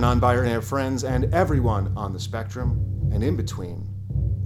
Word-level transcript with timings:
friends, 0.00 0.04
all 0.04 0.18
of 0.18 0.24
our 0.24 0.44
non-binary 0.44 0.62
friends, 0.62 1.04
and 1.04 1.34
everyone 1.34 1.92
on 1.96 2.12
the 2.12 2.20
spectrum 2.20 3.10
and 3.12 3.24
in 3.24 3.36
between. 3.36 3.84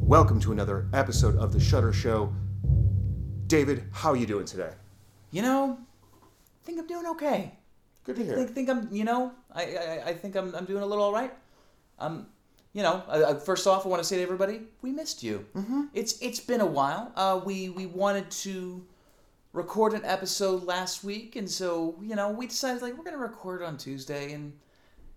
Welcome 0.01 0.41
to 0.41 0.53
another 0.53 0.89
episode 0.95 1.37
of 1.37 1.53
the 1.53 1.61
Shudder 1.61 1.93
Show. 1.93 2.33
David, 3.49 3.85
how 3.93 4.13
are 4.13 4.17
you 4.17 4.27
doing 4.27 4.47
today? 4.47 4.71
You 5.31 5.43
know, 5.43 5.79
I 6.15 6.65
think 6.65 6.79
I'm 6.79 6.87
doing 6.87 7.07
okay. 7.07 7.53
Good 8.05 8.17
to 8.17 8.23
I 8.23 8.25
hear. 8.25 8.37
think, 8.37 8.55
think 8.55 8.71
I'm, 8.71 8.89
you 8.91 9.05
know, 9.05 9.33
I, 9.55 9.63
I, 9.63 10.03
I 10.07 10.15
think 10.15 10.37
I'm, 10.37 10.55
I'm 10.55 10.65
doing 10.65 10.83
a 10.83 10.87
little 10.87 11.05
all 11.05 11.13
right. 11.13 11.33
Um, 11.99 12.29
you 12.73 12.83
know, 12.83 13.03
I, 13.07 13.25
I, 13.25 13.35
first 13.35 13.67
off, 13.67 13.85
I 13.85 13.89
want 13.91 14.03
to 14.03 14.09
say 14.09 14.17
to 14.17 14.23
everybody, 14.23 14.63
we 14.81 14.91
missed 14.91 15.23
you. 15.23 15.45
Mm-hmm. 15.55 15.83
It's 15.93 16.19
it's 16.23 16.41
been 16.41 16.63
a 16.63 16.67
while. 16.67 17.13
Uh, 17.15 17.41
we 17.45 17.69
we 17.69 17.85
wanted 17.87 18.31
to 18.31 18.83
record 19.53 19.93
an 19.93 20.05
episode 20.05 20.65
last 20.65 21.05
week, 21.05 21.37
and 21.37 21.51
so 21.51 21.97
you 22.01 22.17
know, 22.17 22.31
we 22.31 22.47
decided 22.47 22.81
like 22.81 22.97
we're 22.97 23.05
gonna 23.05 23.19
record 23.19 23.63
on 23.63 23.77
Tuesday, 23.77 24.33
and 24.33 24.55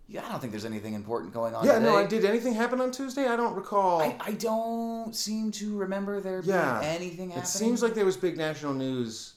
yeah, 0.07 0.25
I 0.25 0.29
don't 0.29 0.39
think 0.39 0.51
there's 0.51 0.65
anything 0.65 0.93
important 0.93 1.33
going 1.33 1.55
on. 1.55 1.65
Yeah, 1.65 1.73
today. 1.75 1.85
no, 1.85 1.95
I 1.97 2.05
did 2.05 2.25
anything 2.25 2.53
happen 2.53 2.79
on 2.79 2.91
Tuesday? 2.91 3.27
I 3.27 3.35
don't 3.35 3.55
recall. 3.55 4.01
I, 4.01 4.15
I 4.19 4.31
don't 4.33 5.15
seem 5.15 5.51
to 5.53 5.77
remember 5.77 6.19
there 6.21 6.41
yeah. 6.43 6.79
being 6.79 6.91
anything 6.91 7.29
happening. 7.29 7.43
It 7.43 7.47
seems 7.47 7.81
like 7.81 7.93
there 7.95 8.05
was 8.05 8.17
big 8.17 8.37
national 8.37 8.73
news 8.73 9.33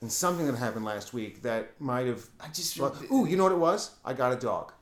and 0.00 0.10
something 0.12 0.46
that 0.46 0.56
happened 0.56 0.84
last 0.84 1.12
week 1.14 1.42
that 1.42 1.80
might 1.80 2.06
have. 2.06 2.24
I 2.40 2.48
just 2.48 2.78
Well, 2.78 2.96
ooh, 3.12 3.26
you 3.26 3.36
know 3.36 3.42
what 3.44 3.52
it 3.52 3.58
was? 3.58 3.90
I 4.04 4.12
got 4.12 4.32
a 4.32 4.36
dog. 4.36 4.72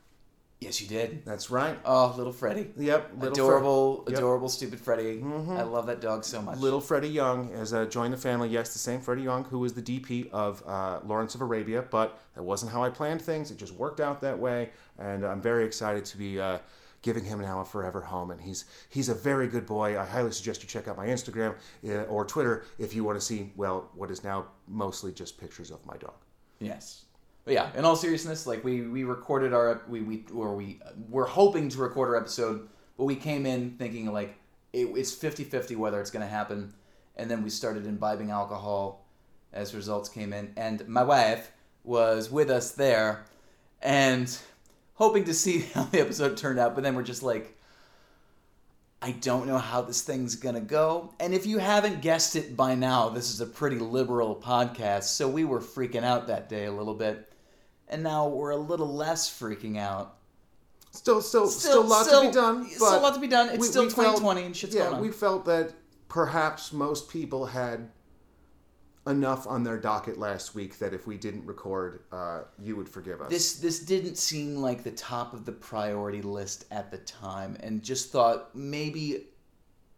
yes, 0.60 0.80
you 0.80 0.86
did. 0.86 1.24
That's 1.24 1.50
right. 1.50 1.76
Oh, 1.84 2.14
little 2.16 2.32
Freddy. 2.32 2.70
Yep. 2.76 3.12
little 3.18 3.34
Fre- 3.34 3.40
adorable, 3.40 4.04
Yep. 4.08 4.18
adorable, 4.18 4.48
stupid 4.48 4.78
Freddy. 4.80 5.20
I 5.22 5.62
love 5.62 5.86
that 5.86 6.00
dog 6.00 6.24
so 6.24 6.40
much. 6.40 6.58
Little 6.58 6.80
Freddie 6.80 7.08
Young 7.08 7.52
has 7.52 7.72
uh, 7.72 7.84
joined 7.86 8.12
the 8.12 8.16
family. 8.18 8.48
Yes, 8.48 8.72
the 8.72 8.78
same 8.78 9.00
Freddie 9.00 9.22
Young 9.22 9.44
who 9.44 9.58
was 9.58 9.72
the 9.74 9.82
DP 9.82 10.30
of 10.30 10.62
uh, 10.66 11.00
Lawrence 11.04 11.34
of 11.34 11.40
Arabia, 11.40 11.82
but 11.82 12.18
that 12.34 12.42
wasn't 12.44 12.70
how 12.70 12.82
I 12.84 12.90
planned 12.90 13.20
things. 13.22 13.50
It 13.50 13.58
just 13.58 13.72
worked 13.74 13.98
out 14.00 14.20
that 14.20 14.38
way, 14.38 14.70
and 15.02 15.24
I'm 15.24 15.40
very 15.40 15.64
excited 15.64 16.04
to 16.06 16.16
be 16.16 16.40
uh, 16.40 16.58
giving 17.02 17.24
him 17.24 17.40
now 17.40 17.60
a 17.60 17.64
forever 17.64 18.00
home. 18.00 18.30
And 18.30 18.40
he's 18.40 18.64
he's 18.88 19.08
a 19.08 19.14
very 19.14 19.48
good 19.48 19.66
boy. 19.66 19.98
I 19.98 20.04
highly 20.04 20.32
suggest 20.32 20.62
you 20.62 20.68
check 20.68 20.88
out 20.88 20.96
my 20.96 21.06
Instagram 21.06 21.56
uh, 21.86 22.02
or 22.04 22.24
Twitter 22.24 22.64
if 22.78 22.94
you 22.94 23.04
want 23.04 23.18
to 23.18 23.24
see 23.24 23.52
well 23.56 23.90
what 23.94 24.10
is 24.10 24.24
now 24.24 24.46
mostly 24.68 25.12
just 25.12 25.38
pictures 25.38 25.70
of 25.70 25.84
my 25.84 25.96
dog. 25.96 26.14
Yes. 26.60 27.04
But 27.44 27.54
yeah, 27.54 27.70
in 27.76 27.84
all 27.84 27.96
seriousness, 27.96 28.46
like 28.46 28.62
we 28.62 28.82
we 28.82 29.02
recorded 29.04 29.52
our 29.52 29.82
we 29.88 30.00
we 30.00 30.24
or 30.32 30.54
we 30.54 30.80
we're 31.08 31.26
hoping 31.26 31.68
to 31.70 31.78
record 31.78 32.08
our 32.10 32.16
episode, 32.16 32.68
but 32.96 33.04
we 33.04 33.16
came 33.16 33.46
in 33.46 33.72
thinking 33.72 34.12
like 34.12 34.36
it, 34.72 34.86
it's 34.96 35.14
50-50 35.14 35.76
whether 35.76 36.00
it's 36.00 36.10
going 36.10 36.24
to 36.24 36.30
happen, 36.30 36.72
and 37.16 37.30
then 37.30 37.42
we 37.42 37.50
started 37.50 37.84
imbibing 37.86 38.30
alcohol 38.30 39.04
as 39.52 39.74
results 39.74 40.08
came 40.08 40.32
in, 40.32 40.52
and 40.56 40.86
my 40.88 41.02
wife 41.02 41.50
was 41.84 42.30
with 42.30 42.48
us 42.48 42.70
there, 42.70 43.24
and 43.82 44.38
hoping 44.94 45.24
to 45.24 45.34
see 45.34 45.60
how 45.74 45.84
the 45.84 46.00
episode 46.00 46.36
turned 46.36 46.58
out, 46.58 46.74
but 46.74 46.82
then 46.84 46.94
we're 46.94 47.02
just 47.02 47.22
like. 47.22 47.58
I 49.04 49.10
don't 49.10 49.48
know 49.48 49.58
how 49.58 49.82
this 49.82 50.02
thing's 50.02 50.36
gonna 50.36 50.60
go. 50.60 51.12
And 51.18 51.34
if 51.34 51.44
you 51.44 51.58
haven't 51.58 52.02
guessed 52.02 52.36
it 52.36 52.56
by 52.56 52.76
now, 52.76 53.08
this 53.08 53.34
is 53.34 53.40
a 53.40 53.46
pretty 53.46 53.80
liberal 53.80 54.36
podcast, 54.36 55.04
so 55.04 55.28
we 55.28 55.42
were 55.44 55.58
freaking 55.58 56.04
out 56.04 56.28
that 56.28 56.48
day 56.48 56.66
a 56.66 56.72
little 56.72 56.94
bit. 56.94 57.28
And 57.88 58.04
now 58.04 58.28
we're 58.28 58.50
a 58.50 58.56
little 58.56 58.94
less 58.94 59.28
freaking 59.28 59.76
out. 59.76 60.18
Still, 60.92 61.20
still, 61.20 61.48
still, 61.48 61.82
a 61.82 61.84
lot 61.84 62.08
to 62.08 62.28
be 62.28 62.32
done. 62.32 62.64
Still 62.70 62.96
a 62.96 63.00
lot 63.00 63.14
to 63.14 63.20
be 63.20 63.26
done. 63.26 63.48
It's 63.48 63.58
we- 63.58 63.66
still 63.66 63.86
we 63.86 63.90
felt- 63.90 64.18
2020 64.18 64.42
and 64.44 64.56
shit's 64.56 64.74
yeah, 64.76 64.82
going 64.82 64.94
on. 64.94 65.00
we 65.02 65.10
felt 65.10 65.46
that 65.46 65.72
perhaps 66.08 66.72
most 66.72 67.08
people 67.10 67.46
had 67.46 67.90
enough 69.06 69.46
on 69.46 69.64
their 69.64 69.78
docket 69.78 70.18
last 70.18 70.54
week 70.54 70.78
that 70.78 70.94
if 70.94 71.06
we 71.06 71.16
didn't 71.16 71.44
record, 71.44 72.00
uh, 72.12 72.42
you 72.58 72.76
would 72.76 72.88
forgive 72.88 73.20
us. 73.20 73.30
This 73.30 73.54
this 73.54 73.80
didn't 73.80 74.16
seem 74.16 74.56
like 74.56 74.84
the 74.84 74.92
top 74.92 75.32
of 75.34 75.44
the 75.44 75.52
priority 75.52 76.22
list 76.22 76.66
at 76.70 76.90
the 76.90 76.98
time, 76.98 77.56
and 77.60 77.82
just 77.82 78.12
thought 78.12 78.54
maybe 78.54 79.26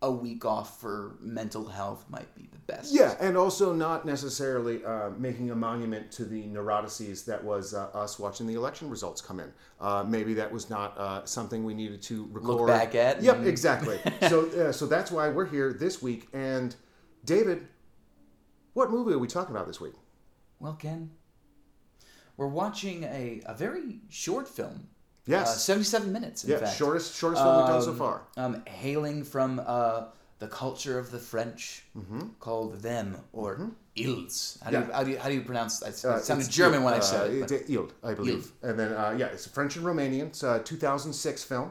a 0.02 0.10
week 0.10 0.44
off 0.44 0.80
for 0.80 1.16
mental 1.18 1.66
health 1.66 2.04
might 2.10 2.32
be 2.34 2.46
the 2.52 2.58
best. 2.72 2.92
yeah, 2.92 3.14
and 3.20 3.38
also 3.38 3.72
not 3.72 4.04
necessarily 4.04 4.84
uh, 4.84 5.08
making 5.16 5.50
a 5.50 5.54
monument 5.54 6.12
to 6.12 6.26
the 6.26 6.42
neurotices 6.44 7.24
that 7.24 7.42
was 7.42 7.72
uh, 7.72 7.88
us 7.94 8.18
watching 8.18 8.46
the 8.46 8.52
election 8.54 8.90
results 8.90 9.22
come 9.22 9.40
in. 9.40 9.50
Uh, 9.80 10.04
maybe 10.06 10.34
that 10.34 10.52
was 10.52 10.68
not 10.68 10.96
uh, 10.98 11.24
something 11.24 11.64
we 11.64 11.72
needed 11.72 12.02
to 12.02 12.28
record. 12.32 12.44
Look 12.44 12.66
back 12.66 12.94
at 12.94 13.22
Yep, 13.22 13.46
exactly. 13.46 13.98
so, 14.28 14.46
uh, 14.50 14.72
so 14.72 14.86
that's 14.86 15.10
why 15.10 15.28
we're 15.30 15.46
here 15.46 15.72
this 15.72 16.02
week. 16.02 16.28
And 16.34 16.76
David, 17.24 17.66
what 18.74 18.90
movie 18.90 19.12
are 19.14 19.18
we 19.18 19.26
talking 19.28 19.54
about 19.54 19.66
this 19.66 19.80
week? 19.80 19.94
Well, 20.60 20.74
Ken, 20.74 21.10
we're 22.36 22.46
watching 22.48 23.04
a, 23.04 23.40
a 23.46 23.54
very 23.54 24.00
short 24.08 24.48
film. 24.48 24.88
Yes. 25.26 25.48
Uh, 25.48 25.58
77 25.58 26.12
minutes, 26.12 26.44
in 26.44 26.50
Yeah, 26.50 26.58
fact. 26.58 26.76
shortest 26.76 27.14
shortest 27.16 27.42
film 27.42 27.56
we've 27.56 27.66
done 27.66 27.82
so 27.82 27.90
Um, 27.92 27.96
far. 27.96 28.22
Um, 28.36 28.62
hailing 28.66 29.24
from 29.24 29.60
uh, 29.64 30.04
the 30.38 30.48
culture 30.48 30.98
of 30.98 31.10
the 31.10 31.18
French, 31.18 31.84
called 32.40 32.80
them 32.82 33.16
or 33.32 33.70
ils. 33.96 34.58
How 34.62 34.70
do, 34.70 34.76
Mm-hmm. 34.76 34.82
Yeah. 34.82 34.86
you, 34.88 34.92
how, 34.92 35.04
do 35.04 35.10
you, 35.12 35.18
how 35.18 35.28
do 35.30 35.34
you 35.34 35.40
pronounce 35.42 35.78
that? 35.80 35.90
It 35.90 36.04
Uh, 36.04 36.18
sounded 36.18 36.50
German 36.50 36.82
when 36.82 36.92
I 36.94 36.98
uh, 36.98 37.00
said 37.00 37.30
it. 37.30 37.40
but- 37.40 37.50
it's 37.52 37.70
Ild, 37.70 37.94
I 38.02 38.12
believe. 38.12 38.52
And 38.62 38.78
then, 38.78 38.92
uh, 38.92 39.14
yeah, 39.16 39.26
it's 39.26 39.46
French 39.46 39.76
and 39.76 39.86
Romanian. 39.86 40.26
It's 40.26 40.42
a 40.42 40.58
2006 40.62 41.44
film, 41.44 41.70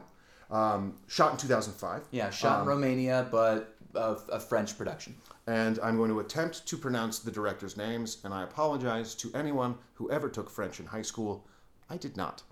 um, 0.50 0.94
shot 1.06 1.32
in 1.32 1.38
2005. 1.38 2.02
yeah, 2.10 2.30
shot 2.30 2.56
um, 2.56 2.62
in 2.62 2.68
Romania, 2.68 3.28
but 3.30 3.76
a, 3.94 4.16
a 4.32 4.40
French 4.40 4.76
production. 4.76 5.14
And 5.46 5.78
I'm 5.82 5.96
going 5.96 6.10
to 6.10 6.20
attempt 6.20 6.66
to 6.66 6.76
pronounce 6.76 7.18
the 7.18 7.30
director's 7.30 7.76
names, 7.76 8.18
and 8.24 8.32
I 8.32 8.42
apologize 8.44 9.14
to 9.16 9.30
anyone 9.34 9.76
who 9.94 10.10
ever 10.10 10.28
took 10.28 10.48
French 10.48 10.80
in 10.80 10.86
high 10.86 11.02
school. 11.02 11.46
I 11.90 11.96
did 11.98 12.16
not. 12.16 12.42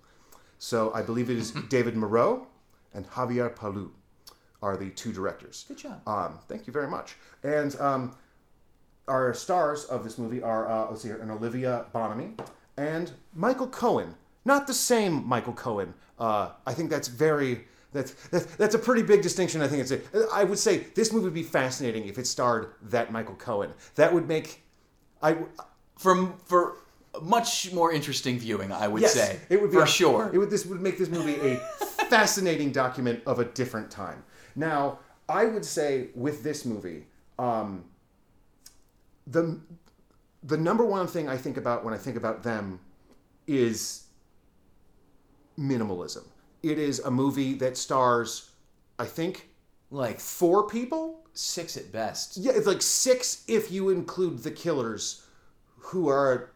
So 0.59 0.93
I 0.93 1.01
believe 1.01 1.29
it 1.29 1.37
is 1.37 1.51
David 1.69 1.95
Moreau 1.95 2.47
and 2.93 3.09
Javier 3.09 3.53
Palud 3.55 3.89
are 4.61 4.77
the 4.77 4.89
two 4.91 5.11
directors. 5.11 5.65
Good 5.67 5.77
job. 5.77 6.07
Um, 6.07 6.39
thank 6.47 6.67
you 6.67 6.73
very 6.73 6.87
much. 6.87 7.15
And 7.43 7.75
um, 7.81 8.15
our 9.07 9.33
stars 9.33 9.85
of 9.85 10.03
this 10.03 10.17
movie 10.17 10.41
are 10.41 10.69
uh, 10.69 10.89
let's 10.89 11.01
see 11.01 11.09
here, 11.09 11.17
and 11.17 11.29
Olivia 11.29 11.85
Bonamy 11.93 12.35
and 12.77 13.11
Michael 13.33 13.67
Cohen. 13.67 14.15
Not 14.45 14.67
the 14.67 14.73
same 14.73 15.25
Michael 15.27 15.53
Cohen. 15.53 15.93
Uh, 16.19 16.51
I 16.65 16.73
think 16.73 16.89
that's 16.89 17.07
very 17.07 17.65
that's, 17.93 18.11
that's 18.29 18.45
that's 18.57 18.75
a 18.75 18.79
pretty 18.79 19.03
big 19.03 19.21
distinction. 19.21 19.61
I 19.61 19.67
think 19.67 19.81
it's 19.81 19.91
a. 19.91 19.99
I 20.33 20.43
would 20.43 20.59
say 20.59 20.85
this 20.95 21.11
movie 21.13 21.25
would 21.25 21.33
be 21.33 21.43
fascinating 21.43 22.05
if 22.07 22.17
it 22.17 22.27
starred 22.27 22.73
that 22.83 23.11
Michael 23.11 23.35
Cohen. 23.35 23.71
That 23.95 24.13
would 24.13 24.27
make. 24.27 24.61
I 25.21 25.37
For, 25.97 26.33
for 26.45 26.75
much 27.21 27.71
more 27.71 27.91
interesting 27.93 28.39
viewing, 28.39 28.71
I 28.71 28.87
would 28.87 29.01
yes, 29.01 29.13
say. 29.13 29.39
it 29.49 29.61
would 29.61 29.69
be 29.71 29.77
For 29.77 29.83
a- 29.83 29.87
sure. 29.87 30.29
It 30.33 30.37
would 30.37 30.49
this 30.49 30.65
would 30.65 30.81
make 30.81 30.97
this 30.97 31.09
movie 31.09 31.35
a 31.35 31.57
fascinating 32.09 32.71
document 32.71 33.21
of 33.25 33.39
a 33.39 33.45
different 33.45 33.89
time. 33.91 34.23
Now, 34.55 34.99
I 35.29 35.45
would 35.45 35.63
say 35.63 36.07
with 36.15 36.43
this 36.43 36.65
movie, 36.65 37.05
um, 37.39 37.85
the 39.27 39.59
the 40.43 40.57
number 40.57 40.83
one 40.83 41.07
thing 41.07 41.29
I 41.29 41.37
think 41.37 41.55
about 41.57 41.85
when 41.85 41.93
I 41.93 41.97
think 41.97 42.17
about 42.17 42.43
them 42.43 42.79
is 43.47 44.03
minimalism. 45.57 46.23
It 46.63 46.79
is 46.79 46.99
a 46.99 47.11
movie 47.11 47.53
that 47.55 47.77
stars, 47.77 48.49
I 48.97 49.05
think, 49.05 49.49
like 49.91 50.19
four 50.19 50.67
people. 50.67 51.19
six 51.35 51.77
at 51.77 51.91
best. 51.91 52.37
Yeah, 52.37 52.51
it's 52.53 52.67
like 52.67 52.81
six 52.83 53.43
if 53.47 53.71
you 53.71 53.89
include 53.89 54.43
the 54.43 54.51
killers, 54.51 55.25
who 55.79 56.07
are 56.07 56.51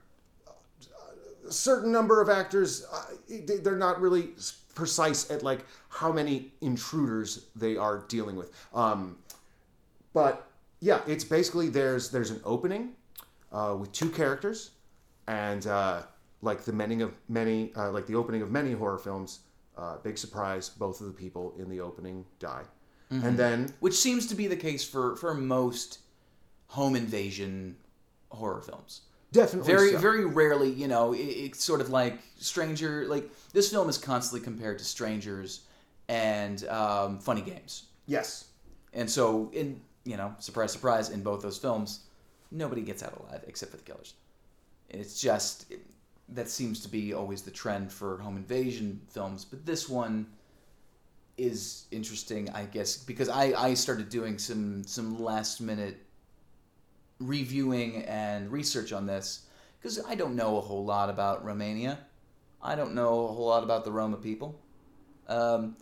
a 1.47 1.51
certain 1.51 1.91
number 1.91 2.21
of 2.21 2.29
actors. 2.29 2.85
They- 3.27 3.57
they're 3.57 3.75
not 3.75 3.99
really 3.99 4.35
precise 4.75 5.31
at 5.31 5.41
like 5.41 5.65
how 5.89 6.11
many 6.11 6.51
intruders 6.61 7.47
they 7.55 7.75
are 7.75 8.05
dealing 8.07 8.35
with. 8.35 8.51
Um, 8.71 9.17
but 10.13 10.47
yeah, 10.79 11.01
it's 11.07 11.23
basically 11.23 11.69
there's 11.69 12.11
there's 12.11 12.29
an 12.29 12.41
opening 12.45 12.91
uh, 13.51 13.75
with 13.79 13.91
two 13.93 14.11
characters, 14.11 14.69
and 15.25 15.65
uh, 15.65 16.03
like 16.43 16.61
the 16.65 16.71
many 16.71 17.01
of 17.01 17.13
many 17.27 17.73
uh, 17.75 17.89
like 17.91 18.05
the 18.05 18.13
opening 18.15 18.43
of 18.43 18.51
many 18.51 18.73
horror 18.73 18.99
films. 18.99 19.39
Uh, 19.77 19.97
big 20.03 20.17
surprise, 20.17 20.69
both 20.69 21.01
of 21.01 21.07
the 21.07 21.13
people 21.13 21.53
in 21.59 21.69
the 21.69 21.79
opening 21.79 22.25
die, 22.39 22.63
and 23.11 23.37
then 23.37 23.71
Which 23.79 23.93
seems 23.93 24.25
to 24.27 24.35
be 24.35 24.47
the 24.47 24.55
case 24.55 24.83
for, 24.83 25.15
for 25.17 25.33
most 25.33 25.99
home 26.67 26.95
invasion 26.95 27.77
horror 28.29 28.61
films. 28.61 29.01
definitely 29.31 29.71
very 29.71 29.91
so. 29.91 29.97
very 29.99 30.25
rarely 30.25 30.69
you 30.69 30.87
know 30.87 31.13
it, 31.13 31.19
it's 31.19 31.63
sort 31.63 31.79
of 31.79 31.89
like 31.89 32.19
stranger 32.37 33.05
like 33.07 33.29
this 33.53 33.69
film 33.71 33.87
is 33.87 33.97
constantly 33.97 34.43
compared 34.43 34.77
to 34.79 34.83
strangers 34.85 35.61
and 36.09 36.67
um, 36.67 37.19
funny 37.19 37.41
games 37.41 37.83
yes. 38.05 38.45
and 38.93 39.09
so 39.09 39.49
in 39.53 39.79
you 40.03 40.17
know 40.17 40.33
surprise 40.39 40.71
surprise 40.73 41.09
in 41.09 41.21
both 41.21 41.41
those 41.41 41.57
films 41.57 42.01
nobody 42.51 42.81
gets 42.81 43.01
out 43.03 43.13
alive 43.19 43.43
except 43.47 43.71
for 43.71 43.77
the 43.77 43.83
killers 43.83 44.13
And 44.89 44.99
it's 45.01 45.21
just 45.21 45.71
it, 45.71 45.81
that 46.29 46.49
seems 46.49 46.81
to 46.81 46.89
be 46.89 47.13
always 47.13 47.41
the 47.41 47.51
trend 47.51 47.91
for 47.91 48.17
home 48.19 48.37
invasion 48.37 49.01
films 49.09 49.45
but 49.45 49.65
this 49.65 49.87
one 49.87 50.27
is 51.37 51.85
interesting 51.91 52.49
i 52.51 52.65
guess 52.65 52.97
because 52.97 53.29
i 53.29 53.53
i 53.57 53.73
started 53.73 54.09
doing 54.09 54.37
some 54.37 54.83
some 54.83 55.21
last 55.21 55.61
minute 55.61 56.07
reviewing 57.19 58.03
and 58.05 58.51
research 58.51 58.93
on 58.93 59.05
this 59.05 59.47
because 59.79 60.03
I 60.05 60.15
don't 60.15 60.35
know 60.35 60.57
a 60.57 60.61
whole 60.61 60.85
lot 60.85 61.09
about 61.09 61.45
Romania. 61.45 61.99
I 62.61 62.75
don't 62.75 62.93
know 62.93 63.25
a 63.25 63.33
whole 63.33 63.47
lot 63.47 63.63
about 63.63 63.85
the 63.85 63.91
Roma 63.91 64.17
people. 64.17 64.59
Um, 65.27 65.75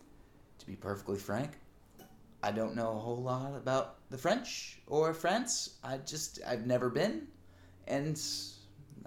to 0.58 0.66
be 0.66 0.74
perfectly 0.74 1.18
frank, 1.18 1.52
I 2.42 2.50
don't 2.52 2.74
know 2.74 2.92
a 2.92 2.98
whole 2.98 3.22
lot 3.22 3.54
about 3.54 3.96
the 4.10 4.18
French 4.18 4.80
or 4.86 5.14
France. 5.14 5.78
I 5.84 5.98
just 5.98 6.40
I've 6.46 6.66
never 6.66 6.90
been, 6.90 7.28
and 7.86 8.18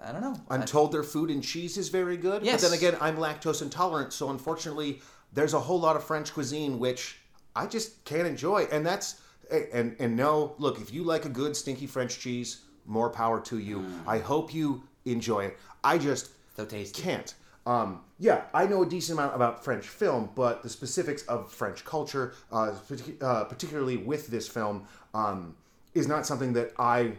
I 0.04 0.12
don't 0.12 0.20
know. 0.20 0.36
I'm 0.48 0.62
I- 0.62 0.64
told 0.64 0.92
their 0.92 1.02
food 1.02 1.30
and 1.30 1.42
cheese 1.42 1.76
is 1.76 1.88
very 1.88 2.16
good. 2.16 2.42
Yes. 2.44 2.62
But 2.62 2.70
then 2.70 2.78
again, 2.78 2.98
I'm 3.00 3.16
lactose 3.16 3.62
intolerant, 3.62 4.12
so 4.12 4.30
unfortunately, 4.30 5.00
there's 5.32 5.54
a 5.54 5.60
whole 5.60 5.80
lot 5.80 5.96
of 5.96 6.04
French 6.04 6.32
cuisine 6.32 6.78
which 6.78 7.18
I 7.54 7.66
just 7.66 8.04
can't 8.04 8.26
enjoy. 8.26 8.66
And 8.72 8.84
that's 8.84 9.20
and 9.50 9.96
and 9.98 10.16
no, 10.16 10.54
look, 10.58 10.80
if 10.80 10.92
you 10.92 11.02
like 11.04 11.24
a 11.24 11.28
good 11.28 11.56
stinky 11.56 11.86
French 11.86 12.18
cheese, 12.18 12.62
more 12.86 13.10
power 13.10 13.40
to 13.40 13.58
you. 13.58 13.80
Mm. 13.80 14.02
I 14.06 14.18
hope 14.18 14.54
you 14.54 14.82
enjoy 15.04 15.46
it. 15.46 15.58
I 15.82 15.98
just 15.98 16.30
so 16.56 16.64
tasty. 16.64 17.02
can't. 17.02 17.34
Um, 17.66 18.00
yeah, 18.18 18.42
I 18.54 18.66
know 18.66 18.82
a 18.82 18.86
decent 18.86 19.18
amount 19.18 19.36
about 19.36 19.62
French 19.62 19.86
film, 19.86 20.30
but 20.34 20.62
the 20.62 20.68
specifics 20.68 21.22
of 21.24 21.52
French 21.52 21.84
culture, 21.84 22.32
uh, 22.50 22.74
uh, 23.20 23.44
particularly 23.44 23.98
with 23.98 24.28
this 24.28 24.48
film, 24.48 24.86
um, 25.14 25.54
is 25.94 26.08
not 26.08 26.26
something 26.26 26.52
that 26.54 26.72
I 26.78 27.12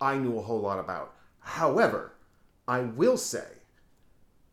I 0.00 0.18
knew 0.18 0.38
a 0.38 0.42
whole 0.42 0.60
lot 0.60 0.78
about. 0.78 1.14
However, 1.38 2.12
I 2.66 2.80
will 2.80 3.16
say 3.16 3.44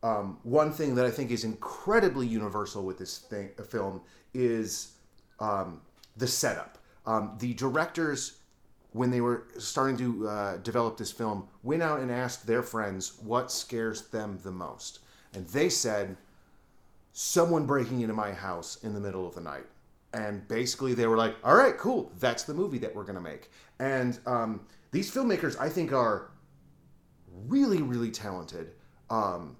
um, 0.03 0.39
one 0.43 0.71
thing 0.71 0.95
that 0.95 1.05
I 1.05 1.11
think 1.11 1.31
is 1.31 1.43
incredibly 1.43 2.25
universal 2.25 2.83
with 2.83 2.97
this 2.97 3.19
thing, 3.19 3.51
uh, 3.59 3.63
film 3.63 4.01
is 4.33 4.93
um, 5.39 5.81
the 6.17 6.27
setup. 6.27 6.77
Um, 7.05 7.35
the 7.39 7.53
directors, 7.53 8.39
when 8.93 9.11
they 9.11 9.21
were 9.21 9.43
starting 9.57 9.97
to 9.97 10.27
uh, 10.27 10.57
develop 10.57 10.97
this 10.97 11.11
film, 11.11 11.47
went 11.63 11.83
out 11.83 11.99
and 11.99 12.11
asked 12.11 12.47
their 12.47 12.63
friends 12.63 13.17
what 13.23 13.51
scares 13.51 14.07
them 14.09 14.39
the 14.43 14.51
most, 14.51 14.99
and 15.33 15.47
they 15.47 15.69
said, 15.69 16.17
"Someone 17.13 17.65
breaking 17.65 18.01
into 18.01 18.13
my 18.13 18.33
house 18.33 18.77
in 18.83 18.93
the 18.93 18.99
middle 18.99 19.27
of 19.27 19.35
the 19.35 19.41
night." 19.41 19.65
And 20.13 20.45
basically, 20.47 20.93
they 20.93 21.07
were 21.07 21.17
like, 21.17 21.35
"All 21.43 21.55
right, 21.55 21.77
cool. 21.77 22.11
That's 22.19 22.43
the 22.43 22.53
movie 22.53 22.79
that 22.79 22.93
we're 22.93 23.05
gonna 23.05 23.21
make." 23.21 23.49
And 23.79 24.19
um, 24.25 24.61
these 24.91 25.13
filmmakers, 25.13 25.59
I 25.59 25.69
think, 25.69 25.93
are 25.93 26.30
really, 27.47 27.81
really 27.81 28.11
talented. 28.11 28.71
Um, 29.09 29.57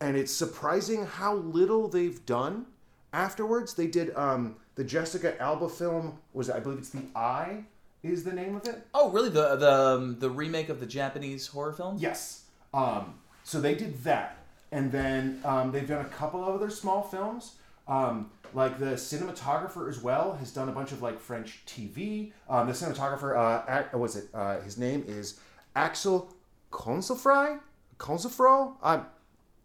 and 0.00 0.16
it's 0.16 0.32
surprising 0.32 1.06
how 1.06 1.34
little 1.34 1.88
they've 1.88 2.24
done 2.26 2.66
afterwards. 3.12 3.74
They 3.74 3.86
did 3.86 4.14
um, 4.16 4.56
the 4.74 4.84
Jessica 4.84 5.40
Alba 5.40 5.68
film. 5.68 6.18
Was 6.32 6.48
it, 6.48 6.56
I 6.56 6.60
believe 6.60 6.78
it's 6.78 6.90
the 6.90 7.04
Eye 7.14 7.64
is 8.02 8.24
the 8.24 8.32
name 8.32 8.56
of 8.56 8.66
it. 8.66 8.86
Oh, 8.92 9.10
really? 9.10 9.30
The 9.30 9.56
the 9.56 9.72
um, 9.72 10.18
the 10.18 10.30
remake 10.30 10.68
of 10.68 10.80
the 10.80 10.86
Japanese 10.86 11.46
horror 11.46 11.72
film? 11.72 11.96
Yes. 11.98 12.44
Um, 12.72 13.14
so 13.44 13.60
they 13.60 13.74
did 13.74 14.02
that, 14.04 14.38
and 14.72 14.90
then 14.92 15.40
um, 15.44 15.72
they've 15.72 15.88
done 15.88 16.04
a 16.04 16.08
couple 16.08 16.42
of 16.42 16.54
other 16.54 16.70
small 16.70 17.02
films. 17.02 17.56
Um, 17.86 18.30
like 18.54 18.78
the 18.78 18.92
cinematographer 18.92 19.88
as 19.88 20.00
well 20.00 20.34
has 20.36 20.52
done 20.52 20.68
a 20.68 20.72
bunch 20.72 20.92
of 20.92 21.02
like 21.02 21.20
French 21.20 21.62
TV. 21.66 22.32
Um, 22.48 22.66
the 22.66 22.72
cinematographer, 22.72 23.36
uh, 23.36 23.82
what 23.90 24.00
was 24.00 24.16
it? 24.16 24.28
Uh, 24.32 24.60
his 24.60 24.78
name 24.78 25.04
is 25.06 25.40
Axel 25.76 26.33
Consefry. 26.74 27.58
Consefro. 27.98 28.74
I'm 28.82 29.06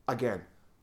again. 0.08 0.42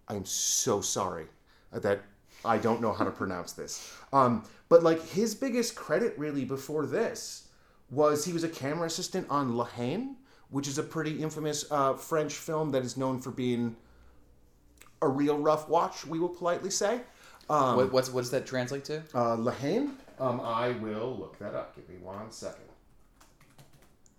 I'm 0.08 0.25
so 0.25 0.81
sorry 0.81 1.26
that 1.73 2.00
I 2.44 2.58
don't 2.58 2.81
know 2.81 2.93
how 2.93 3.05
to 3.05 3.11
pronounce 3.11 3.52
this. 3.52 3.93
Um, 4.12 4.44
but 4.69 4.82
like 4.82 5.00
his 5.08 5.34
biggest 5.34 5.75
credit 5.76 6.14
really 6.19 6.44
before 6.44 6.84
this 6.87 7.49
was 7.90 8.25
he 8.25 8.32
was 8.32 8.43
a 8.44 8.49
camera 8.49 8.87
assistant 8.87 9.26
on 9.31 9.56
La 9.56 9.64
Haine, 9.64 10.17
which 10.50 10.67
is 10.69 10.78
a 10.78 10.82
pretty 10.82 11.23
infamous 11.23 11.64
uh, 11.70 11.94
French 11.94 12.34
film 12.34 12.70
that 12.73 12.82
is 12.84 12.96
known 12.96 13.20
for 13.20 13.31
being 13.31 13.76
a 15.02 15.08
real 15.08 15.38
rough 15.38 15.69
watch. 15.69 16.05
We 16.06 16.19
will 16.19 16.28
politely 16.28 16.70
say. 16.70 17.00
Um, 17.49 17.76
What, 17.76 17.93
what's 17.93 18.11
what 18.11 18.23
does 18.23 18.31
that 18.32 18.46
translate 18.46 18.84
to? 18.87 19.02
uh, 19.14 19.37
La 19.37 19.52
Haine. 19.52 19.93
Um, 20.19 20.40
I 20.40 20.70
will 20.70 21.17
look 21.17 21.38
that 21.38 21.55
up. 21.55 21.76
Give 21.76 21.88
me 21.88 21.96
one 22.02 22.31
second. 22.32 22.64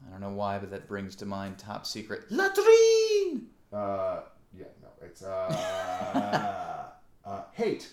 I 0.08 0.12
don't 0.12 0.22
know 0.22 0.30
why, 0.32 0.58
but 0.58 0.72
that 0.72 0.88
brings 0.88 1.16
to 1.18 1.26
mind 1.26 1.58
top 1.58 1.86
secret 1.86 2.32
latrine. 2.32 3.48
Uh, 3.74 4.22
yeah, 4.58 4.66
no, 4.82 4.88
it's 5.02 5.22
uh, 5.24 6.88
uh, 7.26 7.42
hate 7.52 7.90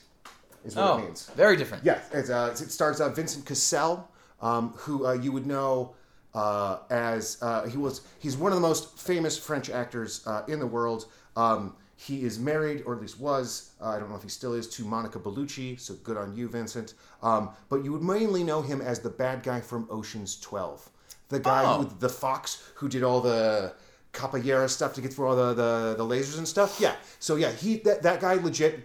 is 0.64 0.76
what 0.76 0.82
Oh, 0.84 0.98
it 0.98 1.04
means. 1.06 1.26
very 1.30 1.56
different. 1.56 1.84
Yeah, 1.84 2.00
it's, 2.12 2.30
uh, 2.30 2.50
it 2.52 2.70
starts 2.70 3.00
out 3.00 3.14
Vincent 3.16 3.44
Cassel, 3.44 4.08
um, 4.40 4.70
who 4.76 5.06
uh, 5.06 5.12
you 5.12 5.32
would 5.32 5.46
know 5.46 5.94
uh, 6.34 6.78
as 6.90 7.38
uh, 7.42 7.66
he 7.66 7.76
was. 7.76 8.02
He's 8.20 8.36
one 8.36 8.52
of 8.52 8.56
the 8.56 8.66
most 8.66 8.98
famous 8.98 9.36
French 9.38 9.68
actors 9.70 10.24
uh, 10.26 10.42
in 10.48 10.60
the 10.60 10.66
world. 10.66 11.06
Um, 11.36 11.76
he 11.96 12.24
is 12.24 12.38
married, 12.40 12.82
or 12.86 12.94
at 12.94 13.00
least 13.00 13.20
was. 13.20 13.70
Uh, 13.80 13.88
I 13.90 13.98
don't 14.00 14.10
know 14.10 14.16
if 14.16 14.22
he 14.22 14.28
still 14.28 14.52
is 14.54 14.68
to 14.70 14.84
Monica 14.84 15.18
Bellucci. 15.18 15.78
So 15.78 15.94
good 16.02 16.16
on 16.16 16.36
you, 16.36 16.48
Vincent. 16.48 16.94
Um, 17.22 17.50
but 17.68 17.84
you 17.84 17.92
would 17.92 18.02
mainly 18.02 18.42
know 18.42 18.62
him 18.62 18.80
as 18.80 18.98
the 19.00 19.10
bad 19.10 19.42
guy 19.42 19.60
from 19.60 19.86
Ocean's 19.90 20.38
Twelve, 20.40 20.88
the 21.34 21.40
guy 21.40 21.62
Oh. 21.64 21.82
who 21.82 21.96
the 21.98 22.08
fox 22.08 22.62
who 22.76 22.88
did 22.88 23.02
all 23.02 23.20
the 23.20 23.72
capoeira 24.12 24.68
stuff 24.70 24.94
to 24.94 25.00
get 25.00 25.12
through 25.12 25.26
all 25.28 25.36
the, 25.36 25.54
the, 25.54 25.94
the 25.98 26.04
lasers 26.04 26.38
and 26.38 26.46
stuff. 26.48 26.78
Yeah. 26.80 26.94
So 27.18 27.36
yeah, 27.36 27.50
he 27.50 27.78
that, 27.78 28.02
that 28.02 28.20
guy 28.20 28.34
legit 28.34 28.80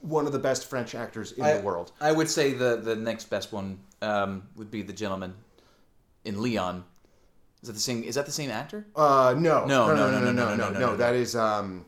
one 0.00 0.26
of 0.26 0.32
the 0.32 0.38
best 0.38 0.68
French 0.68 0.94
actors 0.94 1.32
in 1.32 1.44
I, 1.44 1.54
the 1.54 1.62
world. 1.62 1.92
I 2.00 2.12
would 2.12 2.28
say 2.28 2.52
the 2.52 2.76
the 2.76 2.96
next 2.96 3.30
best 3.30 3.52
one 3.52 3.78
um, 4.02 4.48
would 4.56 4.70
be 4.70 4.82
the 4.82 4.92
gentleman 4.92 5.34
in 6.24 6.42
Leon. 6.42 6.84
Is 7.62 7.66
that 7.68 7.72
the 7.72 7.80
same? 7.80 8.04
Is 8.04 8.14
that 8.14 8.26
the 8.26 8.32
same 8.32 8.50
actor? 8.50 8.86
Uh, 8.94 9.34
no, 9.36 9.64
No, 9.64 9.88
no, 9.88 9.94
no, 9.96 10.10
no, 10.10 10.20
no, 10.20 10.20
no, 10.20 10.32
no, 10.32 10.32
no, 10.32 10.56
no, 10.56 10.70
no. 10.70 10.78
no. 10.78 10.96
That 10.96 11.14
is 11.14 11.34
um, 11.34 11.84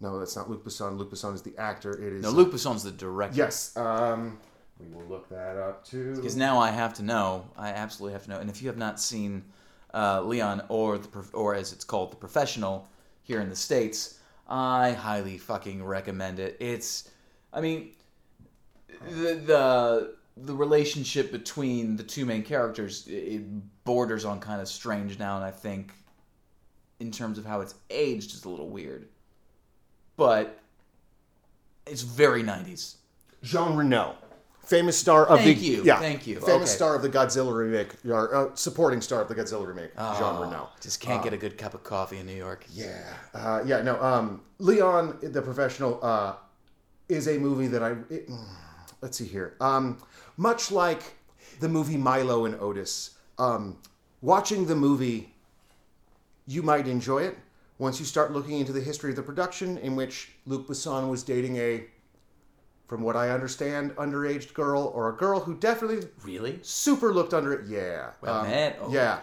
no, 0.00 0.18
that's 0.18 0.34
not 0.36 0.50
Luc 0.50 0.64
Besson. 0.64 0.96
Luc 0.98 1.10
Besson 1.12 1.34
is 1.34 1.42
the 1.42 1.56
actor. 1.58 1.92
It 1.92 2.12
is 2.14 2.22
No, 2.22 2.30
Luc 2.30 2.50
Besson's 2.52 2.82
the 2.82 2.90
director. 2.90 3.36
Yes. 3.36 3.76
Um, 3.76 4.38
we 4.80 4.94
will 4.94 5.06
look 5.06 5.28
that 5.28 5.56
up 5.56 5.84
too. 5.84 6.14
Because 6.16 6.36
now 6.36 6.58
I 6.58 6.70
have 6.70 6.94
to 6.94 7.02
know. 7.02 7.50
I 7.56 7.70
absolutely 7.70 8.14
have 8.14 8.24
to 8.24 8.30
know. 8.30 8.38
And 8.38 8.50
if 8.50 8.62
you 8.62 8.68
have 8.68 8.78
not 8.78 9.00
seen 9.00 9.44
uh, 9.94 10.22
Leon 10.22 10.62
or 10.68 10.98
the 10.98 11.08
Prof- 11.08 11.34
or 11.34 11.54
as 11.54 11.72
it's 11.72 11.84
called, 11.84 12.12
the 12.12 12.16
Professional 12.16 12.88
here 13.22 13.40
in 13.40 13.48
the 13.48 13.56
states, 13.56 14.18
I 14.48 14.92
highly 14.92 15.38
fucking 15.38 15.84
recommend 15.84 16.38
it. 16.38 16.56
It's, 16.60 17.10
I 17.52 17.60
mean, 17.60 17.90
the 19.08 19.34
the 19.34 20.14
the 20.36 20.54
relationship 20.54 21.30
between 21.30 21.96
the 21.96 22.02
two 22.02 22.24
main 22.24 22.42
characters 22.42 23.06
it 23.06 23.42
borders 23.84 24.24
on 24.24 24.40
kind 24.40 24.60
of 24.60 24.68
strange 24.68 25.18
now, 25.18 25.36
and 25.36 25.44
I 25.44 25.50
think 25.50 25.92
in 26.98 27.10
terms 27.10 27.38
of 27.38 27.44
how 27.44 27.60
it's 27.60 27.74
aged 27.90 28.34
is 28.34 28.44
a 28.44 28.48
little 28.48 28.68
weird, 28.68 29.08
but 30.16 30.58
it's 31.86 32.02
very 32.02 32.42
nineties. 32.42 32.96
Jean 33.42 33.74
Reno, 33.74 34.16
famous 34.70 34.96
star 34.96 35.26
of 35.26 35.40
Thank 35.40 35.58
the 35.58 35.64
you, 35.66 35.82
yeah, 35.84 35.98
thank 35.98 36.26
you. 36.28 36.36
famous 36.36 36.70
Okay. 36.70 36.76
star 36.76 36.94
of 36.94 37.02
the 37.02 37.08
Godzilla 37.08 37.52
remake, 37.52 37.92
or 38.08 38.34
uh, 38.34 38.54
supporting 38.54 39.00
star 39.00 39.20
of 39.20 39.28
the 39.28 39.34
Godzilla 39.34 39.66
remake, 39.66 39.94
Jean 39.96 40.36
Oh, 40.36 40.42
Reno. 40.44 40.68
Just 40.80 41.00
can't 41.00 41.22
get 41.24 41.32
a 41.32 41.36
good 41.36 41.58
cup 41.58 41.74
of 41.74 41.82
coffee 41.82 42.18
in 42.18 42.26
New 42.26 42.36
York. 42.36 42.64
Yeah, 42.72 43.02
uh, 43.34 43.62
yeah, 43.66 43.82
no. 43.82 44.00
Um, 44.00 44.42
Leon, 44.60 45.18
the 45.22 45.42
professional, 45.42 45.98
uh, 46.02 46.34
is 47.08 47.26
a 47.26 47.36
movie 47.38 47.66
that 47.66 47.82
I. 47.82 47.90
It, 48.08 48.28
mm, 48.30 48.46
let's 49.02 49.18
see 49.18 49.26
here. 49.26 49.56
Um, 49.60 49.98
much 50.36 50.70
like 50.70 51.02
the 51.58 51.68
movie 51.68 51.96
Milo 51.96 52.44
and 52.44 52.54
Otis, 52.60 53.18
um, 53.38 53.76
watching 54.22 54.66
the 54.66 54.76
movie, 54.76 55.34
you 56.46 56.62
might 56.62 56.86
enjoy 56.86 57.22
it 57.24 57.36
once 57.78 57.98
you 57.98 58.06
start 58.06 58.32
looking 58.32 58.60
into 58.60 58.72
the 58.72 58.80
history 58.80 59.10
of 59.10 59.16
the 59.16 59.22
production, 59.22 59.78
in 59.78 59.96
which 59.96 60.30
Luc 60.46 60.68
Besson 60.68 61.10
was 61.10 61.22
dating 61.24 61.56
a, 61.56 61.84
from 62.90 63.02
what 63.02 63.14
I 63.14 63.30
understand, 63.30 63.94
underage 63.94 64.52
girl 64.52 64.90
or 64.96 65.10
a 65.10 65.12
girl 65.16 65.38
who 65.38 65.54
definitely 65.54 66.08
Really? 66.24 66.58
super 66.62 67.14
looked 67.14 67.32
under 67.32 67.52
it. 67.52 67.66
Yeah. 67.68 68.10
Well, 68.20 68.40
Um, 68.40 68.48
man, 68.48 68.74
oh. 68.82 68.92
yeah. 68.92 69.20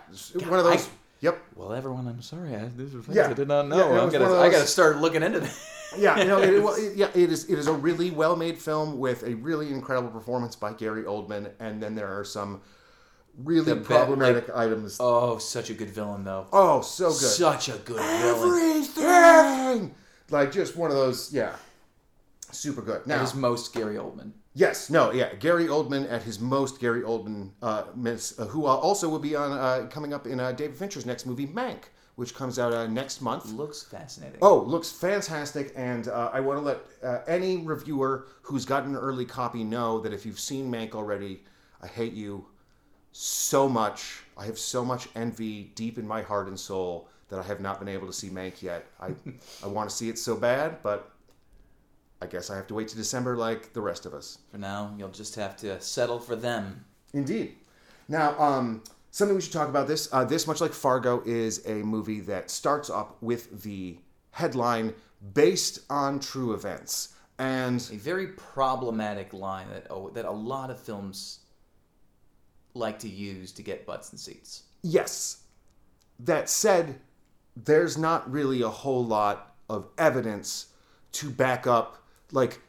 One 0.47 0.59
of 0.59 0.63
those. 0.63 0.87
I- 0.87 0.89
yep. 1.19 1.37
Well, 1.53 1.73
everyone, 1.73 2.07
I'm 2.07 2.21
sorry. 2.21 2.55
I, 2.55 2.69
these 2.77 2.95
are 2.95 3.01
things 3.01 3.17
Yeah. 3.17 3.27
I 3.29 3.33
did 3.33 3.49
not 3.49 3.67
know. 3.67 3.93
it 3.93 3.99
I'm 4.01 4.09
gonna, 4.09 4.23
of 4.23 4.39
I 4.39 4.47
gotta 4.49 4.65
start 4.65 4.99
looking 4.99 5.21
into 5.21 5.41
that. 5.41 5.53
yeah, 5.97 6.17
you 6.17 6.23
know, 6.23 6.39
it, 6.41 6.63
well, 6.63 6.75
it- 6.77 6.95
yeah, 6.95 7.09
it 7.13 7.29
is. 7.29 7.43
It 7.49 7.59
is 7.59 7.67
a 7.67 7.73
really 7.73 8.09
well-made 8.09 8.57
film 8.57 8.99
with 8.99 9.23
a 9.23 9.35
really 9.35 9.69
incredible 9.69 10.11
performance 10.11 10.55
by 10.55 10.71
Gary 10.71 11.03
Oldman, 11.03 11.51
and 11.59 11.83
then 11.83 11.93
there 11.93 12.07
are 12.17 12.23
some 12.23 12.61
really 13.43 13.73
The 13.73 13.81
problematic 13.81 14.49
items. 14.55 14.95
Oh, 15.01 15.39
such 15.39 15.69
a 15.69 15.73
good 15.73 15.89
villain, 15.89 16.23
though. 16.23 16.47
Oh, 16.53 16.79
so 16.79 17.09
good. 17.09 17.15
Such 17.15 17.67
a 17.67 17.73
good 17.79 17.99
villain. 17.99 18.61
Everything, 19.03 19.95
like 20.29 20.53
just 20.53 20.77
one 20.77 20.89
of 20.89 20.95
those. 20.95 21.33
Yeah, 21.33 21.53
super 22.57 22.81
good. 22.81 23.09
At 23.09 23.21
his 23.21 23.33
most 23.33 23.73
Gary 23.73 23.95
Oldman. 23.95 24.31
yes, 24.53 24.89
no, 24.89 25.11
yeah, 25.11 25.33
Gary 25.35 25.67
Oldman 25.67 26.11
at 26.11 26.23
his 26.23 26.39
most 26.39 26.79
Gary 26.79 27.01
Oldman, 27.01 27.51
uh, 27.61 27.83
miss, 27.95 28.37
uh, 28.39 28.45
who 28.45 28.65
uh, 28.65 28.69
also 28.69 29.07
will 29.09 29.19
be 29.19 29.35
on 29.35 29.51
uh, 29.51 29.87
coming 29.89 30.13
up 30.13 30.25
in 30.27 30.39
uh, 30.39 30.51
David 30.51 30.77
Fincher's 30.77 31.05
next 31.05 31.25
movie, 31.25 31.47
Mank, 31.47 31.83
which 32.15 32.33
comes 32.33 32.57
out 32.57 32.73
uh, 32.73 32.87
next 32.87 33.21
month. 33.21 33.45
Looks 33.51 33.83
fascinating. 33.83 34.39
Oh, 34.41 34.59
looks 34.59 34.91
fantastic, 34.91 35.71
and 35.75 36.07
uh, 36.07 36.31
I 36.33 36.39
want 36.39 36.59
to 36.59 36.65
let 36.65 36.79
uh, 37.03 37.23
any 37.27 37.57
reviewer 37.57 38.27
who's 38.41 38.65
gotten 38.65 38.95
an 38.95 38.97
early 38.97 39.25
copy 39.25 39.63
know 39.63 39.99
that 39.99 40.13
if 40.13 40.25
you've 40.25 40.39
seen 40.39 40.71
Mank 40.71 40.93
already, 40.95 41.43
I 41.81 41.87
hate 41.87 42.13
you 42.13 42.47
so 43.11 43.69
much. 43.69 44.23
I 44.37 44.45
have 44.45 44.57
so 44.57 44.83
much 44.83 45.09
envy 45.15 45.71
deep 45.75 45.97
in 45.97 46.07
my 46.07 46.21
heart 46.21 46.47
and 46.47 46.59
soul 46.59 47.09
that 47.29 47.39
I 47.39 47.43
have 47.43 47.59
not 47.59 47.77
been 47.79 47.87
able 47.87 48.07
to 48.07 48.13
see 48.13 48.29
Mank 48.29 48.61
yet. 48.61 48.85
I 48.99 49.13
I 49.63 49.67
want 49.67 49.89
to 49.89 49.95
see 49.95 50.09
it 50.09 50.17
so 50.17 50.35
bad, 50.35 50.81
but 50.81 51.11
I 52.21 52.25
guess 52.25 52.49
I 52.49 52.55
have 52.55 52.67
to 52.67 52.73
wait 52.73 52.87
to 52.89 52.95
December 52.95 53.37
like 53.37 53.73
the 53.73 53.81
rest 53.81 54.05
of 54.05 54.13
us. 54.13 54.39
For 54.51 54.57
now, 54.57 54.93
you'll 54.97 55.09
just 55.09 55.35
have 55.35 55.55
to 55.57 55.79
settle 55.81 56.19
for 56.19 56.35
them. 56.35 56.85
Indeed. 57.13 57.55
Now, 58.07 58.39
um, 58.39 58.83
something 59.11 59.35
we 59.35 59.41
should 59.41 59.53
talk 59.53 59.69
about 59.69 59.87
this. 59.87 60.09
Uh, 60.11 60.23
this, 60.23 60.47
much 60.47 60.61
like 60.61 60.73
Fargo, 60.73 61.21
is 61.25 61.61
a 61.65 61.75
movie 61.75 62.21
that 62.21 62.49
starts 62.49 62.89
up 62.89 63.17
with 63.21 63.61
the 63.63 63.97
headline 64.31 64.93
based 65.33 65.79
on 65.89 66.19
true 66.19 66.53
events. 66.53 67.13
And 67.39 67.87
A 67.93 67.97
very 67.97 68.27
problematic 68.27 69.31
line 69.31 69.69
that 69.69 69.87
oh, 69.91 70.09
that 70.09 70.25
a 70.25 70.31
lot 70.31 70.71
of 70.71 70.79
films 70.79 71.39
like 72.73 72.97
to 72.99 73.07
use 73.09 73.51
to 73.53 73.61
get 73.61 73.85
butts 73.85 74.11
and 74.11 74.19
seats. 74.19 74.63
yes, 74.81 75.43
that 76.19 76.49
said, 76.49 76.99
there's 77.55 77.97
not 77.97 78.31
really 78.31 78.61
a 78.63 78.69
whole 78.69 79.05
lot 79.05 79.55
of 79.69 79.87
evidence 79.97 80.67
to 81.11 81.29
back 81.29 81.67
up, 81.67 82.06
like, 82.31 82.59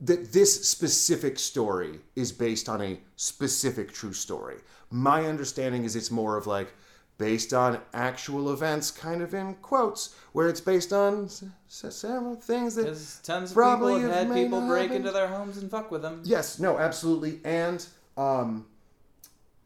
that 0.00 0.32
this 0.32 0.68
specific 0.68 1.38
story 1.38 2.00
is 2.14 2.30
based 2.32 2.68
on 2.68 2.80
a 2.80 3.00
specific 3.16 3.92
true 3.92 4.12
story. 4.12 4.56
My 4.90 5.26
understanding 5.26 5.84
is 5.84 5.96
it's 5.96 6.10
more 6.10 6.36
of 6.36 6.46
like, 6.46 6.72
based 7.18 7.52
on 7.52 7.80
actual 7.92 8.52
events, 8.52 8.92
kind 8.92 9.22
of 9.22 9.34
in 9.34 9.54
quotes, 9.56 10.14
where 10.34 10.48
it's 10.48 10.60
based 10.60 10.92
on 10.92 11.24
s- 11.24 11.42
s- 11.68 11.96
several 11.96 12.36
things 12.36 12.76
that 12.76 12.84
tons 13.24 13.50
of 13.50 13.54
Probably 13.56 13.94
people 13.94 14.10
have 14.12 14.28
had 14.28 14.34
people 14.36 14.60
break 14.68 14.82
happen. 14.82 14.96
into 14.98 15.10
their 15.10 15.26
homes 15.26 15.56
and 15.58 15.68
fuck 15.68 15.90
with 15.90 16.02
them. 16.02 16.22
Yes, 16.24 16.60
no, 16.60 16.78
absolutely. 16.78 17.40
And 17.44 17.84
um, 18.16 18.66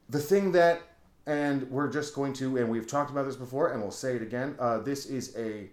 the 0.08 0.18
thing 0.18 0.52
that, 0.52 0.80
and 1.26 1.70
we're 1.70 1.90
just 1.90 2.14
going 2.14 2.32
to, 2.34 2.56
and 2.56 2.70
we've 2.70 2.86
talked 2.86 3.10
about 3.10 3.26
this 3.26 3.36
before, 3.36 3.70
and 3.72 3.82
we'll 3.82 3.90
say 3.90 4.16
it 4.16 4.22
again. 4.22 4.56
Uh, 4.58 4.78
this 4.78 5.04
is 5.04 5.36
a 5.36 5.68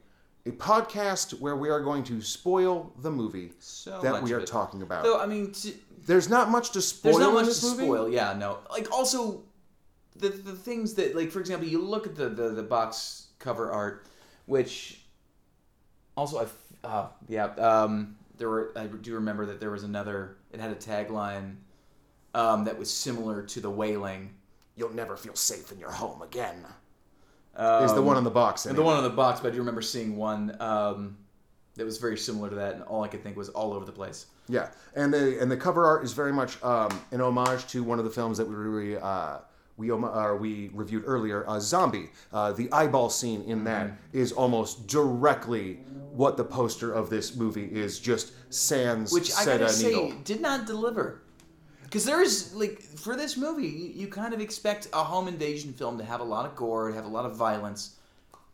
a 0.50 0.52
podcast 0.54 1.40
where 1.40 1.56
we 1.56 1.70
are 1.70 1.80
going 1.80 2.04
to 2.06 2.22
spoil 2.22 2.92
the 3.02 3.12
movie 3.12 3.52
So 3.60 4.00
that 4.02 4.22
we 4.24 4.34
are 4.34 4.42
talking 4.42 4.82
about. 4.82 5.04
Though 5.04 5.20
I 5.20 5.26
mean, 5.26 5.52
t- 5.52 5.76
There's 6.06 6.30
not 6.30 6.50
much 6.50 6.72
to 6.72 6.82
spoil. 6.82 7.14
there's 7.14 7.20
not 7.24 7.30
in 7.30 7.46
much 7.48 7.60
to 7.60 7.66
movie. 7.68 7.84
spoil. 7.86 8.10
Yeah, 8.10 8.34
no. 8.38 8.60
Like 8.72 8.92
also, 8.92 9.44
the 10.16 10.30
the 10.30 10.54
things 10.54 10.96
that 10.96 11.16
like 11.16 11.32
for 11.32 11.40
example, 11.40 11.68
you 11.68 11.82
look 11.82 12.06
at 12.08 12.16
the 12.16 12.30
the, 12.30 12.50
the 12.50 12.64
box 12.64 13.28
cover 13.40 13.72
art, 13.72 14.06
which 14.46 15.02
also 16.18 16.40
I 16.84 16.88
uh, 16.88 17.08
yeah 17.28 17.46
um 17.56 18.16
there 18.38 18.50
were 18.50 18.72
I 18.76 18.88
do 18.88 19.14
remember 19.16 19.46
that 19.48 19.60
there 19.60 19.72
was 19.72 19.84
another. 19.84 20.38
It 20.52 20.60
had 20.60 20.72
a 20.72 20.76
tagline 20.76 21.58
um, 22.34 22.64
that 22.66 22.78
was 22.80 22.90
similar 22.90 23.44
to 23.44 23.60
the 23.62 23.70
Wailing. 23.70 24.34
You'll 24.76 24.94
never 24.94 25.16
feel 25.18 25.36
safe 25.36 25.72
in 25.72 25.80
your 25.80 25.92
home 25.92 26.22
again. 26.22 26.66
Um, 27.60 27.84
is 27.84 27.94
the 27.94 28.02
one 28.02 28.16
on 28.16 28.24
the 28.24 28.32
box? 28.32 28.66
and 28.66 28.78
the 28.78 28.82
one 28.82 28.96
on 28.96 29.04
the 29.04 29.10
box, 29.10 29.42
but 29.42 29.50
I 29.50 29.52
do 29.52 29.58
remember 29.60 29.82
seeing 29.82 30.16
one 30.16 30.56
um, 30.62 31.18
that 31.76 31.86
was 31.86 31.98
very 31.98 32.18
similar 32.18 32.50
to 32.50 32.56
that, 32.56 32.76
and 32.76 32.84
all 32.84 33.04
I 33.04 33.10
could 33.10 33.22
think 33.22 33.36
was 33.36 33.50
all 33.50 33.74
over 33.74 33.86
the 33.86 33.92
place. 33.92 34.28
Yeah, 34.48 34.70
and 34.96 35.14
the 35.14 35.40
and 35.42 35.52
the 35.52 35.58
cover 35.58 35.86
art 35.86 36.04
is 36.04 36.14
very 36.14 36.32
much 36.32 36.62
um, 36.64 36.90
an 37.12 37.20
homage 37.20 37.68
to 37.68 37.84
one 37.84 38.00
of 38.00 38.06
the 38.06 38.12
films 38.12 38.38
that 38.38 38.48
we 38.48 38.56
re, 38.56 38.98
uh, 38.98 39.40
we 39.76 39.92
uh, 39.92 40.34
we 40.36 40.70
reviewed 40.74 41.04
earlier, 41.06 41.48
uh, 41.50 41.60
Zombie. 41.60 42.10
Uh, 42.32 42.54
the 42.54 42.72
eyeball 42.72 43.10
scene 43.10 43.44
in 43.44 43.66
that 43.66 43.92
is 44.14 44.32
almost 44.32 44.88
directly 44.88 45.76
what 46.12 46.38
the 46.38 46.44
poster 46.44 46.94
of 46.94 47.10
this 47.10 47.36
movie 47.36 47.66
is. 47.66 48.00
Just 48.00 48.32
sans 48.54 49.12
which 49.12 49.34
I 49.36 49.46
gotta 49.46 49.70
say 49.70 49.88
needle. 49.88 50.14
did 50.24 50.42
not 50.42 50.66
deliver. 50.66 51.22
Because 51.90 52.06
there's 52.06 52.54
like 52.54 52.82
for 52.82 53.16
this 53.16 53.36
movie, 53.36 53.66
you, 53.68 53.92
you 53.96 54.08
kind 54.08 54.32
of 54.32 54.40
expect 54.40 54.88
a 54.94 55.04
home 55.04 55.28
invasion 55.28 55.74
film 55.74 55.98
to 55.98 56.04
have 56.04 56.20
a 56.20 56.24
lot 56.24 56.46
of 56.46 56.56
gore, 56.56 56.90
to 56.90 56.96
have 56.96 57.06
a 57.06 57.10
lot 57.10 57.26
of 57.26 57.36
violence. 57.36 57.96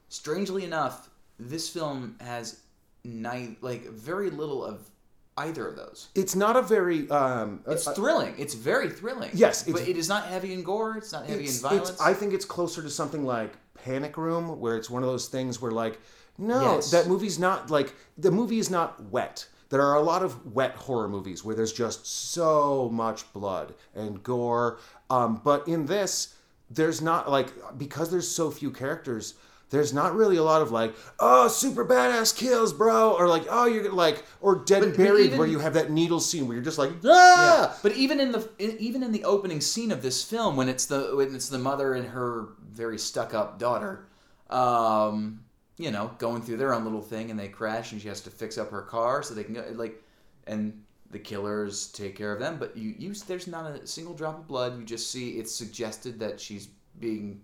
Strangely 0.08 0.64
enough, 0.64 1.10
this 1.38 1.68
film 1.68 2.16
has 2.22 2.62
ni- 3.04 3.58
like 3.60 3.90
very 3.90 4.30
little 4.30 4.64
of 4.64 4.90
either 5.36 5.68
of 5.68 5.76
those. 5.76 6.08
It's 6.16 6.34
not 6.34 6.56
a 6.56 6.62
very 6.62 7.10
um, 7.10 7.62
It's 7.68 7.86
uh, 7.86 7.94
thrilling. 7.94 8.36
It's 8.38 8.54
very 8.54 8.90
thrilling. 8.90 9.32
Yes, 9.34 9.64
but 9.64 9.86
it 9.86 9.98
is 9.98 10.08
not 10.08 10.28
heavy 10.28 10.54
in 10.54 10.64
gore. 10.64 10.96
It's 10.96 11.12
not 11.12 11.26
heavy 11.26 11.44
it's, 11.44 11.58
in 11.58 11.70
violence. 11.70 12.00
I 12.00 12.14
think 12.14 12.32
it's 12.32 12.46
closer 12.46 12.82
to 12.82 12.90
something 12.90 13.26
like 13.26 13.52
Panic 13.84 14.16
Room, 14.16 14.62
where 14.62 14.78
it's 14.78 14.90
one 14.90 15.04
of 15.04 15.10
those 15.10 15.28
things 15.28 15.62
where 15.62 15.72
like, 15.72 16.00
no, 16.38 16.76
Yes. 16.76 16.92
that 16.92 17.08
movie's 17.08 17.38
not 17.38 17.70
like 17.70 17.94
the 18.18 18.32
movie 18.32 18.60
is 18.60 18.70
not 18.70 19.04
wet. 19.12 19.46
There 19.76 19.84
are 19.84 19.96
a 19.98 20.02
lot 20.02 20.24
of 20.24 20.54
wet 20.56 20.74
horror 20.76 21.10
movies 21.10 21.44
where 21.44 21.54
there's 21.54 21.74
just 21.74 22.08
so 22.08 22.88
much 22.94 23.34
blood 23.34 23.74
and 23.94 24.24
gore, 24.24 24.80
um, 25.10 25.42
but 25.44 25.68
in 25.68 25.86
this, 25.86 26.34
there's 26.70 27.02
not 27.02 27.30
like 27.30 27.52
because 27.78 28.10
there's 28.10 28.26
so 28.26 28.50
few 28.52 28.72
characters. 28.72 29.34
There's 29.72 29.94
not 29.94 30.16
really 30.16 30.38
a 30.38 30.44
lot 30.44 30.62
of 30.62 30.72
like, 30.72 30.96
oh, 31.20 31.50
super 31.50 31.84
badass 31.84 32.34
kills, 32.34 32.72
bro, 32.72 33.16
or 33.20 33.28
like, 33.28 33.48
oh, 33.50 33.66
you're 33.66 33.92
like, 33.92 34.24
or 34.40 34.64
Dead 34.64 34.80
But- 34.80 34.90
but 34.92 34.98
Buried, 34.98 35.26
even- 35.26 35.40
where 35.40 35.48
you 35.50 35.60
have 35.60 35.74
that 35.74 35.92
needle 35.92 36.22
scene 36.22 36.48
where 36.48 36.56
you're 36.56 36.64
just 36.64 36.78
like, 36.78 36.94
ah, 37.04 37.78
But 37.84 37.98
even 37.98 38.22
in 38.22 38.32
the 38.32 38.48
even 38.58 39.04
in 39.04 39.12
the 39.12 39.26
opening 39.26 39.60
scene 39.60 39.92
of 39.92 40.02
this 40.02 40.24
film, 40.24 40.56
when 40.56 40.70
it's 40.70 40.86
the 40.86 41.12
when 41.18 41.36
it's 41.36 41.50
the 41.50 41.60
mother 41.60 41.96
and 41.96 42.08
her 42.08 42.48
very 42.72 42.98
stuck 42.98 43.34
up 43.34 43.60
daughter, 43.60 44.06
um, 44.50 45.42
you 45.78 45.92
know, 45.92 46.12
going 46.18 46.42
through 46.42 46.58
their 46.58 46.74
own 46.74 46.84
little 46.84 47.02
thing, 47.02 47.32
and 47.32 47.40
they 47.40 47.48
crash, 47.48 47.92
and 47.92 48.02
she 48.02 48.08
has 48.08 48.22
to 48.22 48.30
fix 48.30 48.58
up 48.58 48.72
her 48.72 48.82
car 48.82 49.22
so 49.24 49.34
they 49.34 49.44
can 49.44 49.54
go 49.56 49.66
like, 49.74 50.02
and 50.48 50.82
the 51.12 51.20
killers 51.20 51.88
take 51.92 52.16
care 52.16 52.32
of 52.34 52.40
them. 52.40 52.58
But 52.58 52.76
you 52.78 52.96
you 52.98 53.14
there's 53.14 53.48
not 53.48 53.70
a 53.70 53.86
single 53.88 54.14
drop 54.14 54.40
of 54.40 54.48
blood. 54.48 54.78
You 54.78 54.86
just 54.86 55.12
see 55.12 55.32
it's 55.32 55.54
suggested 55.54 56.20
that 56.20 56.40
she's 56.40 56.70
being 57.00 57.42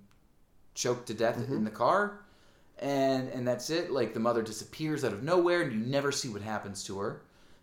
choked 0.74 1.08
to 1.08 1.14
death 1.14 1.38
in 1.50 1.64
the 1.64 1.72
car. 1.72 2.22
And, 2.80 3.30
and 3.30 3.48
that's 3.48 3.70
it. 3.70 3.92
Like 3.92 4.14
the 4.16 4.20
mother 4.20 4.42
disappears 4.42 5.04
out 5.04 5.14
of 5.14 5.22
nowhere, 5.22 5.62
and 5.62 5.72
you 5.72 5.80
never 5.80 6.12
see 6.12 6.30
what 6.30 6.42
happens 6.42 6.84
to 6.86 6.98
her. 6.98 7.22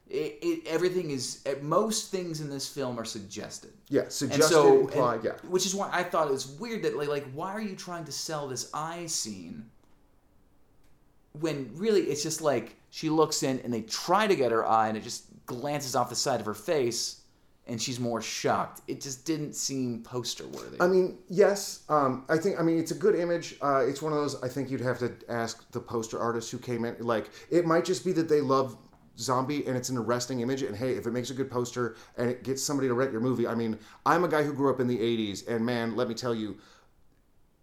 It, 0.09 0.39
it 0.41 0.67
everything 0.67 1.11
is 1.11 1.43
eh, 1.45 1.57
most 1.61 2.11
things 2.11 2.41
in 2.41 2.49
this 2.49 2.69
film 2.69 2.99
are 2.99 3.05
suggested. 3.05 3.73
yeah, 3.89 4.03
And 4.03 4.13
suggested, 4.13 4.49
so, 4.49 4.81
implied, 4.81 5.17
and- 5.17 5.25
yeah. 5.25 5.33
which 5.51 5.67
is 5.67 5.75
why 5.75 5.91
I 5.93 6.03
thought 6.05 6.29
it 6.29 6.33
was 6.33 6.47
weird 6.47 6.83
that 6.85 6.97
like, 6.97 7.09
like 7.09 7.27
why 7.33 7.53
are 7.53 7.61
you 7.61 7.75
trying 7.75 8.05
to 8.05 8.13
sell 8.13 8.47
this 8.49 8.71
eye 8.73 9.07
scene 9.07 9.67
when 11.41 11.71
really 11.75 12.03
it's 12.03 12.23
just 12.23 12.41
like 12.41 12.77
she 12.91 13.11
looks 13.11 13.43
in 13.43 13.61
and 13.61 13.73
they 13.73 13.83
try 13.83 14.27
to 14.27 14.37
get 14.37 14.53
her 14.53 14.67
eye 14.67 14.89
and 14.89 14.97
it 14.97 15.03
just 15.03 15.25
glances 15.47 15.95
off 15.95 16.09
the 16.11 16.17
side 16.17 16.41
of 16.41 16.47
her 16.47 16.55
face 16.55 17.23
and 17.69 17.81
she's 17.81 18.01
more 18.01 18.21
shocked. 18.21 18.81
It 18.89 19.01
just 19.01 19.27
didn't 19.27 19.55
seem 19.55 20.03
poster 20.03 20.47
worthy. 20.49 20.81
I 20.81 20.87
mean, 20.87 21.19
yes. 21.29 21.83
Um, 21.89 22.25
I 22.29 22.39
think. 22.39 22.59
I 22.59 22.63
mean, 22.63 22.79
it's 22.79 22.91
a 22.91 22.95
good 22.95 23.15
image. 23.15 23.57
Uh, 23.61 23.85
it's 23.87 24.01
one 24.01 24.13
of 24.13 24.19
those. 24.19 24.43
I 24.43 24.49
think 24.49 24.71
you'd 24.71 24.81
have 24.81 24.99
to 25.01 25.13
ask 25.29 25.71
the 25.71 25.81
poster 25.81 26.19
artist 26.19 26.51
who 26.51 26.59
came 26.59 26.85
in. 26.85 26.97
Like, 26.99 27.31
it 27.51 27.67
might 27.67 27.85
just 27.85 28.05
be 28.05 28.13
that 28.13 28.29
they 28.29 28.41
love 28.41 28.77
zombie 29.19 29.67
and 29.67 29.77
it's 29.77 29.89
an 29.89 29.99
arresting 29.99 30.41
image. 30.41 30.63
And 30.63 30.77
hey, 30.77 30.93
if 30.93 31.07
it 31.07 31.11
makes 31.13 31.31
a 31.31 31.35
good 31.35 31.51
poster 31.51 31.97
and 32.17 32.31
it 32.31 32.43
gets 32.43 32.63
somebody 32.63 32.89
to 32.89 32.95
rent 32.95 33.13
your 33.13 33.21
movie, 33.21 33.47
I 33.47 33.55
mean, 33.55 33.79
I'm 34.07 34.25
a 34.25 34.29
guy 34.29 34.43
who 34.43 34.53
grew 34.53 34.71
up 34.71 34.81
in 34.81 34.87
the 34.87 34.99
'80s, 34.99 35.47
and 35.47 35.65
man, 35.65 35.95
let 35.95 36.09
me 36.09 36.15
tell 36.15 36.35
you. 36.35 36.57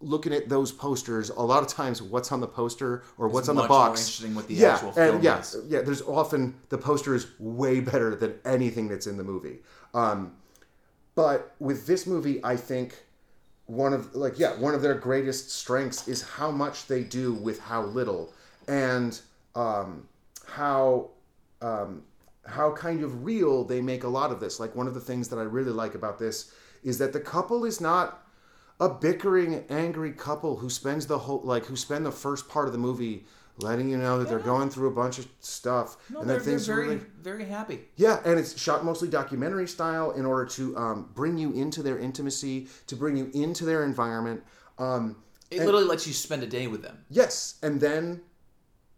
Looking 0.05 0.33
at 0.33 0.50
those 0.50 0.71
posters, 0.71 1.29
a 1.29 1.41
lot 1.41 1.63
of 1.63 1.69
times, 1.69 2.01
what's 2.01 2.31
on 2.31 2.39
the 2.39 2.47
poster 2.47 3.03
or 3.17 3.27
what's 3.27 3.50
on 3.50 3.55
the 3.55 3.67
box, 3.67 4.19
the 4.19 4.43
yeah, 4.50 4.74
actual 4.74 4.91
film 4.91 5.15
and 5.15 5.24
yeah, 5.24 5.39
is. 5.39 5.57
yeah. 5.67 5.81
There's 5.81 6.03
often 6.03 6.53
the 6.69 6.77
poster 6.77 7.15
is 7.15 7.27
way 7.39 7.79
better 7.79 8.15
than 8.15 8.35
anything 8.45 8.88
that's 8.88 9.07
in 9.07 9.17
the 9.17 9.24
movie. 9.24 9.59
Um, 9.95 10.33
but 11.15 11.55
with 11.59 11.88
this 11.88 12.05
movie, 12.05 12.39
I 12.43 12.55
think 12.55 12.95
one 13.65 13.93
of 13.93 14.13
like 14.13 14.38
yeah, 14.38 14.55
one 14.59 14.75
of 14.75 14.81
their 14.81 14.93
greatest 14.93 15.50
strengths 15.50 16.07
is 16.07 16.21
how 16.21 16.51
much 16.51 16.88
they 16.88 17.03
do 17.03 17.33
with 17.33 17.59
how 17.59 17.83
little, 17.83 18.31
and 18.67 19.19
um, 19.55 20.07
how 20.47 21.09
um, 21.62 22.03
how 22.45 22.71
kind 22.74 23.03
of 23.03 23.25
real 23.25 23.63
they 23.63 23.81
make 23.81 24.03
a 24.03 24.07
lot 24.07 24.31
of 24.31 24.39
this. 24.39 24.59
Like 24.59 24.75
one 24.75 24.88
of 24.88 24.93
the 24.93 25.00
things 25.00 25.29
that 25.29 25.38
I 25.38 25.43
really 25.43 25.71
like 25.71 25.95
about 25.95 26.19
this 26.19 26.51
is 26.83 26.97
that 27.00 27.13
the 27.13 27.19
couple 27.19 27.65
is 27.65 27.81
not 27.81 28.25
a 28.79 28.89
bickering, 28.89 29.63
angry 29.70 30.12
couple 30.12 30.58
who 30.58 30.70
spends 30.70 31.08
the 31.08 31.17
whole 31.17 31.41
like 31.44 31.65
who 31.65 31.75
spend 31.75 32.05
the 32.05 32.12
first 32.12 32.50
part 32.50 32.67
of 32.67 32.74
the 32.74 32.79
movie 32.79 33.25
letting 33.60 33.89
you 33.89 33.98
know 33.98 34.20
that 34.20 34.27
they're 34.27 34.39
going 34.39 34.70
through 34.70 34.89
a 34.89 34.91
bunch 34.91 35.17
of 35.17 35.25
stuff 35.39 35.96
no, 36.10 36.20
and 36.20 36.29
they're, 36.29 36.39
that 36.39 36.44
they're 36.44 36.53
things 36.55 36.67
are 36.67 36.75
very 36.75 36.88
really 36.88 37.01
very 37.22 37.46
happy. 37.46 37.79
yeah, 37.96 38.20
and 38.25 38.38
it's 38.38 38.60
shot 38.60 38.84
mostly 38.84 39.08
documentary 39.08 39.67
style 39.67 40.12
in 40.12 40.25
order 40.25 40.46
to 40.46 40.75
um, 40.77 41.10
bring 41.15 41.38
you 41.38 41.53
into 41.53 41.82
their 41.82 41.98
intimacy, 41.98 42.67
to 42.88 42.96
bring 42.98 43.15
you 43.15 43.32
into 43.34 43.63
their 43.63 43.86
environment. 43.86 44.44
Um, 44.77 45.15
It 45.51 45.60
literally 45.60 45.86
lets 45.86 46.05
you 46.05 46.12
spend 46.12 46.44
a 46.44 46.48
day 46.48 46.67
with 46.67 46.82
them. 46.82 47.05
yes, 47.10 47.55
and 47.63 47.79
then, 47.79 48.22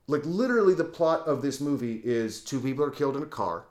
like, 0.08 0.26
literally, 0.26 0.74
the 0.74 0.86
plot 0.86 1.28
of 1.28 1.44
this 1.44 1.62
movie 1.62 2.02
is 2.04 2.42
two 2.42 2.60
people 2.60 2.84
are 2.84 2.90
killed 2.90 3.16
in 3.16 3.22
a 3.22 3.28
car, 3.28 3.66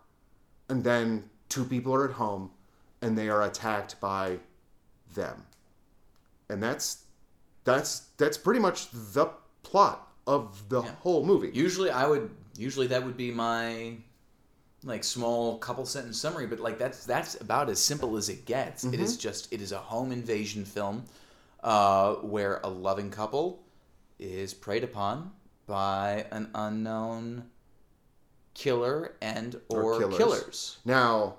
and 0.69 0.85
then 0.85 1.29
two 1.49 1.65
people 1.65 1.93
are 1.95 2.05
at 2.09 2.15
home, 2.15 2.53
and 3.03 3.19
they 3.19 3.29
are 3.29 3.43
attacked 3.43 4.01
by 4.01 4.39
them, 5.15 5.47
and 6.49 6.62
that's 6.62 7.05
that's 7.65 8.00
that's 8.17 8.38
pretty 8.38 8.61
much 8.61 8.88
the 8.91 9.26
plot 9.62 10.09
of 10.26 10.69
the 10.69 10.83
whole 10.83 11.25
movie. 11.25 11.50
Usually, 11.53 11.91
I 11.91 12.07
would 12.07 12.31
usually 12.57 12.87
that 12.88 13.05
would 13.05 13.17
be 13.17 13.31
my 13.31 13.97
like 14.85 15.03
small 15.03 15.59
couple 15.59 15.85
sentence 15.85 16.21
summary, 16.21 16.47
but 16.47 16.61
like 16.61 16.79
that's 16.79 17.05
that's 17.05 17.41
about 17.41 17.69
as 17.69 17.83
simple 17.83 18.17
as 18.17 18.29
it 18.29 18.45
gets. 18.45 18.85
It 18.85 19.00
is 19.00 19.17
just 19.17 19.53
it 19.53 19.61
is 19.61 19.73
a 19.73 19.79
home 19.79 20.12
invasion 20.12 20.65
film 20.65 21.05
uh, 21.62 22.15
where 22.17 22.61
a 22.62 22.69
loving 22.69 23.11
couple 23.11 23.62
is 24.19 24.55
preyed 24.55 24.85
upon 24.85 25.33
by 25.67 26.26
an 26.31 26.49
unknown 26.55 27.45
killer 28.55 29.17
and 29.21 29.61
or, 29.69 29.83
Or 29.95 29.99
killers. 29.99 30.17
killers. 30.17 30.79
Now, 30.85 31.37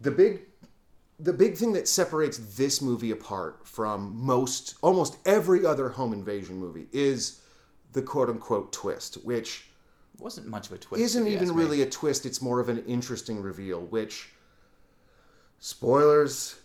the 0.00 0.10
big 0.10 0.45
the 1.18 1.32
big 1.32 1.56
thing 1.56 1.72
that 1.72 1.88
separates 1.88 2.38
this 2.56 2.82
movie 2.82 3.10
apart 3.10 3.66
from 3.66 4.14
most 4.16 4.74
almost 4.82 5.16
every 5.26 5.64
other 5.64 5.88
home 5.88 6.12
invasion 6.12 6.56
movie 6.56 6.88
is 6.92 7.40
the 7.92 8.02
quote 8.02 8.28
unquote 8.28 8.72
twist, 8.72 9.14
which 9.24 9.66
wasn't 10.18 10.46
much 10.46 10.66
of 10.66 10.72
a 10.72 10.78
twist. 10.78 11.02
isn't 11.02 11.26
even 11.26 11.44
ask 11.44 11.54
me. 11.54 11.62
really 11.62 11.82
a 11.82 11.88
twist, 11.90 12.26
it's 12.26 12.42
more 12.42 12.60
of 12.60 12.68
an 12.68 12.84
interesting 12.86 13.40
reveal, 13.40 13.80
which 13.86 14.30
spoilers, 15.58 16.56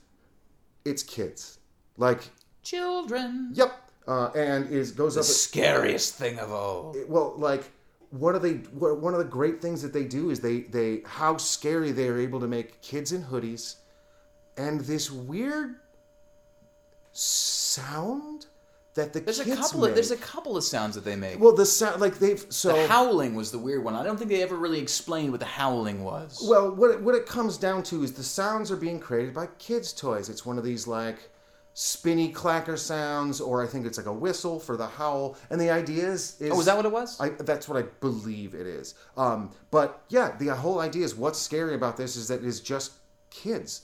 it's 0.86 1.04
kids. 1.04 1.60
Like, 1.98 2.30
children. 2.64 3.52
yep. 3.54 3.74
Uh, 4.08 4.30
and 4.36 4.68
is 4.72 4.92
goes 4.92 5.14
The 5.14 5.20
up 5.22 5.26
scariest 5.26 6.16
thing 6.16 6.40
of 6.40 6.52
all. 6.52 6.96
well 7.08 7.36
like 7.38 7.64
what 8.10 8.34
are 8.34 8.40
they 8.40 8.54
what, 8.74 9.00
one 9.00 9.14
of 9.14 9.20
the 9.20 9.26
great 9.26 9.62
things 9.62 9.82
that 9.84 9.94
they 9.94 10.06
do 10.06 10.32
is 10.32 10.40
they 10.40 10.62
they 10.62 11.04
how 11.06 11.38
scary 11.38 11.92
they 11.92 12.08
are 12.08 12.18
able 12.18 12.40
to 12.40 12.48
make 12.48 12.82
kids 12.82 13.12
in 13.12 13.22
hoodies 13.24 13.76
and 14.58 14.82
this 14.82 15.10
weird 15.12 15.76
sound 17.14 18.46
that 18.94 19.14
the 19.14 19.22
There's 19.22 19.40
a 19.40 19.46
kids 19.46 19.60
couple 19.60 19.82
make. 19.82 19.90
of 19.90 19.96
there's 19.96 20.12
a 20.12 20.18
couple 20.18 20.58
of 20.58 20.64
sounds 20.64 20.96
that 20.96 21.06
they 21.06 21.16
make. 21.16 21.40
well 21.40 21.56
the 21.56 21.66
sound 21.66 22.02
like 22.02 22.20
they've 22.20 22.46
so 22.50 22.74
the 22.76 22.88
howling 22.88 23.36
was 23.36 23.52
the 23.52 23.58
weird 23.58 23.84
one. 23.84 23.96
I 23.96 24.04
don't 24.04 24.18
think 24.18 24.30
they 24.30 24.44
ever 24.44 24.56
really 24.58 24.80
explained 24.80 25.32
what 25.32 25.40
the 25.40 25.46
howling 25.46 26.04
was. 26.04 26.46
well 26.50 26.70
what 26.76 26.92
it, 26.92 27.02
what 27.02 27.16
it 27.16 27.26
comes 27.26 27.58
down 27.58 27.84
to 27.84 28.04
is 28.04 28.14
the 28.14 28.24
sounds 28.24 28.70
are 28.72 28.76
being 28.78 29.00
created 29.00 29.34
by 29.34 29.48
kids 29.60 29.94
toys 29.94 30.28
it's 30.30 30.46
one 30.46 30.58
of 30.58 30.64
these 30.66 30.88
like 30.88 31.30
spinny 31.74 32.34
clacker 32.34 32.78
sounds 32.78 33.40
or 33.40 33.64
i 33.64 33.68
think 33.68 33.86
it's 33.86 33.98
like 33.98 34.08
a 34.08 34.12
whistle 34.14 34.60
for 34.60 34.76
the 34.76 34.88
howl 34.88 35.38
and 35.50 35.60
the 35.62 35.70
idea 35.70 36.06
is, 36.06 36.36
is 36.42 36.52
oh, 36.52 36.58
was 36.58 36.66
that 36.66 36.76
what 36.76 36.86
it 36.86 36.92
was? 36.92 37.18
I, 37.22 37.30
that's 37.30 37.70
what 37.70 37.82
I 37.82 37.88
believe 38.02 38.54
it 38.54 38.68
is. 38.68 38.94
Um, 39.16 39.52
but 39.72 40.02
yeah, 40.10 40.36
the 40.38 40.54
whole 40.54 40.82
idea 40.82 41.06
is 41.06 41.16
what's 41.16 41.40
scary 41.40 41.74
about 41.76 41.96
this 41.96 42.18
is 42.18 42.28
that 42.28 42.40
it 42.40 42.46
is 42.46 42.60
just 42.60 42.92
kids, 43.30 43.84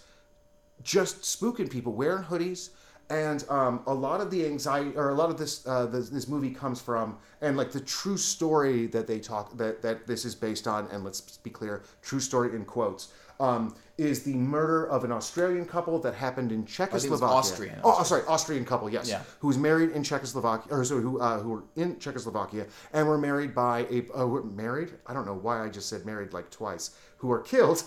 just 0.84 1.22
spooking 1.22 1.70
people 1.70 1.94
wearing 1.94 2.24
hoodies, 2.24 2.70
and 3.10 3.46
um, 3.50 3.82
a 3.88 3.94
lot 3.94 4.20
of 4.20 4.30
the 4.32 4.46
anxiety 4.46 4.92
or 4.96 5.10
a 5.10 5.14
lot 5.14 5.30
of 5.30 5.38
this, 5.38 5.66
uh, 5.66 5.86
this 5.86 6.10
this 6.10 6.28
movie 6.28 6.52
comes 6.52 6.82
from 6.82 7.18
and 7.42 7.56
like 7.56 7.72
the 7.72 7.80
true 7.80 8.18
story 8.18 8.88
that 8.88 9.08
they 9.08 9.20
talk 9.20 9.56
that 9.58 9.82
that 9.82 10.06
this 10.08 10.26
is 10.26 10.36
based 10.36 10.68
on 10.68 10.88
and 10.92 11.04
let's 11.04 11.22
be 11.38 11.50
clear, 11.50 11.84
true 12.02 12.20
story 12.20 12.56
in 12.56 12.66
quotes. 12.66 13.14
Um, 13.40 13.76
is 14.00 14.24
the 14.24 14.34
murder 14.34 14.86
of 14.90 15.04
an 15.04 15.12
Australian 15.12 15.66
couple 15.66 16.00
that 16.00 16.16
happened 16.16 16.52
in 16.52 16.66
Czechoslovakia? 16.66 17.28
Austrian, 17.36 17.80
Oh, 17.84 18.02
sorry, 18.04 18.24
Austrian 18.28 18.66
couple. 18.66 18.90
Yes, 18.90 19.08
Yeah. 19.08 19.22
who 19.40 19.48
was 19.48 19.60
married 19.60 19.92
in 19.92 20.04
Czechoslovakia, 20.04 20.74
or 20.74 20.84
sorry, 20.84 21.04
who 21.04 21.20
uh, 21.20 21.40
who 21.40 21.50
were 21.50 21.64
in 21.76 22.00
Czechoslovakia 22.00 22.66
and 22.94 23.08
were 23.08 23.18
married 23.20 23.54
by 23.54 23.86
a 23.92 24.04
uh, 24.16 24.26
married. 24.44 24.94
I 25.06 25.14
don't 25.14 25.26
know 25.26 25.36
why 25.36 25.64
I 25.64 25.70
just 25.70 25.88
said 25.88 26.04
married 26.06 26.34
like 26.34 26.50
twice. 26.50 26.92
Who 27.18 27.28
were 27.28 27.42
killed. 27.42 27.84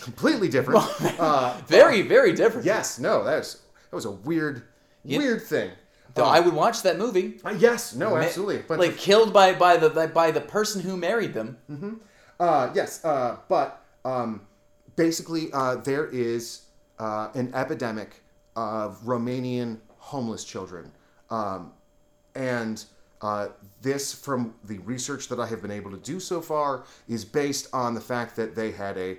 Completely 0.00 0.48
different. 0.48 0.82
uh, 1.18 1.60
very, 1.66 2.02
very 2.02 2.32
different. 2.32 2.66
yes, 2.66 2.98
no, 2.98 3.24
that 3.24 3.38
was 3.38 3.62
that 3.90 3.96
was 3.96 4.04
a 4.04 4.10
weird, 4.10 4.62
weird 5.04 5.42
thing. 5.42 5.70
Though 6.14 6.24
I 6.24 6.40
would 6.40 6.54
watch 6.54 6.82
that 6.82 6.98
movie. 6.98 7.40
Uh, 7.44 7.54
yes, 7.58 7.94
no, 7.94 8.16
absolutely. 8.16 8.58
But 8.66 8.78
like 8.78 8.96
killed 8.96 9.32
by 9.32 9.54
by 9.54 9.76
the 9.76 10.08
by 10.08 10.30
the 10.30 10.40
person 10.40 10.82
who 10.82 10.96
married 10.96 11.34
them. 11.34 12.00
Uh, 12.40 12.70
yes, 12.74 13.04
uh, 13.04 13.36
but 13.48 13.84
um, 14.04 14.42
basically, 14.96 15.50
uh, 15.52 15.76
there 15.76 16.06
is 16.06 16.62
uh, 16.98 17.30
an 17.34 17.52
epidemic 17.54 18.22
of 18.56 19.00
Romanian 19.02 19.78
homeless 19.98 20.44
children. 20.44 20.90
Um, 21.30 21.72
and 22.34 22.84
uh, 23.20 23.48
this, 23.82 24.14
from 24.14 24.54
the 24.64 24.78
research 24.78 25.28
that 25.28 25.40
I 25.40 25.46
have 25.46 25.60
been 25.62 25.70
able 25.70 25.90
to 25.90 25.96
do 25.98 26.20
so 26.20 26.40
far, 26.40 26.84
is 27.08 27.24
based 27.24 27.68
on 27.72 27.94
the 27.94 28.00
fact 28.00 28.36
that 28.36 28.54
they 28.54 28.70
had 28.70 28.96
a 28.96 29.18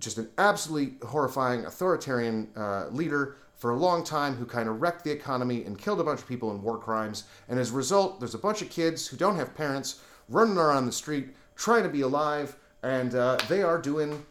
just 0.00 0.18
an 0.18 0.28
absolutely 0.38 0.96
horrifying 1.06 1.64
authoritarian 1.64 2.48
uh, 2.56 2.86
leader 2.88 3.36
for 3.56 3.70
a 3.70 3.76
long 3.76 4.02
time 4.02 4.34
who 4.34 4.46
kind 4.46 4.68
of 4.68 4.80
wrecked 4.80 5.04
the 5.04 5.10
economy 5.10 5.64
and 5.64 5.78
killed 5.78 6.00
a 6.00 6.04
bunch 6.04 6.20
of 6.20 6.26
people 6.26 6.50
in 6.50 6.62
war 6.62 6.78
crimes. 6.78 7.24
And 7.48 7.58
as 7.58 7.70
a 7.70 7.74
result, 7.74 8.18
there's 8.18 8.34
a 8.34 8.38
bunch 8.38 8.62
of 8.62 8.70
kids 8.70 9.06
who 9.06 9.16
don't 9.16 9.36
have 9.36 9.54
parents 9.54 10.00
running 10.28 10.56
around 10.56 10.86
the 10.86 10.92
street 10.92 11.28
trying 11.56 11.82
to 11.82 11.90
be 11.90 12.00
alive, 12.00 12.56
and 12.82 13.14
uh, 13.14 13.36
they 13.48 13.62
are 13.62 13.78
doing 13.78 14.24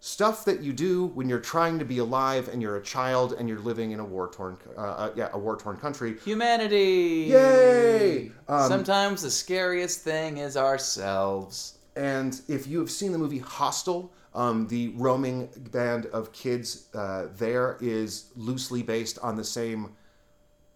stuff 0.00 0.44
that 0.44 0.60
you 0.60 0.72
do 0.72 1.06
when 1.14 1.28
you're 1.28 1.38
trying 1.38 1.78
to 1.78 1.84
be 1.84 1.98
alive 1.98 2.48
and 2.48 2.60
you're 2.60 2.76
a 2.76 2.82
child 2.82 3.34
and 3.38 3.48
you're 3.48 3.60
living 3.60 3.92
in 3.92 4.00
a 4.00 4.04
war 4.04 4.28
torn, 4.28 4.56
uh, 4.76 4.80
uh, 4.80 5.12
yeah, 5.14 5.28
a 5.32 5.38
war 5.38 5.56
torn 5.56 5.76
country. 5.76 6.18
Humanity. 6.24 7.28
Yay! 7.30 8.32
Um, 8.48 8.68
Sometimes 8.68 9.22
the 9.22 9.30
scariest 9.30 10.00
thing 10.00 10.38
is 10.38 10.56
ourselves. 10.56 11.78
And 11.94 12.40
if 12.48 12.66
you 12.66 12.80
have 12.80 12.90
seen 12.90 13.12
the 13.12 13.18
movie 13.18 13.38
Hostel, 13.38 14.12
um, 14.34 14.66
the 14.68 14.88
roaming 14.96 15.48
band 15.70 16.06
of 16.06 16.32
kids 16.32 16.88
uh, 16.94 17.26
there 17.36 17.78
is 17.80 18.32
loosely 18.36 18.82
based 18.82 19.18
on 19.20 19.36
the 19.36 19.44
same 19.44 19.94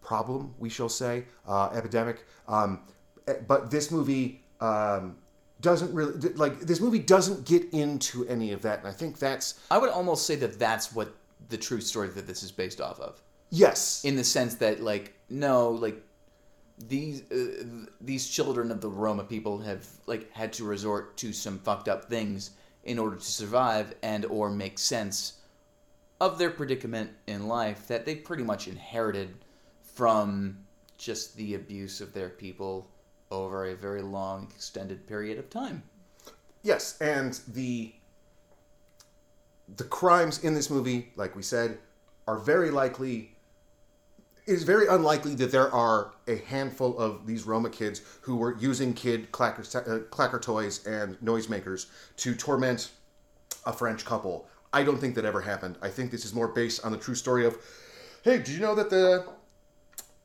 problem, 0.03 0.55
we 0.59 0.69
shall 0.69 0.88
say, 0.88 1.25
uh, 1.47 1.71
epidemic. 1.75 2.25
Um, 2.49 2.81
eh, 3.27 3.35
but 3.47 3.71
this 3.71 3.90
movie 3.90 4.45
um, 4.61 5.16
doesn't 5.61 5.92
really 5.92 6.12
like 6.35 6.61
this 6.61 6.81
movie 6.81 6.99
doesn't 6.99 7.45
get 7.45 7.64
into 7.73 8.27
any 8.29 8.53
of 8.53 8.62
that, 8.62 8.81
and 8.81 8.88
I 8.88 8.92
think 8.92 9.19
that's 9.19 9.61
I 9.71 9.79
would 9.79 9.90
almost 9.90 10.27
say 10.27 10.37
that 10.37 10.59
that's 10.59 10.95
what 10.95 11.14
the 11.49 11.57
true 11.57 11.81
story 11.81 12.09
that 12.09 12.27
this 12.27 12.42
is 12.42 12.53
based 12.53 12.81
off 12.81 13.01
of. 13.01 13.23
yes, 13.51 14.05
in 14.05 14.16
the 14.16 14.25
sense 14.25 14.55
that 14.57 14.81
like 14.81 15.14
no 15.31 15.71
like 15.71 16.03
these 16.88 17.23
uh, 17.33 17.64
these 18.01 18.29
children 18.29 18.71
of 18.71 18.81
the 18.81 18.90
Roma 18.90 19.25
people 19.25 19.59
have 19.59 19.87
like 20.07 20.31
had 20.33 20.53
to 20.55 20.64
resort 20.64 21.16
to 21.19 21.33
some 21.33 21.59
fucked 21.59 21.88
up 21.88 22.05
things 22.05 22.51
in 22.87 22.99
order 22.99 23.16
to 23.16 23.25
survive 23.25 23.94
and 24.03 24.25
or 24.27 24.49
make 24.49 24.79
sense 24.79 25.35
of 26.20 26.38
their 26.38 26.51
predicament 26.51 27.11
in 27.27 27.46
life 27.46 27.87
that 27.88 28.07
they 28.07 28.14
pretty 28.14 28.42
much 28.42 28.68
inherited 28.68 29.35
from 29.83 30.57
just 30.96 31.37
the 31.37 31.55
abuse 31.55 32.01
of 32.01 32.14
their 32.14 32.31
people 32.31 32.88
over 33.31 33.66
a 33.66 33.75
very 33.75 34.03
long 34.03 34.49
extended 34.55 35.07
period 35.07 35.38
of 35.38 35.51
time. 35.51 35.83
Yes, 36.62 36.96
and 37.01 37.38
the 37.49 37.92
the 39.77 39.85
crimes 39.85 40.44
in 40.44 40.55
this 40.55 40.70
movie, 40.70 41.12
like 41.16 41.35
we 41.35 41.42
said, 41.42 41.79
are 42.27 42.38
very 42.38 42.70
likely. 42.70 43.36
It 44.46 44.52
is 44.52 44.62
very 44.62 44.87
unlikely 44.87 45.35
that 45.37 45.50
there 45.50 45.72
are 45.74 46.12
a 46.28 46.37
handful 46.37 46.96
of 46.98 47.26
these 47.26 47.44
Roma 47.44 47.68
kids 47.68 48.02
who 48.20 48.37
were 48.37 48.56
using 48.59 48.94
kid 48.94 49.32
clacker, 49.32 49.74
uh, 49.74 50.04
clacker 50.04 50.40
toys 50.40 50.87
and 50.87 51.18
noisemakers 51.18 51.87
to 52.18 52.32
torment 52.32 52.92
a 53.64 53.72
French 53.72 54.04
couple. 54.04 54.48
I 54.72 54.85
don't 54.85 54.98
think 54.98 55.16
that 55.16 55.24
ever 55.24 55.40
happened. 55.40 55.78
I 55.82 55.88
think 55.88 56.12
this 56.12 56.24
is 56.24 56.32
more 56.32 56.46
based 56.46 56.85
on 56.85 56.92
the 56.92 56.98
true 56.98 57.16
story 57.16 57.44
of, 57.44 57.59
hey, 58.22 58.38
did 58.38 58.48
you 58.48 58.61
know 58.61 58.76
that 58.76 58.88
the 58.88 59.26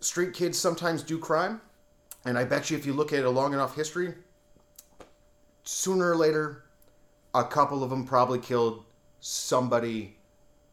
street 0.01 0.35
kids 0.35 0.59
sometimes 0.59 1.01
do 1.01 1.17
crime? 1.17 1.59
And 2.23 2.37
I 2.37 2.43
bet 2.43 2.69
you 2.69 2.77
if 2.77 2.85
you 2.85 2.93
look 2.93 3.13
at 3.13 3.25
a 3.25 3.29
long 3.29 3.53
enough 3.53 3.75
history, 3.75 4.13
sooner 5.63 6.11
or 6.11 6.15
later, 6.15 6.65
a 7.33 7.43
couple 7.43 7.83
of 7.83 7.89
them 7.89 8.05
probably 8.05 8.37
killed 8.37 8.83
somebody 9.19 10.17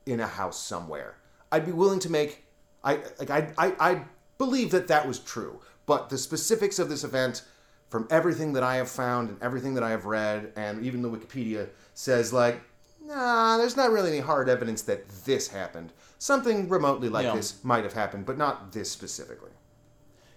in 0.05 0.21
a 0.21 0.27
house 0.27 0.63
somewhere. 0.63 1.17
I'd 1.51 1.65
be 1.65 1.73
willing 1.73 2.01
to 2.01 2.11
make, 2.11 2.45
I 2.85 3.01
like, 3.19 3.31
I, 3.31 3.53
I, 3.59 3.75
I 3.79 4.03
believe 4.39 4.71
that 4.71 4.89
that 4.89 5.07
was 5.07 5.19
true. 5.19 5.61
But 5.87 6.11
the 6.11 6.19
specifics 6.19 6.79
of 6.79 6.89
this 6.89 7.05
event, 7.05 7.43
from 7.89 8.07
everything 8.11 8.53
that 8.53 8.63
I 8.63 8.77
have 8.77 8.91
found 8.91 9.31
and 9.31 9.43
everything 9.43 9.75
that 9.75 9.83
I 9.83 9.91
have 9.91 10.05
read, 10.05 10.53
and 10.57 10.85
even 10.85 11.01
the 11.03 11.09
Wikipedia 11.11 11.69
says 11.95 12.33
like, 12.33 12.61
nah, 13.03 13.57
there's 13.57 13.77
not 13.77 13.91
really 13.91 14.11
any 14.11 14.21
hard 14.21 14.49
evidence 14.49 14.83
that 14.83 15.09
this 15.25 15.49
happened. 15.49 15.93
Something 16.19 16.69
remotely 16.69 17.09
like 17.09 17.25
Yeah. 17.25 17.35
this 17.35 17.65
might 17.65 17.85
have 17.85 17.95
happened, 17.95 18.27
but 18.27 18.37
not 18.37 18.73
this 18.73 18.91
specifically. 18.91 19.51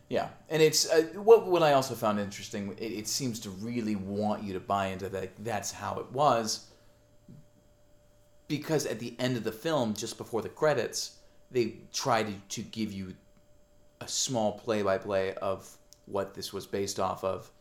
Yeah, 0.08 0.28
and 0.50 0.62
it's 0.62 0.90
uh, 0.90 1.04
what 1.16 1.48
what 1.48 1.64
I 1.64 1.74
also 1.74 1.96
found 1.96 2.20
interesting. 2.20 2.76
It, 2.78 2.92
it 2.92 3.08
seems 3.08 3.40
to 3.42 3.50
really 3.50 3.96
want 3.96 4.44
you 4.44 4.54
to 4.54 4.60
buy 4.60 4.88
into 4.88 5.08
that. 5.10 5.32
That's 5.44 5.72
how 5.72 6.00
it 6.00 6.12
was, 6.12 6.68
because 8.48 8.86
at 8.86 9.00
the 9.00 9.16
end 9.20 9.38
of 9.38 9.44
the 9.44 9.52
film, 9.52 9.94
just 9.94 10.18
before 10.18 10.42
the 10.42 10.50
credits, 10.50 11.18
they 11.52 11.76
try 11.94 12.24
to, 12.24 12.34
to 12.50 12.62
give 12.62 12.92
you 12.92 13.14
a 14.00 14.08
small 14.08 14.54
play 14.54 14.82
by 14.82 14.98
play 14.98 15.34
of 15.36 15.70
what 16.06 16.34
this 16.34 16.52
was 16.52 16.66
based 16.66 17.00
off 17.00 17.24
of, 17.24 17.52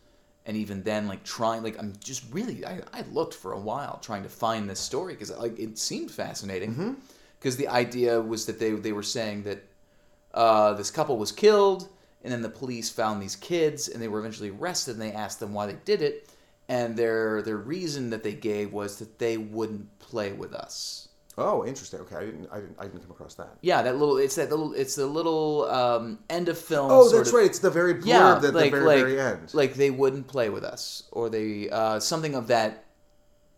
and 0.47 0.57
even 0.57 0.83
then, 0.83 1.07
like 1.07 1.23
trying, 1.23 1.63
like 1.63 1.79
I'm 1.79 1.93
just 2.03 2.25
really, 2.33 2.65
I, 2.65 2.81
I 2.93 3.03
looked 3.13 3.35
for 3.35 3.53
a 3.53 3.61
while 3.61 3.99
trying 4.03 4.23
to 4.23 4.29
find 4.29 4.69
this 4.69 4.81
story 4.81 5.15
because 5.15 5.31
like 5.37 5.59
it 5.59 5.79
seemed 5.79 6.11
fascinating. 6.11 6.97
Because 7.39 7.57
the 7.57 7.69
idea 7.69 8.21
was 8.21 8.47
that 8.47 8.59
they 8.59 8.73
they 8.73 8.93
were 8.93 9.03
saying 9.03 9.45
that 9.45 9.65
uh, 10.35 10.75
this 10.75 10.91
couple 10.91 11.17
was 11.17 11.33
killed, 11.33 11.89
and 12.23 12.33
then 12.33 12.43
the 12.43 12.51
police 12.51 12.91
found 12.91 13.23
these 13.23 13.37
kids, 13.37 13.89
and 13.89 14.03
they 14.03 14.09
were 14.09 14.19
eventually 14.19 14.51
arrested. 14.51 14.93
And 14.93 15.03
they 15.03 15.13
asked 15.13 15.41
them 15.41 15.55
why 15.55 15.67
they 15.67 15.79
did 15.85 16.03
it, 16.03 16.29
and 16.69 16.97
their 16.97 17.43
their 17.43 17.57
reason 17.57 18.11
that 18.11 18.23
they 18.23 18.35
gave 18.35 18.73
was 18.73 18.99
that 18.99 19.19
they 19.19 19.37
wouldn't 19.39 19.99
play 20.01 20.33
with 20.33 20.53
us. 20.55 21.09
Oh, 21.41 21.65
interesting. 21.65 22.01
Okay, 22.01 22.17
I 22.17 22.25
didn't, 22.27 22.49
I 22.53 22.61
didn't, 22.61 22.77
I 22.79 22.83
didn't 22.85 23.01
come 23.01 23.11
across 23.13 23.35
that. 23.35 23.57
Yeah, 23.63 23.81
that 23.83 23.97
little. 23.97 24.19
It's 24.19 24.35
that 24.35 24.51
little. 24.51 24.75
It's 24.75 24.95
the 24.95 25.07
little 25.07 25.65
um, 25.71 26.19
end 26.29 26.49
of 26.49 26.59
film. 26.59 26.91
Oh, 26.91 27.09
that's 27.09 27.31
of- 27.31 27.35
right. 27.35 27.47
It's 27.47 27.61
the 27.61 27.71
very 27.71 27.95
blurb 27.95 28.07
Yeah, 28.07 28.37
at 28.37 28.55
like 28.55 28.71
the 28.71 28.79
very, 28.79 28.85
like 28.85 29.01
very 29.01 29.21
end. 29.21 29.55
like 29.55 29.75
they 29.75 29.91
wouldn't 29.91 30.27
play 30.27 30.51
with 30.51 30.65
us, 30.65 31.05
or 31.13 31.31
they 31.31 31.71
uh, 31.71 31.99
something 31.99 32.35
of 32.35 32.49
that 32.49 32.85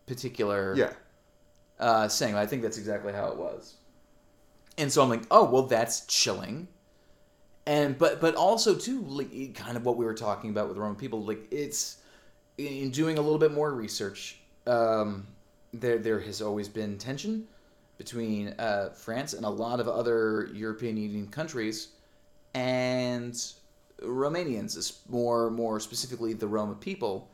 particular 0.07 0.75
yeah. 0.77 0.93
uh, 1.79 2.07
saying. 2.07 2.35
I 2.35 2.45
think 2.45 2.61
that's 2.61 2.77
exactly 2.77 3.11
how 3.11 3.27
it 3.27 3.37
was. 3.37 3.75
And 4.77 4.91
so 4.91 5.03
I'm 5.03 5.09
like, 5.09 5.23
oh 5.29 5.43
well, 5.49 5.63
that's 5.63 6.05
chilling. 6.05 6.69
And 7.65 7.97
but 7.97 8.21
but 8.21 8.35
also 8.35 8.75
too, 8.75 9.01
like 9.01 9.55
kind 9.55 9.75
of 9.77 9.85
what 9.85 9.97
we 9.97 10.05
were 10.05 10.13
talking 10.15 10.49
about 10.51 10.67
with 10.67 10.75
the 10.75 10.81
Roma 10.81 10.95
people. 10.95 11.23
Like 11.23 11.47
it's 11.51 11.97
in 12.57 12.91
doing 12.91 13.17
a 13.17 13.21
little 13.21 13.39
bit 13.39 13.51
more 13.51 13.73
research. 13.73 14.39
Um, 14.67 15.27
there 15.73 15.97
there 15.97 16.19
has 16.21 16.41
always 16.41 16.69
been 16.69 16.97
tension 16.97 17.47
between 17.97 18.49
uh, 18.59 18.89
France 18.89 19.33
and 19.33 19.45
a 19.45 19.49
lot 19.49 19.79
of 19.79 19.87
other 19.87 20.49
European 20.53 20.97
Union 20.97 21.27
countries 21.27 21.89
and 22.53 23.33
Romanians, 24.01 24.97
more 25.09 25.49
more 25.49 25.79
specifically 25.79 26.33
the 26.33 26.47
Roma 26.47 26.75
people. 26.75 27.29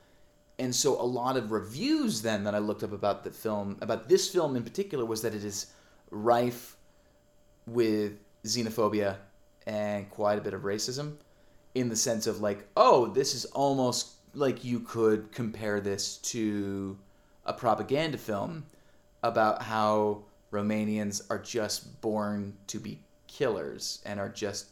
And 0.60 0.76
so 0.76 1.00
a 1.00 1.04
lot 1.04 1.38
of 1.38 1.52
reviews 1.52 2.22
then 2.22 2.44
that 2.44 2.54
I 2.54 2.60
looked 2.60 2.84
up 2.84 2.92
about 2.92 3.24
the 3.24 3.32
film, 3.32 3.78
about 3.82 4.10
this 4.10 4.30
film 4.30 4.58
in 4.58 4.64
particular, 4.64 5.06
was 5.06 5.22
that 5.22 5.34
it 5.34 5.44
is 5.44 5.68
rife 6.12 6.76
with 7.66 8.20
xenophobia 8.44 9.18
and 9.66 10.10
quite 10.10 10.38
a 10.38 10.42
bit 10.42 10.54
of 10.54 10.64
racism 10.64 11.16
in 11.76 11.88
the 11.88 11.96
sense 11.96 12.28
of 12.28 12.42
like, 12.42 12.68
oh, 12.76 13.08
this 13.08 13.34
is 13.34 13.46
almost 13.46 14.14
like 14.34 14.64
you 14.64 14.80
could 14.82 15.32
compare 15.32 15.80
this 15.80 16.18
to 16.18 16.98
a 17.46 17.54
propaganda 17.54 18.18
film 18.18 18.66
about 19.24 19.62
how 19.62 20.24
Romanians 20.52 21.22
are 21.30 21.40
just 21.40 22.02
born 22.02 22.58
to 22.68 22.80
be 22.80 23.00
killers 23.28 24.02
and 24.06 24.20
are 24.20 24.30
just 24.30 24.70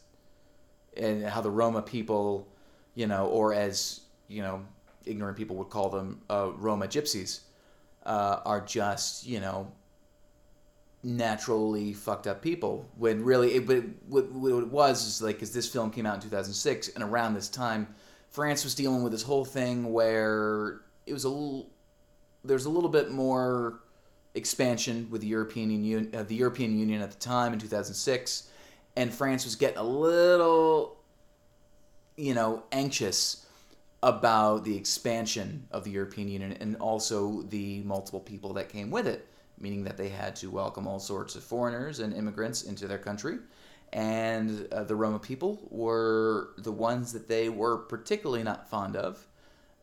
and 0.96 1.24
how 1.24 1.40
the 1.40 1.50
Roma 1.50 1.82
people, 1.82 2.48
you 2.94 3.06
know, 3.06 3.26
or 3.26 3.54
as 3.54 4.00
you 4.26 4.42
know, 4.42 4.64
ignorant 5.04 5.36
people 5.36 5.56
would 5.56 5.70
call 5.70 5.88
them, 5.88 6.20
uh, 6.28 6.50
Roma 6.56 6.86
gypsies, 6.86 7.40
uh, 8.04 8.40
are 8.44 8.60
just 8.60 9.26
you 9.26 9.40
know 9.40 9.72
naturally 11.02 11.92
fucked 11.92 12.26
up 12.26 12.42
people. 12.42 12.88
When 12.96 13.24
really, 13.24 13.54
it, 13.54 13.66
but 13.66 13.84
what, 14.08 14.30
what 14.32 14.62
it 14.62 14.70
was 14.70 15.06
is 15.06 15.22
like, 15.22 15.36
because 15.36 15.52
this 15.52 15.68
film 15.68 15.90
came 15.90 16.06
out 16.06 16.16
in 16.16 16.20
2006, 16.22 16.88
and 16.88 17.04
around 17.04 17.34
this 17.34 17.48
time, 17.48 17.88
France 18.30 18.64
was 18.64 18.74
dealing 18.74 19.02
with 19.02 19.12
this 19.12 19.22
whole 19.22 19.44
thing 19.44 19.92
where 19.92 20.80
it 21.06 21.12
was 21.12 21.24
a 21.24 21.28
little, 21.28 21.70
there's 22.44 22.66
a 22.66 22.70
little 22.70 22.90
bit 22.90 23.10
more 23.10 23.80
expansion 24.38 25.08
with 25.10 25.20
the 25.20 25.26
European 25.26 25.70
Union, 25.70 26.10
uh, 26.14 26.22
the 26.22 26.34
European 26.34 26.78
Union 26.78 27.02
at 27.02 27.10
the 27.10 27.18
time 27.18 27.52
in 27.52 27.58
2006, 27.58 28.48
and 28.96 29.12
France 29.12 29.44
was 29.44 29.56
getting 29.56 29.78
a 29.78 29.82
little, 29.82 30.96
you 32.16 32.34
know, 32.34 32.62
anxious 32.72 33.46
about 34.02 34.64
the 34.64 34.76
expansion 34.76 35.66
of 35.70 35.84
the 35.84 35.90
European 35.90 36.28
Union 36.28 36.52
and 36.60 36.76
also 36.76 37.42
the 37.42 37.82
multiple 37.82 38.20
people 38.20 38.52
that 38.54 38.68
came 38.68 38.90
with 38.90 39.06
it, 39.06 39.26
meaning 39.60 39.84
that 39.84 39.96
they 39.96 40.08
had 40.08 40.36
to 40.36 40.50
welcome 40.50 40.86
all 40.86 41.00
sorts 41.00 41.34
of 41.34 41.42
foreigners 41.42 41.98
and 41.98 42.14
immigrants 42.14 42.62
into 42.62 42.86
their 42.86 42.98
country. 42.98 43.38
And 43.92 44.68
uh, 44.72 44.84
the 44.84 44.94
Roma 44.94 45.18
people 45.18 45.66
were 45.70 46.50
the 46.58 46.72
ones 46.72 47.12
that 47.12 47.26
they 47.26 47.48
were 47.48 47.78
particularly 47.78 48.42
not 48.42 48.68
fond 48.68 48.96
of. 48.96 49.26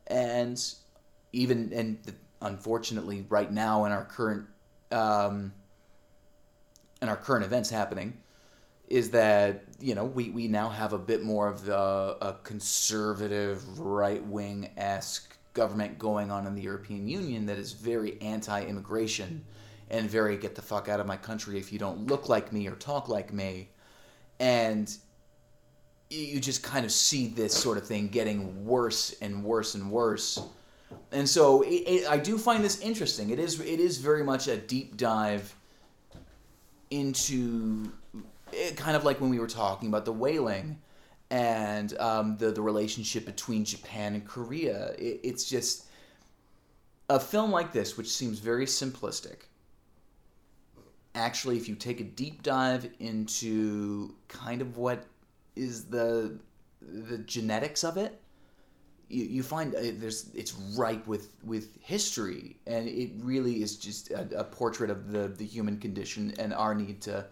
And 0.08 0.62
even, 1.34 1.74
and 1.74 1.98
unfortunately, 2.46 3.26
right 3.30 3.52
now 3.52 3.86
in 3.86 3.92
our 3.92 4.06
current, 4.06 4.46
um, 4.92 5.54
in 7.02 7.10
our 7.10 7.18
current 7.18 7.44
events 7.44 7.70
happening, 7.70 8.18
is 8.88 9.10
that 9.12 9.64
you 9.80 9.96
know 9.96 10.06
we, 10.06 10.30
we 10.30 10.48
now 10.48 10.70
have 10.70 10.94
a 10.94 10.98
bit 10.98 11.24
more 11.24 11.48
of 11.48 11.66
the 11.66 11.76
a 11.76 12.36
conservative 12.44 13.80
right 13.80 14.24
wing 14.26 14.70
esque 14.78 15.38
government 15.54 15.98
going 15.98 16.32
on 16.32 16.46
in 16.46 16.54
the 16.54 16.62
European 16.62 17.08
Union 17.08 17.46
that 17.48 17.58
is 17.58 17.74
very 17.74 18.22
anti 18.22 18.64
immigration 18.64 19.44
and 19.90 20.10
very 20.10 20.38
get 20.38 20.56
the 20.56 20.62
fuck 20.62 20.90
out 20.90 21.00
of 21.00 21.08
my 21.08 21.18
country 21.18 21.58
if 21.58 21.72
you 21.72 21.80
don't 21.80 22.08
look 22.08 22.28
like 22.30 22.52
me 22.52 22.68
or 22.68 22.76
talk 22.76 23.08
like 23.08 23.34
me, 23.34 23.70
and 24.40 24.98
you- 26.10 26.26
you 26.26 26.40
just 26.40 26.64
kind 26.64 26.86
of 26.86 26.92
see 26.92 27.28
this 27.28 27.54
sort 27.54 27.78
of 27.78 27.86
thing 27.88 28.08
getting 28.08 28.66
worse 28.66 29.16
and 29.22 29.44
worse 29.44 29.76
and 29.76 29.92
worse. 29.92 30.40
And 31.12 31.28
so 31.28 31.62
it, 31.62 31.68
it, 31.68 32.10
I 32.10 32.18
do 32.18 32.38
find 32.38 32.64
this 32.64 32.80
interesting. 32.82 33.30
It 33.30 33.40
is 33.40 33.60
it 33.60 33.80
is 33.80 33.98
very 33.98 34.24
much 34.24 34.48
a 34.48 34.58
deep 34.58 34.98
dive 34.98 35.56
into 36.90 37.92
it, 38.52 38.78
kind 38.78 38.96
of 38.96 39.04
like 39.04 39.22
when 39.22 39.30
we 39.30 39.40
were 39.40 39.48
talking 39.48 39.90
about 39.90 40.06
the 40.06 40.14
Wailing 40.14 40.80
and 41.30 41.98
um, 42.00 42.38
the 42.38 42.52
the 42.52 42.62
relationship 42.62 43.26
between 43.26 43.66
Japan 43.66 44.14
and 44.14 44.26
Korea. 44.26 44.94
It, 44.98 45.22
it's 45.24 45.46
just 45.46 45.86
a 47.10 47.20
film 47.20 47.52
like 47.52 47.72
this, 47.72 47.98
which 47.98 48.10
seems 48.10 48.40
very 48.40 48.66
simplistic. 48.66 49.44
Actually, 51.14 51.58
if 51.58 51.70
you 51.70 51.76
take 51.76 52.02
a 52.02 52.04
deep 52.04 52.44
dive 52.44 52.90
into 53.00 54.14
kind 54.28 54.62
of 54.62 54.78
what 54.78 55.06
is 55.56 55.86
the 55.86 56.38
the 56.82 57.20
genetics 57.20 57.84
of 57.84 57.98
it, 57.98 58.22
you, 59.10 59.26
you 59.26 59.44
find 59.44 59.76
uh, 59.76 59.80
there's 59.94 60.30
it's 60.34 60.54
ripe 60.78 61.06
with 61.08 61.30
with 61.44 61.78
history, 61.82 62.58
and 62.68 62.88
it 62.88 63.12
really 63.20 63.62
is 63.62 63.78
just 63.78 64.12
a, 64.12 64.40
a 64.40 64.44
portrait 64.44 64.90
of 64.90 65.12
the 65.12 65.28
the 65.28 65.46
human 65.46 65.78
condition 65.78 66.34
and 66.40 66.54
our 66.54 66.74
need 66.74 67.02
to 67.02 67.26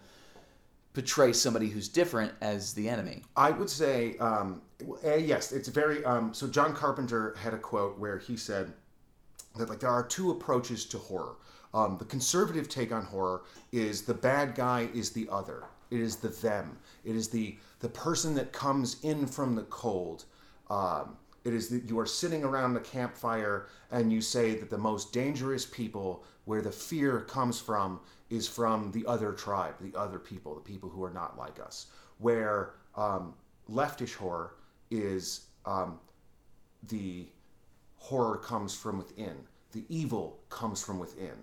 portray 0.92 1.32
somebody 1.32 1.68
who's 1.68 1.88
different 1.88 2.32
as 2.40 2.72
the 2.72 2.88
enemy. 2.88 3.22
I 3.36 3.50
would 3.50 3.68
say, 3.68 4.16
um, 4.18 4.62
uh, 5.04 5.14
yes, 5.14 5.52
it's 5.52 5.68
very. 5.68 6.04
Um, 6.04 6.32
so 6.32 6.46
John 6.46 6.74
Carpenter 6.74 7.34
had 7.38 7.52
a 7.52 7.58
quote 7.58 7.98
where 7.98 8.18
he 8.18 8.36
said 8.36 8.72
that 9.56 9.68
like 9.68 9.80
there 9.80 9.90
are 9.90 10.04
two 10.04 10.30
approaches 10.30 10.84
to 10.86 10.98
horror. 10.98 11.36
Um, 11.72 11.96
the 11.98 12.04
conservative 12.04 12.68
take 12.68 12.92
on 12.92 13.04
horror 13.04 13.42
is 13.72 14.02
the 14.02 14.14
bad 14.14 14.54
guy 14.54 14.88
is 14.94 15.10
the 15.10 15.28
other. 15.30 15.64
It 15.90 16.00
is 16.00 16.16
the 16.16 16.28
them. 16.28 16.78
It 17.04 17.16
is 17.16 17.28
the 17.28 17.56
the 17.80 17.88
person 17.88 18.34
that 18.36 18.52
comes 18.52 18.96
in 19.02 19.26
from 19.26 19.56
the 19.56 19.64
cold. 19.64 20.24
Um, 20.70 21.16
it 21.44 21.52
is 21.52 21.68
that 21.68 21.84
you 21.84 21.98
are 21.98 22.06
sitting 22.06 22.42
around 22.42 22.74
the 22.74 22.80
campfire 22.80 23.66
and 23.90 24.12
you 24.12 24.20
say 24.20 24.54
that 24.54 24.70
the 24.70 24.78
most 24.78 25.12
dangerous 25.12 25.66
people, 25.66 26.24
where 26.46 26.62
the 26.62 26.72
fear 26.72 27.20
comes 27.20 27.60
from, 27.60 28.00
is 28.30 28.48
from 28.48 28.90
the 28.92 29.04
other 29.06 29.32
tribe, 29.32 29.74
the 29.80 29.96
other 29.98 30.18
people, 30.18 30.54
the 30.54 30.60
people 30.60 30.88
who 30.88 31.04
are 31.04 31.12
not 31.12 31.38
like 31.38 31.60
us. 31.60 31.86
Where 32.18 32.74
um, 32.96 33.34
leftish 33.70 34.14
horror 34.14 34.54
is 34.90 35.46
um, 35.66 35.98
the 36.88 37.26
horror 37.96 38.38
comes 38.38 38.74
from 38.74 38.98
within. 38.98 39.36
The 39.72 39.84
evil 39.88 40.40
comes 40.48 40.82
from 40.82 40.98
within. 40.98 41.34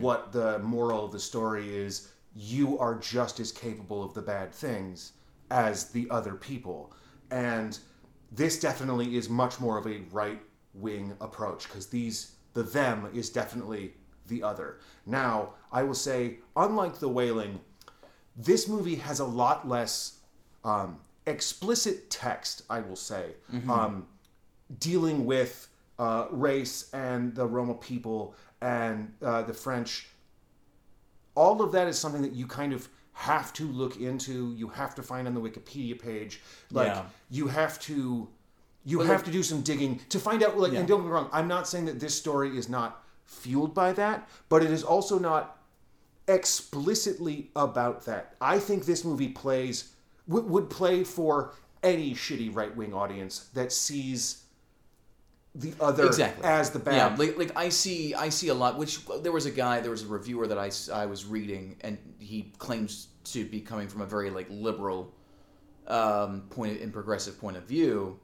What 0.00 0.32
the 0.32 0.58
moral 0.60 1.04
of 1.04 1.12
the 1.12 1.20
story 1.20 1.76
is 1.76 2.08
you 2.34 2.78
are 2.78 2.94
just 2.94 3.38
as 3.40 3.52
capable 3.52 4.02
of 4.02 4.14
the 4.14 4.22
bad 4.22 4.52
things 4.52 5.12
as 5.50 5.90
the 5.90 6.08
other 6.10 6.34
people. 6.34 6.92
And 7.30 7.78
this 8.30 8.58
definitely 8.60 9.16
is 9.16 9.28
much 9.28 9.60
more 9.60 9.78
of 9.78 9.86
a 9.86 10.00
right 10.12 10.40
wing 10.74 11.16
approach 11.20 11.64
because 11.64 11.86
these, 11.86 12.32
the 12.54 12.62
them 12.62 13.08
is 13.14 13.30
definitely 13.30 13.94
the 14.28 14.42
other. 14.42 14.78
Now, 15.06 15.54
I 15.72 15.82
will 15.82 15.94
say, 15.94 16.38
unlike 16.56 16.98
The 16.98 17.08
Wailing, 17.08 17.60
this 18.36 18.68
movie 18.68 18.96
has 18.96 19.20
a 19.20 19.24
lot 19.24 19.66
less 19.68 20.18
um, 20.64 20.98
explicit 21.26 22.10
text, 22.10 22.62
I 22.70 22.80
will 22.80 22.96
say, 22.96 23.34
um, 23.70 24.06
dealing 24.78 25.24
with 25.24 25.68
uh, 25.98 26.26
race 26.30 26.90
and 26.92 27.34
the 27.34 27.46
Roma 27.46 27.74
people 27.74 28.34
and 28.60 29.12
uh, 29.22 29.42
the 29.42 29.54
French. 29.54 30.08
All 31.34 31.62
of 31.62 31.72
that 31.72 31.88
is 31.88 31.98
something 31.98 32.22
that 32.22 32.32
you 32.32 32.46
kind 32.46 32.72
of 32.72 32.88
have 33.18 33.52
to 33.52 33.66
look 33.66 33.96
into. 33.96 34.54
You 34.56 34.68
have 34.68 34.94
to 34.94 35.02
find 35.02 35.26
on 35.26 35.34
the 35.34 35.40
Wikipedia 35.40 36.00
page. 36.00 36.40
Like 36.70 36.86
Yeah. 36.86 37.02
you 37.30 37.48
have 37.48 37.80
to, 37.80 38.28
you 38.84 38.98
Well, 38.98 39.06
have 39.08 39.16
like- 39.16 39.24
to 39.26 39.32
do 39.32 39.42
some 39.42 39.60
digging 39.62 40.00
to 40.10 40.20
find 40.20 40.40
out. 40.42 40.56
Like, 40.56 40.72
Yeah. 40.72 40.78
and 40.80 40.88
don't 40.88 41.00
get 41.00 41.06
me 41.06 41.10
wrong, 41.12 41.28
I'm 41.32 41.48
not 41.48 41.66
saying 41.66 41.86
that 41.86 41.98
this 41.98 42.14
story 42.14 42.56
is 42.56 42.68
not 42.68 43.02
fueled 43.24 43.74
by 43.74 43.92
that, 43.94 44.28
but 44.48 44.62
it 44.62 44.70
is 44.70 44.84
also 44.84 45.18
not 45.18 45.58
explicitly 46.28 47.50
about 47.56 48.04
that. 48.04 48.36
I 48.40 48.60
think 48.60 48.84
this 48.84 49.04
movie 49.04 49.28
plays 49.30 49.92
would, 50.28 50.48
would 50.48 50.70
play 50.70 51.02
for 51.02 51.54
any 51.82 52.14
shitty 52.14 52.54
right 52.54 52.74
wing 52.76 52.94
audience 52.94 53.48
that 53.54 53.72
sees 53.72 54.44
the 55.58 55.74
other 55.80 56.06
exactly 56.06 56.44
as 56.44 56.70
the 56.70 56.78
bad. 56.78 56.94
Yeah, 56.94 57.16
like, 57.16 57.36
like 57.36 57.56
I 57.56 57.68
see, 57.68 58.14
I 58.14 58.28
see 58.28 58.48
a 58.48 58.54
lot. 58.54 58.78
Which 58.78 59.04
there 59.22 59.32
was 59.32 59.46
a 59.46 59.50
guy, 59.50 59.80
there 59.80 59.90
was 59.90 60.04
a 60.04 60.06
reviewer 60.06 60.46
that 60.46 60.58
I, 60.58 60.70
I 60.94 61.06
was 61.06 61.26
reading, 61.26 61.76
and 61.80 61.98
he 62.18 62.52
claims 62.58 63.08
to 63.24 63.44
be 63.44 63.60
coming 63.60 63.88
from 63.88 64.00
a 64.00 64.06
very 64.06 64.30
like 64.30 64.46
liberal 64.48 65.12
um, 65.88 66.42
point 66.50 66.80
and 66.80 66.92
progressive 66.92 67.40
point 67.40 67.56
of 67.56 67.64
view, 67.64 68.18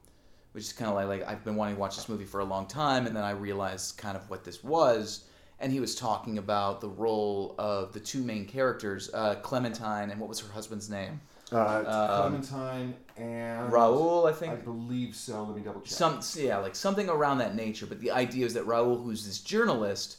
which 0.52 0.64
is 0.64 0.72
kind 0.72 0.88
of 0.88 0.94
like 0.94 1.08
like 1.08 1.28
I've 1.28 1.44
been 1.44 1.56
wanting 1.56 1.74
to 1.74 1.80
watch 1.80 1.96
this 1.96 2.08
movie 2.08 2.24
for 2.24 2.40
a 2.40 2.44
long 2.44 2.66
time, 2.66 3.06
and 3.06 3.16
then 3.16 3.24
I 3.24 3.32
realized 3.32 3.98
kind 3.98 4.16
of 4.16 4.30
what 4.30 4.44
this 4.44 4.62
was, 4.62 5.24
and 5.58 5.72
he 5.72 5.80
was 5.80 5.96
talking 5.96 6.38
about 6.38 6.80
the 6.80 6.88
role 6.88 7.56
of 7.58 7.92
the 7.92 8.00
two 8.00 8.22
main 8.22 8.46
characters, 8.46 9.10
uh, 9.12 9.34
Clementine 9.36 10.10
and 10.10 10.20
what 10.20 10.28
was 10.28 10.38
her 10.40 10.52
husband's 10.52 10.88
name? 10.88 11.20
Uh, 11.54 12.22
Clementine 12.22 12.94
and 13.16 13.72
Raul, 13.72 14.28
I 14.28 14.32
think. 14.32 14.52
I 14.52 14.56
believe 14.56 15.14
so. 15.14 15.44
Let 15.44 15.56
me 15.56 15.62
double 15.62 15.80
check. 15.80 15.92
Some 15.92 16.20
yeah, 16.36 16.58
like 16.58 16.74
something 16.74 17.08
around 17.08 17.38
that 17.38 17.54
nature. 17.54 17.86
But 17.86 18.00
the 18.00 18.10
idea 18.10 18.44
is 18.46 18.54
that 18.54 18.66
Raul, 18.66 19.02
who's 19.02 19.24
this 19.24 19.38
journalist, 19.38 20.18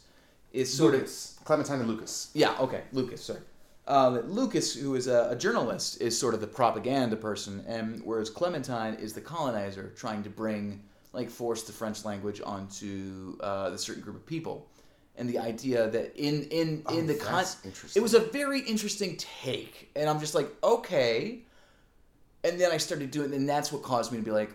is 0.53 0.73
sort 0.73 0.95
of 0.95 1.09
Clementine 1.43 1.79
and 1.79 1.89
Lucas. 1.89 2.31
Yeah, 2.33 2.55
okay, 2.59 2.83
Lucas, 2.93 3.23
sorry. 3.23 3.41
Uh, 3.87 4.21
Lucas, 4.25 4.73
who 4.73 4.95
is 4.95 5.05
a, 5.07 5.27
a 5.29 5.35
journalist, 5.35 6.01
is 6.01 6.17
sort 6.17 6.33
of 6.33 6.41
the 6.41 6.47
propaganda 6.47 7.15
person, 7.15 7.63
and 7.67 8.01
whereas 8.03 8.31
Clementine 8.31 8.95
is 8.95 9.13
the 9.13 9.21
colonizer, 9.21 9.93
trying 9.95 10.23
to 10.23 10.29
bring, 10.29 10.81
like, 11.13 11.29
force 11.29 11.61
the 11.63 11.71
French 11.71 12.03
language 12.03 12.41
onto 12.43 13.37
uh, 13.41 13.69
the 13.69 13.77
certain 13.77 14.01
group 14.01 14.15
of 14.15 14.25
people, 14.25 14.67
and 15.17 15.29
the 15.29 15.39
idea 15.39 15.87
that 15.89 16.15
in 16.15 16.43
in 16.43 16.67
in 16.69 16.83
Oh, 16.87 17.01
the 17.01 17.15
con, 17.15 17.43
it 17.95 18.01
was 18.01 18.13
a 18.13 18.19
very 18.19 18.59
interesting 18.61 19.15
take, 19.17 19.89
and 19.95 20.09
I'm 20.09 20.19
just 20.19 20.35
like, 20.35 20.49
okay, 20.63 21.39
and 22.43 22.59
then 22.59 22.71
I 22.71 22.77
started 22.77 23.11
doing, 23.11 23.33
and 23.33 23.47
that's 23.47 23.71
what 23.71 23.81
caused 23.83 24.11
me 24.11 24.17
to 24.17 24.23
be 24.23 24.31
like, 24.31 24.51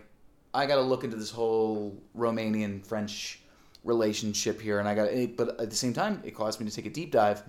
I 0.53 0.65
got 0.65 0.75
to 0.75 0.81
look 0.81 1.03
into 1.03 1.17
this 1.17 1.31
whole 1.31 1.95
Romanian 2.17 2.85
French 2.85 3.39
relationship 3.83 4.61
here, 4.61 4.79
and 4.79 4.87
I 4.87 4.95
got. 4.95 5.09
But 5.35 5.59
at 5.59 5.69
the 5.69 5.75
same 5.75 5.93
time, 5.93 6.21
it 6.23 6.35
caused 6.35 6.59
me 6.59 6.69
to 6.69 6.75
take 6.75 6.85
a 6.85 6.89
deep 6.89 7.11
dive 7.11 7.43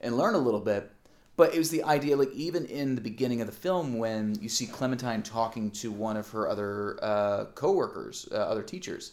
and 0.00 0.16
learn 0.16 0.34
a 0.34 0.38
little 0.38 0.60
bit. 0.60 0.90
But 1.36 1.54
it 1.54 1.58
was 1.58 1.70
the 1.70 1.84
idea, 1.84 2.16
like 2.16 2.32
even 2.32 2.66
in 2.66 2.96
the 2.96 3.00
beginning 3.00 3.40
of 3.40 3.46
the 3.46 3.52
film, 3.52 3.96
when 3.96 4.36
you 4.40 4.48
see 4.48 4.66
Clementine 4.66 5.22
talking 5.22 5.70
to 5.70 5.92
one 5.92 6.16
of 6.16 6.28
her 6.30 6.48
other 6.48 6.98
uh, 7.00 7.44
coworkers, 7.54 8.28
uh, 8.32 8.34
other 8.34 8.62
teachers, 8.62 9.12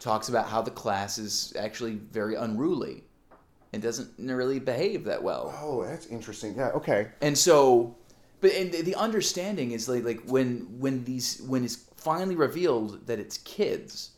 talks 0.00 0.28
about 0.28 0.48
how 0.48 0.62
the 0.62 0.70
class 0.70 1.18
is 1.18 1.52
actually 1.58 1.94
very 1.94 2.34
unruly 2.34 3.04
and 3.72 3.82
doesn't 3.82 4.10
really 4.18 4.58
behave 4.58 5.04
that 5.04 5.22
well. 5.22 5.54
Oh, 5.60 5.84
that's 5.84 6.06
interesting. 6.06 6.54
Yeah. 6.56 6.68
Okay. 6.68 7.08
And 7.20 7.36
so, 7.36 7.96
but 8.40 8.52
and 8.52 8.72
the, 8.72 8.94
understanding 8.94 9.72
is 9.72 9.88
like 9.88 10.04
like 10.04 10.22
when 10.26 10.78
when 10.78 11.04
these 11.04 11.42
when 11.42 11.64
it's 11.64 11.76
finally 11.96 12.36
revealed 12.36 13.06
that 13.06 13.18
it's 13.18 13.38
kids 13.38 14.12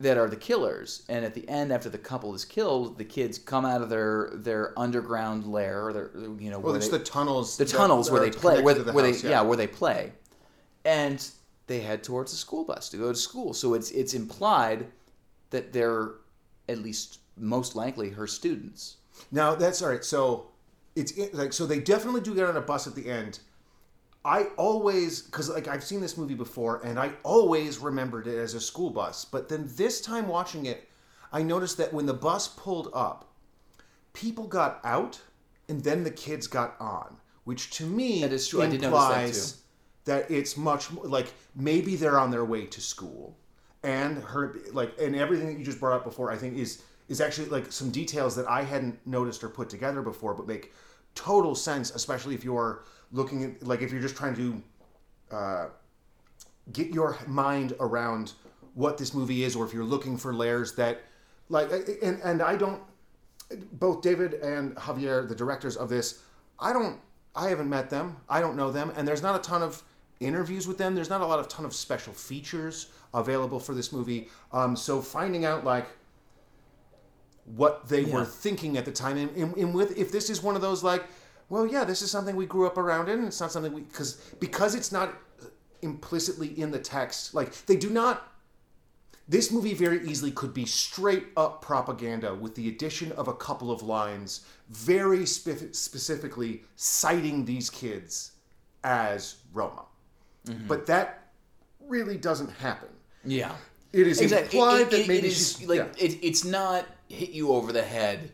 that 0.00 0.18
are 0.18 0.28
the 0.28 0.36
killers, 0.36 1.04
and 1.08 1.24
at 1.24 1.34
the 1.34 1.48
end, 1.48 1.72
after 1.72 1.88
the 1.88 1.98
couple 1.98 2.34
is 2.34 2.44
killed, 2.44 2.98
the 2.98 3.04
kids 3.04 3.38
come 3.38 3.64
out 3.64 3.80
of 3.80 3.88
their 3.88 4.30
their 4.34 4.78
underground 4.78 5.46
lair, 5.46 5.86
or 5.86 5.92
their 5.92 6.10
you 6.38 6.50
know 6.50 6.58
Well, 6.58 6.72
where 6.72 6.76
it's 6.76 6.88
they, 6.88 6.98
the 6.98 7.04
tunnels. 7.04 7.56
the 7.56 7.64
tunnels 7.64 8.10
where 8.10 8.20
they 8.20 8.30
play, 8.30 8.60
where, 8.60 8.74
the 8.74 8.92
where 8.92 9.06
house, 9.06 9.22
they 9.22 9.30
yeah. 9.30 9.40
where 9.42 9.56
they 9.56 9.68
play, 9.68 10.12
and 10.84 11.26
they 11.66 11.80
head 11.80 12.02
towards 12.04 12.30
the 12.30 12.36
school 12.36 12.64
bus 12.64 12.88
to 12.90 12.96
go 12.96 13.12
to 13.12 13.18
school. 13.18 13.54
So 13.54 13.74
it's 13.74 13.90
it's 13.90 14.14
implied 14.14 14.86
that 15.50 15.72
they're 15.72 16.12
at 16.68 16.78
least 16.78 17.20
most 17.36 17.76
likely 17.76 18.10
her 18.10 18.26
students. 18.26 18.96
Now 19.30 19.54
that's 19.54 19.82
all 19.82 19.90
right. 19.90 20.04
So 20.04 20.48
it's 20.96 21.12
like 21.32 21.52
so 21.52 21.66
they 21.66 21.80
definitely 21.80 22.20
do 22.20 22.34
get 22.34 22.48
on 22.48 22.56
a 22.56 22.60
bus 22.60 22.86
at 22.86 22.94
the 22.94 23.08
end. 23.10 23.40
I 24.24 24.44
always 24.56 25.22
because 25.22 25.48
like 25.50 25.68
I've 25.68 25.84
seen 25.84 26.00
this 26.00 26.16
movie 26.16 26.34
before 26.34 26.80
and 26.84 26.98
I 26.98 27.12
always 27.22 27.78
remembered 27.78 28.26
it 28.26 28.38
as 28.38 28.54
a 28.54 28.60
school 28.60 28.90
bus, 28.90 29.24
but 29.24 29.48
then 29.48 29.68
this 29.76 30.00
time 30.00 30.28
watching 30.28 30.66
it, 30.66 30.88
I 31.32 31.42
noticed 31.42 31.76
that 31.78 31.92
when 31.92 32.06
the 32.06 32.14
bus 32.14 32.48
pulled 32.48 32.90
up, 32.94 33.30
people 34.12 34.46
got 34.46 34.80
out 34.84 35.20
and 35.68 35.82
then 35.82 36.04
the 36.04 36.10
kids 36.10 36.46
got 36.46 36.76
on, 36.80 37.16
which 37.44 37.70
to 37.72 37.84
me 37.84 38.22
That 38.22 38.32
is 38.32 38.48
true. 38.48 38.62
I 38.62 38.66
did 38.66 38.80
notice 38.80 38.82
that, 38.82 38.88
implies 38.88 39.52
too. 39.52 39.58
That 40.04 40.30
it's 40.30 40.56
much 40.56 40.92
like 40.92 41.32
maybe 41.54 41.96
they're 41.96 42.18
on 42.18 42.30
their 42.30 42.44
way 42.44 42.66
to 42.66 42.80
school. 42.80 43.36
And 43.82 44.22
her 44.22 44.56
like 44.72 44.98
and 45.00 45.14
everything 45.14 45.46
that 45.48 45.58
you 45.58 45.64
just 45.64 45.78
brought 45.78 45.94
up 45.94 46.04
before 46.04 46.30
i 46.30 46.36
think 46.36 46.56
is 46.56 46.82
is 47.08 47.20
actually 47.20 47.50
like 47.50 47.70
some 47.70 47.90
details 47.90 48.34
that 48.34 48.48
i 48.48 48.62
hadn't 48.62 48.98
noticed 49.06 49.44
or 49.44 49.50
put 49.50 49.68
together 49.68 50.00
before 50.00 50.32
but 50.32 50.46
make 50.46 50.72
total 51.14 51.54
sense 51.54 51.90
especially 51.90 52.34
if 52.34 52.42
you're 52.42 52.84
looking 53.12 53.44
at 53.44 53.62
like 53.62 53.82
if 53.82 53.92
you're 53.92 54.00
just 54.00 54.16
trying 54.16 54.34
to 54.34 54.62
uh, 55.30 55.66
get 56.72 56.94
your 56.94 57.18
mind 57.26 57.74
around 57.78 58.32
what 58.72 58.96
this 58.96 59.12
movie 59.12 59.44
is 59.44 59.54
or 59.54 59.66
if 59.66 59.74
you're 59.74 59.84
looking 59.84 60.16
for 60.16 60.32
layers 60.32 60.74
that 60.76 61.02
like 61.50 61.70
and 62.02 62.22
and 62.22 62.40
i 62.40 62.56
don't 62.56 62.80
both 63.72 64.00
david 64.00 64.32
and 64.34 64.74
javier 64.76 65.28
the 65.28 65.34
directors 65.34 65.76
of 65.76 65.90
this 65.90 66.22
i 66.58 66.72
don't 66.72 66.98
i 67.34 67.48
haven't 67.48 67.68
met 67.68 67.90
them. 67.90 68.16
I 68.28 68.40
don't 68.40 68.56
know 68.56 68.70
them. 68.70 68.92
And 68.96 69.06
there's 69.06 69.22
not 69.22 69.36
a 69.36 69.38
ton 69.40 69.62
of 69.62 69.82
interviews 70.24 70.66
with 70.66 70.78
them. 70.78 70.94
There's 70.94 71.10
not 71.10 71.20
a 71.20 71.26
lot 71.26 71.38
of 71.38 71.48
ton 71.48 71.64
of 71.64 71.74
special 71.74 72.12
features 72.12 72.86
available 73.12 73.60
for 73.60 73.74
this 73.74 73.92
movie. 73.92 74.28
Um, 74.52 74.76
so 74.76 75.00
finding 75.00 75.44
out 75.44 75.64
like 75.64 75.86
what 77.44 77.88
they 77.88 78.04
were 78.04 78.24
thinking 78.24 78.76
at 78.76 78.84
the 78.84 78.92
time. 78.92 79.16
And, 79.16 79.36
and, 79.36 79.56
and 79.56 79.74
with 79.74 79.98
if 79.98 80.10
this 80.10 80.30
is 80.30 80.42
one 80.42 80.56
of 80.56 80.62
those 80.62 80.82
like 80.82 81.04
well 81.50 81.66
yeah 81.66 81.84
this 81.84 82.00
is 82.00 82.10
something 82.10 82.36
we 82.36 82.46
grew 82.46 82.66
up 82.66 82.78
around 82.78 83.10
in 83.10 83.22
it's 83.24 83.38
not 83.38 83.52
something 83.52 83.72
we 83.72 83.82
because 83.82 84.14
because 84.40 84.74
it's 84.74 84.90
not 84.90 85.12
implicitly 85.82 86.58
in 86.58 86.70
the 86.70 86.78
text 86.78 87.34
like 87.34 87.52
they 87.66 87.76
do 87.76 87.90
not 87.90 88.32
this 89.28 89.52
movie 89.52 89.74
very 89.74 90.06
easily 90.08 90.30
could 90.30 90.54
be 90.54 90.64
straight 90.64 91.26
up 91.36 91.60
propaganda 91.60 92.34
with 92.34 92.54
the 92.54 92.68
addition 92.68 93.12
of 93.12 93.28
a 93.28 93.34
couple 93.34 93.70
of 93.70 93.82
lines 93.82 94.46
very 94.70 95.26
spe- 95.26 95.72
specifically 95.72 96.62
citing 96.76 97.44
these 97.44 97.68
kids 97.68 98.32
as 98.84 99.36
Roma. 99.52 99.84
But 100.68 100.86
that 100.86 101.28
really 101.80 102.16
doesn't 102.16 102.50
happen. 102.50 102.88
Yeah. 103.24 103.52
It 103.92 104.06
is 104.06 104.20
Exactly. 104.20 104.58
implied 104.58 104.80
It- 104.82 104.90
that 104.90 105.00
it- 105.00 105.08
maybe 105.08 105.26
it 105.28 105.32
is 105.32 105.56
she's 105.58 105.68
like 105.68 105.78
yeah. 105.78 106.04
it, 106.04 106.18
it's 106.22 106.44
not 106.44 106.84
hit 107.08 107.30
you 107.30 107.50
over 107.52 107.72
the 107.72 107.82
head. 107.82 108.32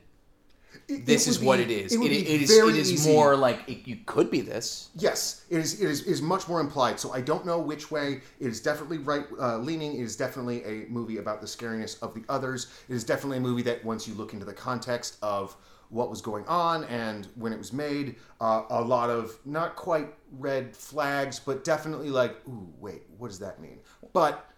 This 0.88 1.28
is 1.28 1.38
would 1.38 1.46
what 1.46 1.56
be- 1.58 1.62
it 1.64 1.70
is. 1.70 1.92
It, 1.92 1.96
It, 2.00 2.08
be 2.08 2.16
is. 2.42 2.50
It 2.50 2.74
is 2.74 2.92
easy- 2.92 3.12
more 3.12 3.36
like 3.36 3.60
it, 3.68 3.86
you 3.86 3.98
could 4.06 4.28
be 4.30 4.40
this. 4.40 4.88
Yes, 4.96 5.44
it 5.48 5.58
is, 5.58 5.80
it 5.80 5.88
is. 5.88 6.02
is 6.02 6.20
much 6.20 6.48
more 6.48 6.60
implied. 6.60 6.98
So 6.98 7.12
I 7.12 7.20
don't 7.20 7.46
know 7.46 7.60
which 7.60 7.90
way. 7.92 8.22
It 8.40 8.46
is 8.48 8.60
definitely 8.60 8.98
right 8.98 9.24
uh, 9.38 9.58
leaning. 9.58 9.94
It 9.94 10.02
is 10.02 10.16
definitely 10.16 10.64
a 10.64 10.86
movie 10.88 11.18
about 11.18 11.40
the 11.40 11.46
scariness 11.46 11.96
of 12.02 12.14
the 12.14 12.24
others. 12.28 12.66
It 12.88 12.94
is 12.94 13.04
definitely 13.04 13.36
a 13.38 13.40
movie 13.40 13.62
that 13.62 13.84
once 13.84 14.08
you 14.08 14.14
look 14.14 14.32
into 14.32 14.44
the 14.46 14.52
context 14.52 15.16
of 15.22 15.54
what 15.90 16.08
was 16.08 16.22
going 16.22 16.46
on 16.46 16.84
and 16.84 17.28
when 17.34 17.52
it 17.52 17.58
was 17.58 17.72
made, 17.72 18.16
uh, 18.40 18.62
a 18.70 18.82
lot 18.82 19.10
of 19.10 19.38
not 19.44 19.76
quite 19.76 20.08
red 20.38 20.74
flags, 20.74 21.38
but 21.38 21.64
definitely 21.64 22.10
like, 22.10 22.36
ooh, 22.48 22.72
wait, 22.78 23.02
what 23.18 23.28
does 23.28 23.40
that 23.40 23.60
mean? 23.60 23.78
But 24.12 24.48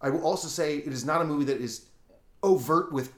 I 0.00 0.10
will 0.10 0.22
also 0.22 0.48
say 0.48 0.76
it 0.76 0.92
is 0.92 1.04
not 1.04 1.22
a 1.22 1.24
movie 1.24 1.46
that 1.46 1.60
is 1.60 1.86
overt 2.42 2.92
with 2.92 3.12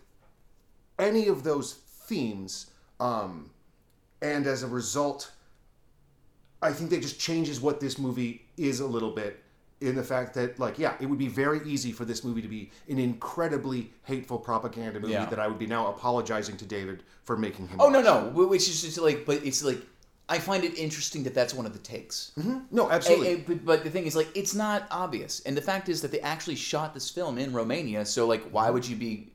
any 0.99 1.29
of 1.29 1.43
those 1.43 1.75
themes. 1.75 2.71
Um, 3.01 3.51
and 4.23 4.47
as 4.47 4.63
a 4.63 4.69
result, 4.69 5.33
I 6.63 6.73
think 6.73 6.91
that 6.91 7.03
just 7.03 7.21
changes 7.21 7.61
what 7.61 7.81
this 7.81 7.99
movie 7.99 8.47
is 8.57 8.81
a 8.81 8.87
little 8.87 9.11
bit 9.11 9.43
in 9.81 9.95
the 9.95 10.03
fact 10.03 10.35
that, 10.35 10.59
like, 10.59 10.79
yeah, 10.79 10.95
it 11.01 11.07
would 11.07 11.19
be 11.19 11.29
very 11.29 11.61
easy 11.65 11.93
for 11.93 12.05
this 12.05 12.25
movie 12.25 12.43
to 12.43 12.49
be 12.49 12.71
an 12.89 12.99
incredibly 12.99 13.91
hateful 14.03 14.39
propaganda 14.39 14.99
movie 14.99 15.13
Yeah. 15.13 15.27
that 15.27 15.39
I 15.39 15.47
would 15.47 15.59
be 15.59 15.67
now 15.67 15.87
apologizing 15.89 16.57
to 16.57 16.65
David 16.65 17.05
for 17.23 17.37
making 17.37 17.69
him. 17.69 17.81
Oh 17.81 17.89
no 17.89 17.99
watch. 17.99 18.05
no, 18.07 18.31
wh- 18.31 18.51
which 18.51 18.69
is 18.69 18.83
just 18.83 18.99
like, 18.99 19.25
but 19.25 19.45
it's 19.45 19.63
like 19.63 19.81
I 20.29 20.39
find 20.39 20.63
it 20.65 20.77
interesting 20.77 21.23
that 21.25 21.33
that's 21.35 21.55
one 21.55 21.65
of 21.65 21.73
the 21.73 21.79
takes. 21.79 22.33
no, 22.71 22.91
absolutely. 22.91 23.29
Eh, 23.29 23.33
eh, 23.37 23.41
but, 23.47 23.65
but 23.65 23.85
the 23.85 23.89
thing 23.91 24.05
is, 24.05 24.15
like, 24.15 24.29
it's 24.35 24.55
not 24.55 24.87
obvious, 24.91 25.41
and 25.47 25.57
the 25.57 25.63
fact 25.63 25.89
is 25.89 26.03
that 26.03 26.11
they 26.13 26.21
actually 26.21 26.57
shot 26.57 26.93
this 26.93 27.09
film 27.09 27.39
in 27.39 27.53
Romania. 27.53 28.05
So, 28.05 28.27
like, 28.27 28.43
why 28.51 28.69
would 28.71 28.87
you 28.87 28.97
be 28.97 29.33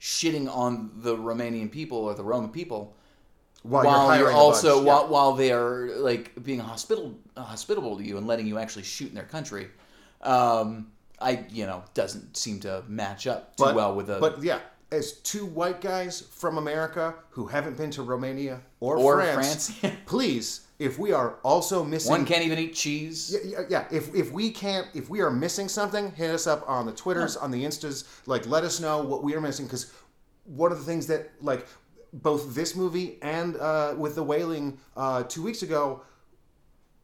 shitting 0.00 0.48
on 0.54 0.90
the 0.96 1.16
Romanian 1.16 1.70
people 1.72 1.98
or 1.98 2.14
the 2.14 2.22
Roma 2.22 2.48
people 2.48 2.94
while, 3.62 3.84
while, 3.84 4.08
hiring 4.08 4.20
you're 4.20 4.32
also 4.32 4.76
bunch, 4.76 4.86
yeah. 4.86 4.92
while, 4.92 5.08
while 5.08 5.32
they 5.34 5.52
are 5.52 5.96
like 5.96 6.42
being 6.42 6.60
hospitable 6.60 7.18
hospitable 7.36 7.96
to 7.98 8.04
you 8.04 8.18
and 8.18 8.26
letting 8.26 8.46
you 8.46 8.58
actually 8.58 8.84
shoot 8.84 9.08
in 9.08 9.14
their 9.14 9.24
country? 9.24 9.68
Um, 10.22 10.92
I 11.20 11.44
you 11.50 11.66
know 11.66 11.84
doesn't 11.94 12.36
seem 12.36 12.60
to 12.60 12.84
match 12.88 13.26
up 13.26 13.56
too 13.56 13.64
but, 13.64 13.74
well 13.74 13.94
with 13.94 14.06
the 14.06 14.18
But 14.18 14.42
yeah, 14.42 14.60
as 14.90 15.14
two 15.14 15.46
white 15.46 15.80
guys 15.80 16.20
from 16.20 16.58
America 16.58 17.14
who 17.30 17.46
haven't 17.46 17.76
been 17.76 17.90
to 17.92 18.02
Romania 18.02 18.60
or, 18.80 18.96
or 18.96 19.20
France, 19.20 19.70
France. 19.70 19.96
please, 20.06 20.68
if 20.78 20.98
we 20.98 21.12
are 21.12 21.38
also 21.42 21.82
missing 21.82 22.10
One 22.10 22.24
can't 22.24 22.44
even 22.44 22.58
eat 22.58 22.74
cheese. 22.74 23.34
Yeah, 23.44 23.50
yeah, 23.50 23.66
yeah. 23.68 23.84
If, 23.90 24.14
if 24.14 24.30
we 24.30 24.50
can't, 24.50 24.86
if 24.94 25.10
we 25.10 25.20
are 25.20 25.30
missing 25.30 25.68
something, 25.68 26.12
hit 26.12 26.30
us 26.30 26.46
up 26.46 26.64
on 26.68 26.86
the 26.86 26.92
Twitters, 26.92 27.36
on 27.36 27.50
the 27.50 27.64
Instas. 27.64 28.04
Like, 28.26 28.46
let 28.46 28.62
us 28.62 28.78
know 28.78 29.02
what 29.02 29.24
we 29.24 29.34
are 29.34 29.40
missing. 29.40 29.66
Because 29.66 29.92
one 30.44 30.70
of 30.70 30.78
the 30.78 30.84
things 30.84 31.08
that, 31.08 31.30
like, 31.40 31.66
both 32.12 32.54
this 32.54 32.74
movie 32.74 33.18
and 33.22 33.56
uh, 33.56 33.94
with 33.96 34.14
the 34.14 34.22
Wailing 34.22 34.78
uh, 34.96 35.22
two 35.24 35.42
weeks 35.42 35.62
ago, 35.62 36.02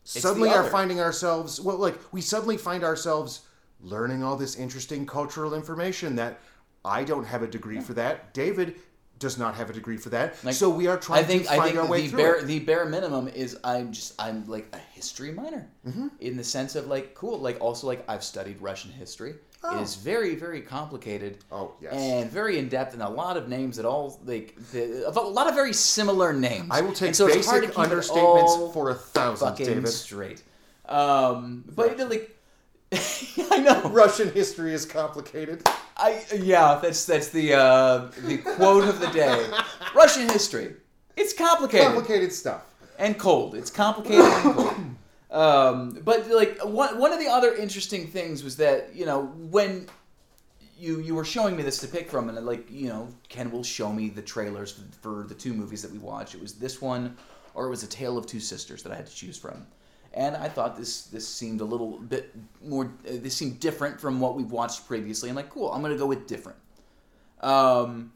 suddenly 0.04 0.50
are 0.50 0.64
finding 0.64 1.00
ourselves. 1.00 1.60
Well, 1.60 1.76
like, 1.78 1.98
we 2.12 2.20
suddenly 2.20 2.56
find 2.56 2.84
ourselves 2.84 3.42
learning 3.80 4.22
all 4.22 4.36
this 4.36 4.56
interesting 4.56 5.06
cultural 5.06 5.54
information 5.54 6.16
that 6.16 6.40
I 6.84 7.04
don't 7.04 7.24
have 7.24 7.42
a 7.42 7.46
degree 7.46 7.80
for 7.80 7.94
that. 7.94 8.32
David 8.34 8.76
does 9.18 9.38
not 9.38 9.54
have 9.54 9.70
a 9.70 9.72
degree 9.72 9.96
for 9.96 10.08
that. 10.10 10.36
so 10.54 10.68
we 10.68 10.86
are 10.86 10.98
trying 10.98 11.20
I 11.20 11.26
think 11.26 11.44
to 11.44 11.52
I 11.52 11.60
think 11.64 11.78
our 11.78 11.86
way 11.86 12.02
the 12.02 12.08
through 12.08 12.18
bare 12.18 12.34
it. 12.36 12.46
the 12.46 12.58
bare 12.58 12.84
minimum 12.84 13.28
is 13.28 13.56
I'm 13.62 13.92
just 13.92 14.20
I'm 14.20 14.44
like 14.48 14.66
a 14.72 14.78
history 14.78 15.30
minor 15.32 15.68
Mm-hmm. 15.86 16.08
in 16.20 16.36
the 16.36 16.42
sense 16.44 16.74
of 16.74 16.88
like 16.88 17.14
cool 17.14 17.38
like 17.38 17.58
also 17.60 17.86
like 17.86 18.04
I've 18.08 18.24
studied 18.24 18.60
Russian 18.60 18.90
history 18.90 19.34
It 19.72 19.80
is 19.80 19.96
very, 19.96 20.34
very 20.34 20.60
complicated. 20.60 21.38
Oh, 21.50 21.72
yes. 21.80 21.94
And 21.94 22.30
very 22.30 22.58
in 22.58 22.68
depth, 22.68 22.92
and 22.92 23.02
a 23.02 23.08
lot 23.08 23.36
of 23.36 23.48
names 23.48 23.76
that 23.76 23.86
all 23.86 24.20
like 24.24 24.54
the, 24.72 25.08
a 25.08 25.10
lot 25.10 25.48
of 25.48 25.54
very 25.54 25.72
similar 25.72 26.32
names. 26.32 26.68
I 26.70 26.80
will 26.82 26.92
take 26.92 27.08
And 27.08 27.16
so 27.16 27.26
it's 27.28 27.46
hard 27.46 27.62
to 27.62 27.68
basic 27.68 27.82
understatements 27.90 28.72
for 28.74 28.90
a 28.90 28.94
thousand, 28.94 29.48
fucking 29.48 29.66
David. 29.66 29.88
straight. 29.88 30.42
Um, 30.86 31.64
but 31.74 31.98
like, 32.10 32.36
I 33.50 33.58
know. 33.58 33.88
Russian 33.88 34.30
history 34.32 34.74
is 34.74 34.84
complicated. 34.84 35.66
I 35.96 36.22
yeah, 36.36 36.78
that's 36.82 37.06
that's 37.06 37.28
the 37.30 37.54
uh, 37.54 38.10
the 38.26 38.38
quote 38.38 38.84
of 38.88 39.00
the 39.00 39.08
day. 39.08 39.48
Russian 39.94 40.28
history. 40.28 40.74
It's 41.16 41.32
complicated 41.32 41.86
Complicated 41.86 42.32
stuff. 42.32 42.62
and 42.98 43.18
cold. 43.18 43.54
It's 43.54 43.70
complicated 43.70 44.24
and 44.24 44.54
cold. 44.54 44.74
Um, 45.34 45.98
but 46.04 46.30
like 46.30 46.60
one 46.64 46.96
one 46.96 47.12
of 47.12 47.18
the 47.18 47.26
other 47.26 47.52
interesting 47.54 48.06
things 48.06 48.44
was 48.44 48.56
that 48.58 48.94
you 48.94 49.04
know 49.04 49.24
when 49.50 49.88
you 50.78 51.00
you 51.00 51.16
were 51.16 51.24
showing 51.24 51.56
me 51.56 51.64
this 51.64 51.78
to 51.78 51.88
pick 51.88 52.08
from, 52.08 52.28
and 52.28 52.46
like 52.46 52.70
you 52.70 52.88
know 52.88 53.08
Ken 53.28 53.50
will 53.50 53.64
show 53.64 53.92
me 53.92 54.08
the 54.08 54.22
trailers 54.22 54.80
for, 55.02 55.24
the 55.28 55.34
two 55.34 55.52
movies 55.52 55.82
that 55.82 55.90
we 55.90 55.98
watched. 55.98 56.36
It 56.36 56.40
was 56.40 56.54
this 56.54 56.80
one, 56.80 57.16
or 57.54 57.66
it 57.66 57.70
was 57.70 57.82
A 57.82 57.88
Tale 57.88 58.16
of 58.16 58.26
Two 58.26 58.38
Sisters 58.38 58.84
that 58.84 58.92
I 58.92 58.94
had 58.94 59.06
to 59.06 59.14
choose 59.14 59.36
from. 59.36 59.66
And 60.12 60.36
I 60.36 60.48
thought 60.48 60.76
this 60.76 61.06
this 61.06 61.26
seemed 61.26 61.60
a 61.60 61.64
little 61.64 61.98
bit 61.98 62.32
more. 62.64 62.92
Uh, 63.04 63.14
this 63.14 63.34
seemed 63.34 63.58
different 63.58 64.00
from 64.00 64.20
what 64.20 64.36
we've 64.36 64.52
watched 64.52 64.86
previously. 64.86 65.30
I'm 65.30 65.34
like, 65.34 65.50
cool. 65.50 65.72
I'm 65.72 65.82
gonna 65.82 65.96
go 65.96 66.06
with 66.06 66.28
different. 66.28 66.58
Um, 67.40 68.12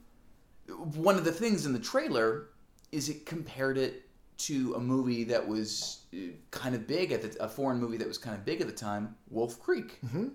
one 0.95 1.17
of 1.17 1.25
the 1.25 1.33
things 1.33 1.67
in 1.67 1.73
the 1.73 1.81
trailer 1.81 2.51
is 2.93 3.09
it 3.09 3.27
compared 3.27 3.77
it 3.77 4.08
to 4.39 4.75
a 4.75 4.81
movie 4.81 5.25
that 5.25 5.47
was 5.47 6.01
uh, 6.15 6.19
kind 6.51 6.75
of 6.75 6.87
big 6.87 7.13
at 7.13 7.23
the 7.23 7.43
a 7.45 7.49
foreign 7.49 7.81
movie 7.81 7.97
that 7.97 8.09
was 8.09 8.19
kind 8.19 8.37
of 8.37 8.45
big 8.45 8.61
at 8.61 8.67
the 8.67 8.73
time, 8.73 9.15
Wolf 9.31 9.61
Creek. 9.61 9.99
Mm-hmm. 10.07 10.29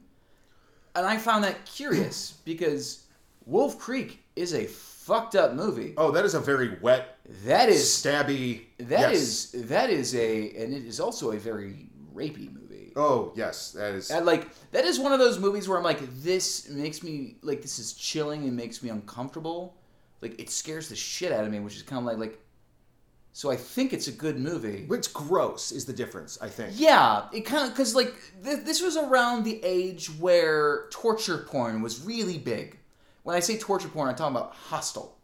And 0.95 1.05
I 1.05 1.17
found 1.17 1.43
that 1.43 1.65
curious 1.65 2.31
because 2.45 3.05
Wolf 3.45 3.79
Creek 3.79 4.23
is 4.35 4.53
a 4.53 4.65
fucked 4.65 5.35
up 5.35 5.53
movie. 5.53 5.93
Oh, 5.97 6.11
that 6.11 6.25
is 6.25 6.33
a 6.33 6.39
very 6.39 6.77
wet, 6.81 7.17
That 7.45 7.69
is 7.69 7.83
stabby. 7.85 8.61
that 8.77 9.11
yes. 9.11 9.53
is 9.53 9.67
that 9.67 9.89
is 9.89 10.15
a 10.15 10.49
and 10.51 10.73
it 10.73 10.85
is 10.85 10.99
also 10.99 11.31
a 11.31 11.37
very 11.37 11.89
rapey 12.13 12.53
movie. 12.53 12.91
Oh 12.95 13.31
yes, 13.35 13.71
that 13.71 13.93
is. 13.95 14.11
And 14.11 14.25
like 14.25 14.49
that 14.71 14.85
is 14.85 14.99
one 14.99 15.13
of 15.13 15.19
those 15.19 15.39
movies 15.39 15.67
where 15.67 15.77
I'm 15.77 15.83
like, 15.83 15.99
this 16.21 16.69
makes 16.69 17.01
me 17.03 17.37
like 17.41 17.61
this 17.61 17.79
is 17.79 17.93
chilling 17.93 18.43
and 18.43 18.55
makes 18.55 18.83
me 18.83 18.89
uncomfortable. 18.89 19.75
Like 20.21 20.39
it 20.39 20.49
scares 20.49 20.89
the 20.89 20.95
shit 20.95 21.31
out 21.31 21.43
of 21.43 21.51
me, 21.51 21.59
which 21.59 21.75
is 21.75 21.83
kind 21.83 21.99
of 21.99 22.05
like 22.05 22.17
like. 22.17 22.39
So 23.35 23.49
I 23.49 23.55
think 23.55 23.93
it's 23.93 24.07
a 24.07 24.11
good 24.11 24.39
movie. 24.39 24.85
It's 24.91 25.07
gross 25.07 25.71
is 25.71 25.85
the 25.85 25.93
difference, 25.93 26.37
I 26.39 26.47
think. 26.49 26.73
Yeah, 26.75 27.25
it 27.33 27.41
kind 27.41 27.65
of 27.65 27.73
because 27.73 27.95
like 27.95 28.13
th- 28.43 28.59
this 28.63 28.79
was 28.79 28.95
around 28.95 29.43
the 29.43 29.59
age 29.63 30.07
where 30.19 30.87
torture 30.91 31.39
porn 31.39 31.81
was 31.81 32.05
really 32.05 32.37
big. 32.37 32.77
When 33.23 33.35
I 33.35 33.39
say 33.39 33.57
torture 33.57 33.87
porn, 33.87 34.07
I'm 34.07 34.15
talking 34.15 34.35
about 34.35 34.53
Hostel, 34.53 35.17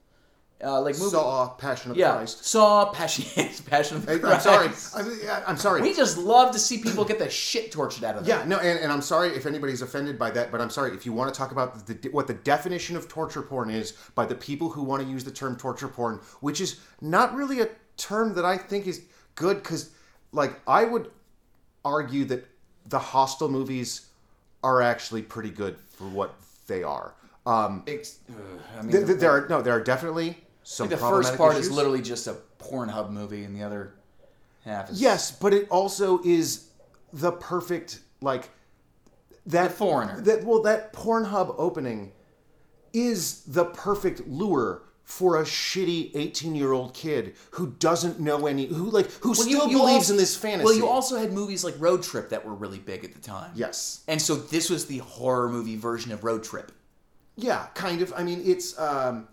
uh, 0.63 0.81
like 0.81 0.97
movie. 0.97 1.11
Saw 1.11 1.49
Passion 1.49 1.91
of 1.91 1.97
yeah, 1.97 2.13
Christ. 2.15 2.43
Saw 2.45 2.91
Passion, 2.91 3.25
Passion 3.69 3.97
of 3.97 4.05
Christ. 4.05 4.25
I'm 4.25 4.39
sorry. 4.41 4.69
I'm, 4.95 5.19
yeah, 5.23 5.43
I'm 5.45 5.57
sorry. 5.57 5.81
We 5.81 5.93
just 5.93 6.17
love 6.17 6.51
to 6.53 6.59
see 6.59 6.79
people 6.79 7.05
get 7.05 7.19
the 7.19 7.29
shit 7.29 7.71
tortured 7.71 8.03
out 8.03 8.15
of 8.15 8.25
them. 8.25 8.39
yeah, 8.39 8.45
no, 8.45 8.57
and, 8.57 8.79
and 8.79 8.91
I'm 8.91 9.01
sorry 9.01 9.29
if 9.29 9.45
anybody's 9.45 9.83
offended 9.83 10.17
by 10.17 10.31
that, 10.31 10.51
but 10.51 10.61
I'm 10.61 10.71
sorry 10.71 10.95
if 10.95 11.05
you 11.05 11.13
want 11.13 11.33
to 11.33 11.37
talk 11.37 11.51
about 11.51 11.85
the, 11.85 12.09
what 12.09 12.25
the 12.25 12.33
definition 12.33 12.95
of 12.95 13.07
torture 13.07 13.43
porn 13.43 13.69
is 13.69 13.91
by 14.15 14.25
the 14.25 14.35
people 14.35 14.69
who 14.69 14.81
want 14.81 15.03
to 15.03 15.07
use 15.07 15.23
the 15.23 15.31
term 15.31 15.55
torture 15.55 15.87
porn, 15.87 16.19
which 16.41 16.59
is 16.59 16.79
not 17.01 17.35
really 17.35 17.61
a 17.61 17.69
term 17.99 18.33
that 18.35 18.45
I 18.45 18.57
think 18.57 18.87
is 18.87 19.03
good 19.35 19.57
because, 19.57 19.91
like, 20.31 20.59
I 20.67 20.85
would 20.85 21.11
argue 21.85 22.25
that 22.25 22.47
the 22.87 22.99
Hostel 22.99 23.49
movies 23.49 24.07
are 24.63 24.81
actually 24.81 25.21
pretty 25.21 25.51
good 25.51 25.77
for 25.77 26.05
what 26.05 26.33
they 26.67 26.83
are. 26.83 27.13
Um, 27.45 27.83
Ex- 27.87 28.19
I 28.77 28.81
mean, 28.81 28.91
th- 28.91 29.05
th- 29.05 29.19
there 29.19 29.31
are 29.31 29.47
no, 29.49 29.61
there 29.61 29.73
are 29.73 29.83
definitely 29.83 30.37
some. 30.63 30.89
the 30.89 30.97
first 30.97 31.35
part 31.37 31.53
issues. 31.53 31.67
is 31.67 31.71
literally 31.71 32.01
just 32.01 32.27
a 32.27 32.35
Pornhub 32.59 33.09
movie, 33.09 33.43
and 33.43 33.55
the 33.55 33.63
other 33.63 33.93
half 34.65 34.89
is 34.89 35.01
Yes, 35.01 35.31
but 35.31 35.53
it 35.53 35.67
also 35.69 36.21
is 36.23 36.69
the 37.13 37.31
perfect 37.31 37.99
like 38.21 38.49
that 39.45 39.69
The 39.69 39.75
Foreigner. 39.75 40.21
That 40.21 40.43
well, 40.43 40.61
that 40.63 40.93
Pornhub 40.93 41.55
opening 41.57 42.11
is 42.93 43.41
the 43.43 43.65
perfect 43.65 44.27
lure 44.27 44.83
for 45.09 45.41
a 45.41 45.43
shitty 45.43 46.11
eighteen-year-old 46.15 46.93
kid 46.93 47.33
who 47.51 47.71
doesn't 47.79 48.19
know 48.19 48.45
any, 48.45 48.67
who 48.67 48.91
like 48.91 49.09
who 49.21 49.29
Well, 49.29 49.35
still 49.41 49.67
you 49.67 49.77
believes 49.79 49.95
also- 50.09 50.13
in 50.13 50.17
this 50.17 50.35
fantasy. 50.35 50.63
Well, 50.65 50.75
you 50.75 50.87
also 50.87 51.17
had 51.17 51.33
movies 51.33 51.63
like 51.63 51.73
Road 51.79 52.03
Trip 52.03 52.29
that 52.29 52.45
were 52.45 52.53
really 52.53 52.77
big 52.77 53.03
at 53.03 53.13
the 53.13 53.19
time. 53.19 53.51
yes, 53.55 54.03
And 54.07 54.21
so 54.21 54.35
this 54.35 54.69
was 54.69 54.85
the 54.85 54.99
horror 54.99 55.49
movie 55.49 55.75
version 55.77 56.11
of 56.11 56.23
Road 56.23 56.43
Trip. 56.43 56.71
yeah, 57.35 57.67
kind 57.73 58.03
of. 58.03 58.13
I 58.15 58.21
mean, 58.23 58.43
it's 58.45 58.77
um, 58.79 59.27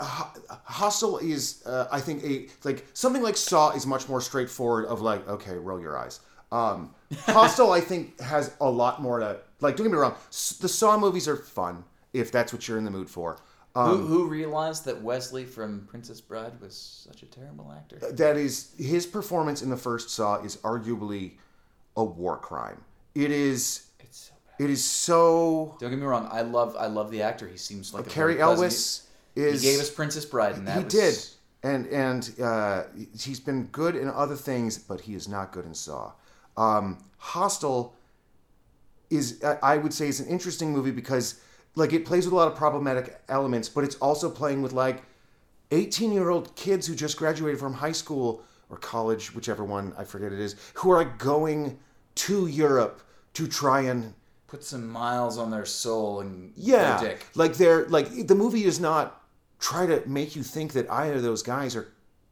Hostel 0.00 1.18
is, 1.18 1.62
uh, 1.66 1.86
I 1.92 2.00
think, 2.00 2.24
a 2.24 2.48
like 2.64 2.84
something 2.94 3.22
like 3.22 3.36
Saw 3.36 3.70
is 3.70 3.86
much 3.86 4.08
more 4.08 4.20
straightforward. 4.20 4.86
Of 4.86 5.00
like, 5.00 5.26
okay, 5.28 5.54
roll 5.54 5.80
your 5.80 5.96
eyes. 5.96 6.18
Um, 6.50 6.94
Hostel, 7.26 7.70
I 7.72 7.80
think, 7.80 8.20
has 8.20 8.52
a 8.60 8.68
lot 8.68 9.00
more 9.00 9.20
to 9.20 9.38
like. 9.60 9.76
Don't 9.76 9.86
get 9.86 9.92
me 9.92 9.98
wrong. 9.98 10.14
The 10.30 10.68
Saw 10.68 10.98
movies 10.98 11.28
are 11.28 11.36
fun 11.36 11.84
if 12.12 12.32
that's 12.32 12.52
what 12.52 12.66
you're 12.66 12.78
in 12.78 12.84
the 12.84 12.90
mood 12.90 13.08
for. 13.10 13.38
Um, 13.78 13.98
who, 13.98 14.06
who 14.06 14.28
realized 14.28 14.84
that 14.86 15.00
Wesley 15.02 15.44
from 15.44 15.86
Princess 15.88 16.20
Bride 16.20 16.60
was 16.60 16.74
such 16.76 17.22
a 17.22 17.26
terrible 17.26 17.72
actor? 17.76 17.98
that 18.12 18.36
is 18.36 18.72
his 18.76 19.06
performance 19.06 19.62
in 19.62 19.70
the 19.70 19.76
first 19.76 20.10
Saw 20.10 20.42
is 20.42 20.56
arguably 20.58 21.32
a 21.96 22.02
war 22.04 22.36
crime. 22.36 22.82
It 23.14 23.30
is. 23.30 23.86
It's 24.00 24.18
so 24.18 24.34
bad. 24.46 24.64
It 24.64 24.70
is 24.70 24.84
so. 24.84 25.76
Don't 25.78 25.90
get 25.90 25.98
me 25.98 26.04
wrong. 26.06 26.28
I 26.30 26.42
love 26.42 26.76
I 26.78 26.86
love 26.86 27.10
the 27.10 27.22
actor. 27.22 27.46
He 27.46 27.56
seems 27.56 27.94
like 27.94 28.06
a 28.06 28.10
Cary 28.10 28.40
Elwes 28.40 29.06
is. 29.36 29.62
He 29.62 29.70
gave 29.70 29.80
us 29.80 29.90
Princess 29.90 30.24
Bride, 30.24 30.56
and 30.56 30.66
that 30.66 30.78
he 30.78 30.84
was, 30.84 30.92
did 30.92 31.14
and 31.62 31.86
and 31.88 32.40
uh, 32.40 32.84
he's 33.18 33.40
been 33.40 33.64
good 33.66 33.96
in 33.96 34.08
other 34.08 34.36
things 34.36 34.78
but 34.78 35.00
he 35.00 35.14
is 35.14 35.28
not 35.28 35.50
good 35.52 35.64
in 35.64 35.74
saw 35.74 36.12
um, 36.56 36.98
hostel 37.16 37.96
is 39.10 39.42
I- 39.42 39.58
i 39.62 39.76
would 39.76 39.92
say 39.92 40.08
is 40.08 40.20
an 40.20 40.26
interesting 40.28 40.72
movie 40.72 40.90
because 40.90 41.40
like 41.78 41.92
it 41.92 42.04
plays 42.04 42.24
with 42.24 42.32
a 42.32 42.36
lot 42.36 42.48
of 42.48 42.56
problematic 42.56 43.20
elements 43.28 43.68
but 43.68 43.84
it's 43.84 43.96
also 43.96 44.28
playing 44.28 44.62
with 44.62 44.72
like 44.72 45.02
18 45.70 46.12
year 46.12 46.30
old 46.30 46.54
kids 46.56 46.86
who 46.86 46.94
just 46.94 47.16
graduated 47.16 47.58
from 47.58 47.72
high 47.72 47.92
school 47.92 48.42
or 48.68 48.76
college 48.76 49.34
whichever 49.34 49.64
one 49.64 49.92
i 49.96 50.04
forget 50.04 50.32
it 50.32 50.40
is 50.40 50.56
who 50.74 50.90
are 50.90 50.98
like 50.98 51.18
going 51.18 51.78
to 52.14 52.46
europe 52.46 53.02
to 53.34 53.46
try 53.46 53.82
and 53.82 54.14
Put 54.48 54.64
some 54.64 54.88
miles 54.88 55.36
on 55.36 55.50
their 55.50 55.66
soul 55.66 56.20
and 56.20 56.54
yeah 56.56 56.98
dick. 56.98 57.26
like 57.34 57.58
they're 57.58 57.86
like 57.88 58.26
the 58.26 58.34
movie 58.34 58.64
is 58.64 58.80
not 58.80 59.22
try 59.60 59.84
to 59.84 60.02
make 60.08 60.34
you 60.34 60.42
think 60.42 60.72
that 60.72 60.90
either 60.90 61.16
of 61.16 61.22
those 61.22 61.42
guys 61.42 61.76
are 61.76 61.88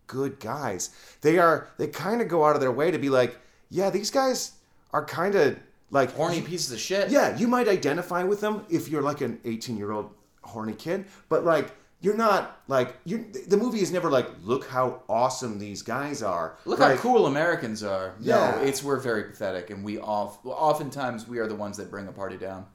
good 0.06 0.40
guys 0.40 0.90
they 1.20 1.36
are 1.36 1.68
they 1.76 1.86
kind 1.86 2.22
of 2.22 2.28
go 2.28 2.42
out 2.46 2.54
of 2.54 2.62
their 2.62 2.72
way 2.72 2.90
to 2.90 2.96
be 2.96 3.10
like 3.10 3.36
yeah 3.68 3.90
these 3.90 4.10
guys 4.10 4.52
are 4.94 5.04
kind 5.04 5.34
of 5.34 5.58
like 5.90 6.12
Horny 6.14 6.40
pieces 6.42 6.72
of 6.72 6.80
shit. 6.80 7.10
yeah 7.10 7.36
you 7.36 7.46
might 7.48 7.68
identify 7.68 8.22
with 8.24 8.40
them 8.40 8.64
if 8.68 8.88
you're 8.88 9.02
like 9.02 9.20
an 9.20 9.38
18 9.44 9.76
year 9.76 9.92
old 9.92 10.10
horny 10.42 10.72
kid 10.74 11.04
but 11.28 11.44
like 11.44 11.72
you're 12.00 12.16
not 12.16 12.60
like 12.68 12.94
you 13.04 13.26
the 13.48 13.56
movie 13.56 13.80
is 13.80 13.90
never 13.90 14.10
like 14.10 14.28
look 14.42 14.66
how 14.68 15.02
awesome 15.08 15.58
these 15.58 15.82
guys 15.82 16.22
are 16.22 16.58
Look 16.66 16.78
like, 16.78 16.96
how 16.96 17.02
cool 17.02 17.26
Americans 17.26 17.82
are. 17.82 18.14
Yeah. 18.20 18.52
No, 18.56 18.62
it's 18.62 18.82
we're 18.84 19.00
very 19.00 19.24
pathetic, 19.24 19.70
and 19.70 19.82
we 19.82 19.98
off 19.98 20.38
oftentimes 20.44 21.26
we 21.26 21.38
are 21.38 21.46
the 21.46 21.54
ones 21.54 21.78
that 21.78 21.90
bring 21.90 22.06
a 22.06 22.12
party 22.12 22.36
down. 22.36 22.66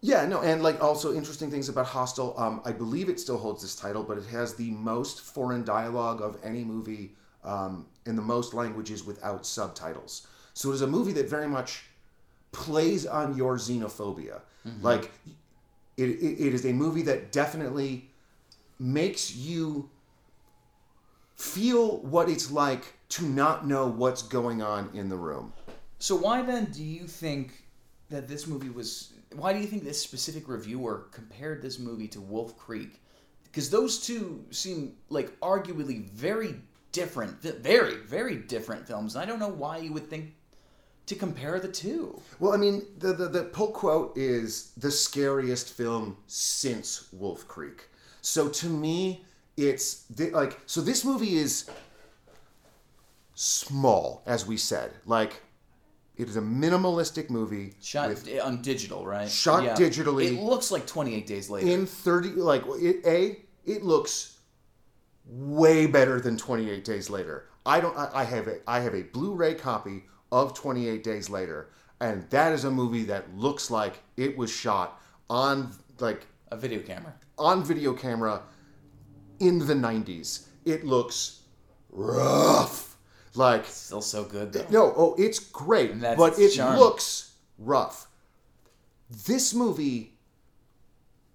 Yeah, 0.00 0.26
no, 0.26 0.42
and 0.42 0.60
like 0.62 0.82
also 0.82 1.14
interesting 1.14 1.50
things 1.52 1.68
about 1.68 1.86
Hostel. 1.86 2.34
Um, 2.36 2.60
I 2.64 2.72
believe 2.72 3.08
it 3.08 3.20
still 3.20 3.38
holds 3.38 3.62
this 3.62 3.76
title, 3.76 4.02
but 4.02 4.18
it 4.18 4.26
has 4.26 4.54
the 4.54 4.70
most 4.72 5.20
foreign 5.20 5.64
dialogue 5.64 6.20
of 6.20 6.36
any 6.42 6.64
movie 6.64 7.14
um, 7.44 7.86
in 8.06 8.16
the 8.16 8.22
most 8.22 8.54
languages 8.54 9.04
without 9.04 9.46
subtitles. 9.46 10.26
So 10.52 10.72
it 10.72 10.74
is 10.74 10.82
a 10.82 10.86
movie 10.86 11.12
that 11.12 11.30
very 11.30 11.48
much 11.48 11.84
plays 12.54 13.04
on 13.04 13.36
your 13.36 13.58
xenophobia. 13.58 14.40
Mm-hmm. 14.66 14.82
Like, 14.82 15.10
it, 15.98 16.08
it, 16.08 16.46
it 16.46 16.54
is 16.54 16.64
a 16.64 16.72
movie 16.72 17.02
that 17.02 17.32
definitely 17.32 18.08
makes 18.78 19.36
you 19.36 19.90
feel 21.36 21.98
what 21.98 22.28
it's 22.28 22.50
like 22.50 22.94
to 23.08 23.24
not 23.24 23.66
know 23.66 23.86
what's 23.86 24.22
going 24.22 24.62
on 24.62 24.88
in 24.94 25.08
the 25.08 25.16
room. 25.16 25.52
So 25.98 26.16
why 26.16 26.42
then 26.42 26.66
do 26.66 26.82
you 26.82 27.06
think 27.06 27.64
that 28.10 28.28
this 28.28 28.46
movie 28.46 28.70
was? 28.70 29.12
Why 29.34 29.52
do 29.52 29.58
you 29.58 29.66
think 29.66 29.84
this 29.84 30.00
specific 30.00 30.48
reviewer 30.48 31.06
compared 31.10 31.60
this 31.60 31.78
movie 31.78 32.08
to 32.08 32.20
Wolf 32.20 32.56
Creek? 32.56 33.00
Because 33.44 33.70
those 33.70 34.04
two 34.04 34.44
seem 34.50 34.94
like 35.08 35.38
arguably 35.40 36.04
very 36.10 36.56
different, 36.92 37.40
very 37.42 37.96
very 37.96 38.36
different 38.36 38.86
films. 38.86 39.14
And 39.14 39.22
I 39.22 39.26
don't 39.26 39.38
know 39.38 39.48
why 39.48 39.78
you 39.78 39.92
would 39.92 40.08
think 40.08 40.34
to 41.06 41.14
compare 41.14 41.60
the 41.60 41.68
two. 41.68 42.20
Well, 42.38 42.52
I 42.52 42.56
mean, 42.56 42.82
the, 42.98 43.12
the, 43.12 43.28
the 43.28 43.44
pull 43.44 43.68
quote 43.68 44.16
is 44.16 44.72
the 44.76 44.90
scariest 44.90 45.72
film 45.72 46.16
since 46.26 47.08
Wolf 47.12 47.46
Creek. 47.46 47.88
So 48.22 48.48
to 48.48 48.66
me, 48.68 49.24
it's 49.56 50.04
the, 50.04 50.30
like, 50.30 50.58
so 50.66 50.80
this 50.80 51.04
movie 51.04 51.36
is 51.36 51.68
small, 53.34 54.22
as 54.26 54.46
we 54.46 54.56
said. 54.56 54.92
Like, 55.06 55.42
It 56.16 56.28
is 56.28 56.36
a 56.36 56.40
minimalistic 56.40 57.28
movie 57.30 57.74
Shot 57.82 58.08
with 58.08 58.28
on 58.42 58.62
digital, 58.62 59.04
right? 59.06 59.28
Shot 59.28 59.76
digitally. 59.76 60.26
It 60.26 60.42
looks 60.42 60.70
like 60.70 60.86
28 60.86 61.26
Days 61.26 61.50
Later. 61.50 61.66
in 61.68 61.86
30 61.86 62.28
like 62.30 62.62
it, 62.76 63.04
a 63.06 63.38
it 63.64 63.82
looks 63.82 64.38
way 65.26 65.86
better 65.86 66.20
than 66.20 66.36
28 66.36 66.84
days 66.84 67.08
later 67.08 67.48
i 67.64 67.80
don't 67.80 67.96
I, 67.96 68.10
I 68.12 68.24
have 68.24 68.46
a 68.46 68.58
i 68.66 68.78
have 68.80 68.94
a 68.94 69.04
blu-ray 69.04 69.54
copy 69.54 70.04
of 70.34 70.54
28 70.54 71.02
days 71.04 71.30
later 71.30 71.68
and 72.00 72.28
that 72.30 72.52
is 72.52 72.64
a 72.64 72.70
movie 72.70 73.04
that 73.04 73.24
looks 73.36 73.70
like 73.70 74.02
it 74.16 74.36
was 74.36 74.50
shot 74.50 75.00
on 75.30 75.70
like 76.00 76.26
a 76.50 76.56
video 76.56 76.80
camera. 76.80 77.14
on 77.38 77.62
video 77.62 77.92
camera 77.92 78.42
in 79.38 79.58
the 79.58 79.74
90s 79.74 80.46
it 80.64 80.84
looks 80.84 81.40
rough 81.90 82.94
like 83.36 83.66
Still 83.66 84.00
so 84.00 84.24
good 84.24 84.52
though. 84.52 84.66
no, 84.70 84.94
oh, 84.96 85.14
it's 85.18 85.38
great, 85.38 86.00
but 86.00 86.38
it 86.38 86.52
charm. 86.52 86.78
looks 86.78 87.32
rough. 87.58 88.06
This 89.26 89.52
movie 89.52 90.14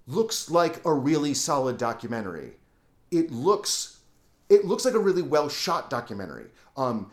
looks 0.07 0.49
like 0.49 0.83
a 0.85 0.93
really 0.93 1.33
solid 1.33 1.77
documentary. 1.77 2.53
It 3.11 3.31
looks 3.31 3.99
it 4.49 4.65
looks 4.65 4.85
like 4.85 4.93
a 4.93 4.99
really 4.99 5.21
well 5.21 5.49
shot 5.49 5.89
documentary. 5.89 6.47
Um, 6.77 7.11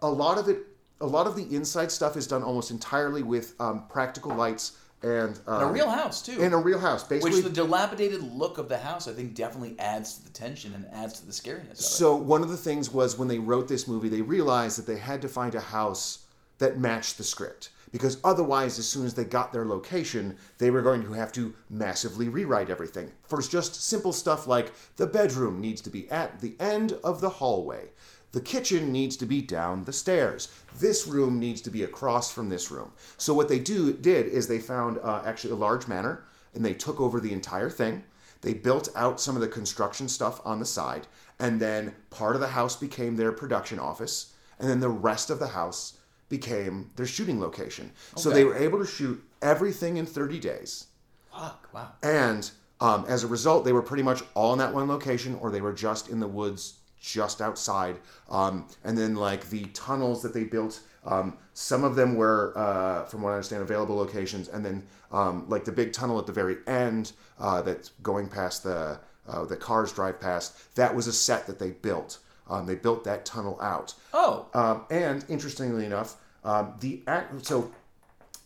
a 0.00 0.10
lot 0.10 0.38
of 0.38 0.48
it, 0.48 0.58
a 1.00 1.06
lot 1.06 1.26
of 1.26 1.36
the 1.36 1.54
inside 1.54 1.90
stuff 1.90 2.16
is 2.16 2.26
done 2.26 2.42
almost 2.42 2.70
entirely 2.70 3.22
with 3.22 3.54
um, 3.60 3.86
practical 3.88 4.34
lights 4.34 4.72
and 5.02 5.38
um, 5.46 5.62
a 5.62 5.66
real 5.66 5.88
house 5.88 6.22
too. 6.22 6.42
in 6.42 6.52
a 6.52 6.58
real 6.58 6.78
house. 6.78 7.04
Basically, 7.04 7.36
Which 7.36 7.44
the 7.44 7.50
dilapidated 7.50 8.20
look 8.20 8.58
of 8.58 8.68
the 8.68 8.78
house, 8.78 9.06
I 9.06 9.12
think, 9.12 9.34
definitely 9.34 9.76
adds 9.78 10.14
to 10.18 10.24
the 10.24 10.30
tension 10.30 10.74
and 10.74 10.86
adds 10.92 11.20
to 11.20 11.26
the 11.26 11.32
scariness 11.32 11.64
of 11.64 11.70
it. 11.72 11.78
So 11.78 12.16
one 12.16 12.42
of 12.42 12.48
the 12.48 12.56
things 12.56 12.92
was 12.92 13.16
when 13.16 13.28
they 13.28 13.38
wrote 13.38 13.68
this 13.68 13.86
movie, 13.86 14.08
they 14.08 14.22
realized 14.22 14.76
that 14.78 14.86
they 14.86 14.98
had 14.98 15.22
to 15.22 15.28
find 15.28 15.54
a 15.54 15.60
house 15.60 16.24
that 16.58 16.78
matched 16.78 17.16
the 17.16 17.24
script 17.24 17.70
because 17.92 18.18
otherwise, 18.24 18.78
as 18.78 18.88
soon 18.88 19.06
as 19.06 19.14
they 19.14 19.24
got 19.24 19.52
their 19.52 19.64
location, 19.64 20.36
they 20.58 20.70
were 20.70 20.82
going 20.82 21.02
to 21.02 21.12
have 21.12 21.32
to 21.32 21.54
massively 21.70 22.28
rewrite 22.28 22.70
everything. 22.70 23.12
For 23.26 23.40
just 23.40 23.82
simple 23.82 24.12
stuff 24.12 24.46
like 24.46 24.72
the 24.96 25.06
bedroom 25.06 25.60
needs 25.60 25.80
to 25.82 25.90
be 25.90 26.10
at 26.10 26.40
the 26.40 26.54
end 26.60 26.92
of 27.04 27.20
the 27.20 27.30
hallway. 27.30 27.90
The 28.32 28.40
kitchen 28.40 28.92
needs 28.92 29.16
to 29.18 29.26
be 29.26 29.40
down 29.40 29.84
the 29.84 29.92
stairs. 29.92 30.48
This 30.78 31.06
room 31.06 31.38
needs 31.38 31.60
to 31.62 31.70
be 31.70 31.82
across 31.82 32.30
from 32.30 32.48
this 32.48 32.70
room. 32.70 32.92
So 33.16 33.32
what 33.32 33.48
they 33.48 33.58
do 33.58 33.92
did 33.92 34.26
is 34.26 34.46
they 34.46 34.58
found 34.58 34.98
uh, 34.98 35.22
actually 35.24 35.52
a 35.52 35.56
large 35.56 35.88
manor 35.88 36.24
and 36.54 36.64
they 36.64 36.74
took 36.74 37.00
over 37.00 37.20
the 37.20 37.32
entire 37.32 37.70
thing. 37.70 38.04
They 38.40 38.54
built 38.54 38.88
out 38.94 39.20
some 39.20 39.34
of 39.34 39.40
the 39.40 39.48
construction 39.48 40.08
stuff 40.08 40.40
on 40.44 40.60
the 40.60 40.66
side, 40.66 41.08
and 41.40 41.60
then 41.60 41.94
part 42.10 42.36
of 42.36 42.40
the 42.40 42.48
house 42.48 42.76
became 42.76 43.16
their 43.16 43.32
production 43.32 43.80
office, 43.80 44.34
and 44.58 44.68
then 44.68 44.80
the 44.80 44.88
rest 44.88 45.30
of 45.30 45.40
the 45.40 45.48
house 45.48 45.98
became 46.28 46.90
their 46.96 47.06
shooting 47.06 47.40
location. 47.40 47.90
So 48.16 48.30
they 48.30 48.44
were 48.44 48.56
able 48.56 48.78
to 48.78 48.86
shoot 48.86 49.22
everything 49.42 49.96
in 49.96 50.06
30 50.06 50.38
days. 50.38 50.86
Fuck, 51.32 51.68
wow. 51.72 51.92
And 52.02 52.48
um, 52.80 53.04
as 53.08 53.24
a 53.24 53.26
result, 53.26 53.64
they 53.64 53.72
were 53.72 53.82
pretty 53.82 54.02
much 54.02 54.22
all 54.34 54.52
in 54.52 54.58
that 54.60 54.74
one 54.74 54.86
location, 54.88 55.36
or 55.40 55.50
they 55.50 55.60
were 55.60 55.72
just 55.72 56.08
in 56.08 56.20
the 56.20 56.28
woods 56.28 56.77
just 57.00 57.40
outside. 57.40 57.96
Um, 58.30 58.66
and 58.84 58.96
then, 58.96 59.14
like 59.16 59.48
the 59.50 59.64
tunnels 59.66 60.22
that 60.22 60.34
they 60.34 60.44
built, 60.44 60.80
um, 61.04 61.36
some 61.54 61.84
of 61.84 61.94
them 61.96 62.14
were, 62.16 62.52
uh, 62.56 63.04
from 63.04 63.22
what 63.22 63.30
I 63.30 63.34
understand, 63.34 63.62
available 63.62 63.96
locations. 63.96 64.48
And 64.48 64.64
then, 64.64 64.86
um, 65.12 65.48
like 65.48 65.64
the 65.64 65.72
big 65.72 65.92
tunnel 65.92 66.18
at 66.18 66.26
the 66.26 66.32
very 66.32 66.56
end 66.66 67.12
uh, 67.38 67.62
that's 67.62 67.90
going 68.02 68.28
past 68.28 68.62
the 68.64 68.98
uh, 69.28 69.44
the 69.44 69.56
cars 69.56 69.92
drive 69.92 70.18
past, 70.20 70.74
that 70.74 70.94
was 70.94 71.06
a 71.06 71.12
set 71.12 71.46
that 71.46 71.58
they 71.58 71.72
built. 71.72 72.18
Um, 72.48 72.64
they 72.64 72.74
built 72.76 73.04
that 73.04 73.26
tunnel 73.26 73.58
out. 73.60 73.92
Oh, 74.14 74.46
Um, 74.54 74.86
and 74.90 75.22
interestingly 75.28 75.84
enough, 75.84 76.16
um, 76.44 76.74
the 76.80 77.02
act. 77.06 77.44
So, 77.44 77.70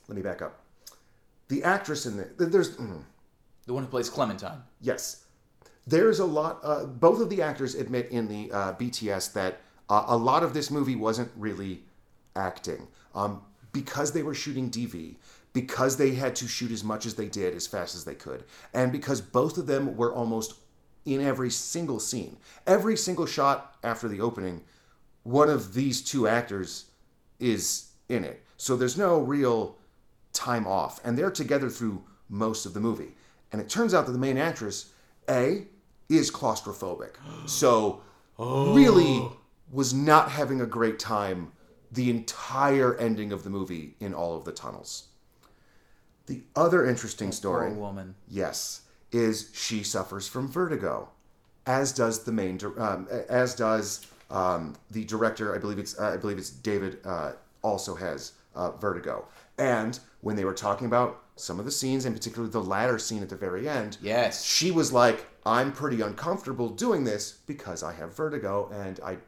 let 0.08 0.16
me 0.16 0.22
back 0.22 0.42
up. 0.42 0.58
The 1.48 1.62
actress 1.62 2.04
in 2.06 2.16
the 2.16 2.46
there's. 2.46 2.76
mm, 2.76 3.02
the 3.66 3.72
one 3.74 3.84
who 3.84 3.88
plays 3.88 4.10
Clementine. 4.10 4.62
Yes. 4.80 5.21
There's 5.86 6.20
a 6.20 6.24
lot, 6.24 6.60
uh, 6.62 6.84
both 6.84 7.20
of 7.20 7.28
the 7.28 7.42
actors 7.42 7.74
admit 7.74 8.08
in 8.10 8.28
the 8.28 8.52
uh, 8.52 8.72
BTS 8.74 9.32
that 9.32 9.60
uh, 9.88 10.04
a 10.06 10.16
lot 10.16 10.42
of 10.42 10.54
this 10.54 10.70
movie 10.70 10.96
wasn't 10.96 11.30
really 11.36 11.82
acting. 12.36 12.86
Um, 13.14 13.42
because 13.72 14.12
they 14.12 14.22
were 14.22 14.34
shooting 14.34 14.70
DV, 14.70 15.16
because 15.52 15.96
they 15.96 16.14
had 16.14 16.36
to 16.36 16.48
shoot 16.48 16.70
as 16.70 16.84
much 16.84 17.06
as 17.06 17.14
they 17.14 17.26
did 17.26 17.54
as 17.54 17.66
fast 17.66 17.94
as 17.94 18.04
they 18.04 18.14
could, 18.14 18.44
and 18.74 18.92
because 18.92 19.20
both 19.20 19.58
of 19.58 19.66
them 19.66 19.96
were 19.96 20.12
almost 20.14 20.54
in 21.04 21.20
every 21.20 21.50
single 21.50 21.98
scene. 21.98 22.36
Every 22.66 22.96
single 22.96 23.26
shot 23.26 23.76
after 23.82 24.08
the 24.08 24.20
opening, 24.20 24.62
one 25.24 25.50
of 25.50 25.74
these 25.74 26.02
two 26.02 26.28
actors 26.28 26.86
is 27.40 27.88
in 28.08 28.24
it. 28.24 28.42
So 28.56 28.76
there's 28.76 28.96
no 28.96 29.18
real 29.20 29.76
time 30.32 30.66
off, 30.66 31.00
and 31.04 31.18
they're 31.18 31.30
together 31.30 31.68
through 31.68 32.02
most 32.28 32.66
of 32.66 32.74
the 32.74 32.80
movie. 32.80 33.14
And 33.50 33.60
it 33.60 33.68
turns 33.68 33.94
out 33.94 34.06
that 34.06 34.12
the 34.12 34.18
main 34.18 34.38
actress, 34.38 34.92
A, 35.28 35.66
is 36.16 36.30
claustrophobic. 36.30 37.12
So 37.46 38.02
really 38.38 39.28
was 39.70 39.94
not 39.94 40.30
having 40.30 40.60
a 40.60 40.66
great 40.66 40.98
time 40.98 41.52
the 41.90 42.10
entire 42.10 42.96
ending 42.96 43.32
of 43.32 43.44
the 43.44 43.50
movie 43.50 43.94
in 44.00 44.14
all 44.14 44.36
of 44.36 44.44
the 44.44 44.52
tunnels. 44.52 45.08
The 46.26 46.42
other 46.56 46.86
interesting 46.86 47.32
story, 47.32 47.70
Poor 47.70 47.78
woman. 47.78 48.14
yes, 48.28 48.82
is 49.10 49.50
she 49.52 49.82
suffers 49.82 50.26
from 50.28 50.48
vertigo, 50.48 51.08
as 51.66 51.92
does 51.92 52.24
the 52.24 52.32
main, 52.32 52.58
um, 52.78 53.08
as 53.28 53.54
does 53.54 54.06
um, 54.30 54.74
the 54.90 55.04
director. 55.04 55.54
I 55.54 55.58
believe 55.58 55.78
it's 55.78 55.98
uh, 55.98 56.10
I 56.10 56.16
believe 56.16 56.38
it's 56.38 56.50
David. 56.50 56.98
Uh, 57.04 57.32
also 57.62 57.94
has 57.94 58.32
uh, 58.56 58.72
vertigo. 58.72 59.24
And 59.58 59.98
when 60.20 60.34
they 60.34 60.44
were 60.44 60.54
talking 60.54 60.86
about 60.86 61.21
some 61.42 61.58
of 61.58 61.64
the 61.64 61.70
scenes, 61.70 62.04
and 62.04 62.14
particularly 62.14 62.52
the 62.52 62.62
latter 62.62 62.98
scene 62.98 63.22
at 63.22 63.28
the 63.28 63.36
very 63.36 63.68
end, 63.68 63.98
Yes. 64.00 64.44
she 64.44 64.70
was 64.70 64.92
like, 64.92 65.26
"I'm 65.44 65.72
pretty 65.72 66.00
uncomfortable 66.00 66.68
doing 66.68 67.04
this 67.04 67.32
because 67.46 67.82
I 67.82 67.92
have 67.94 68.14
vertigo 68.16 68.70
and 68.72 69.00
I 69.04 69.18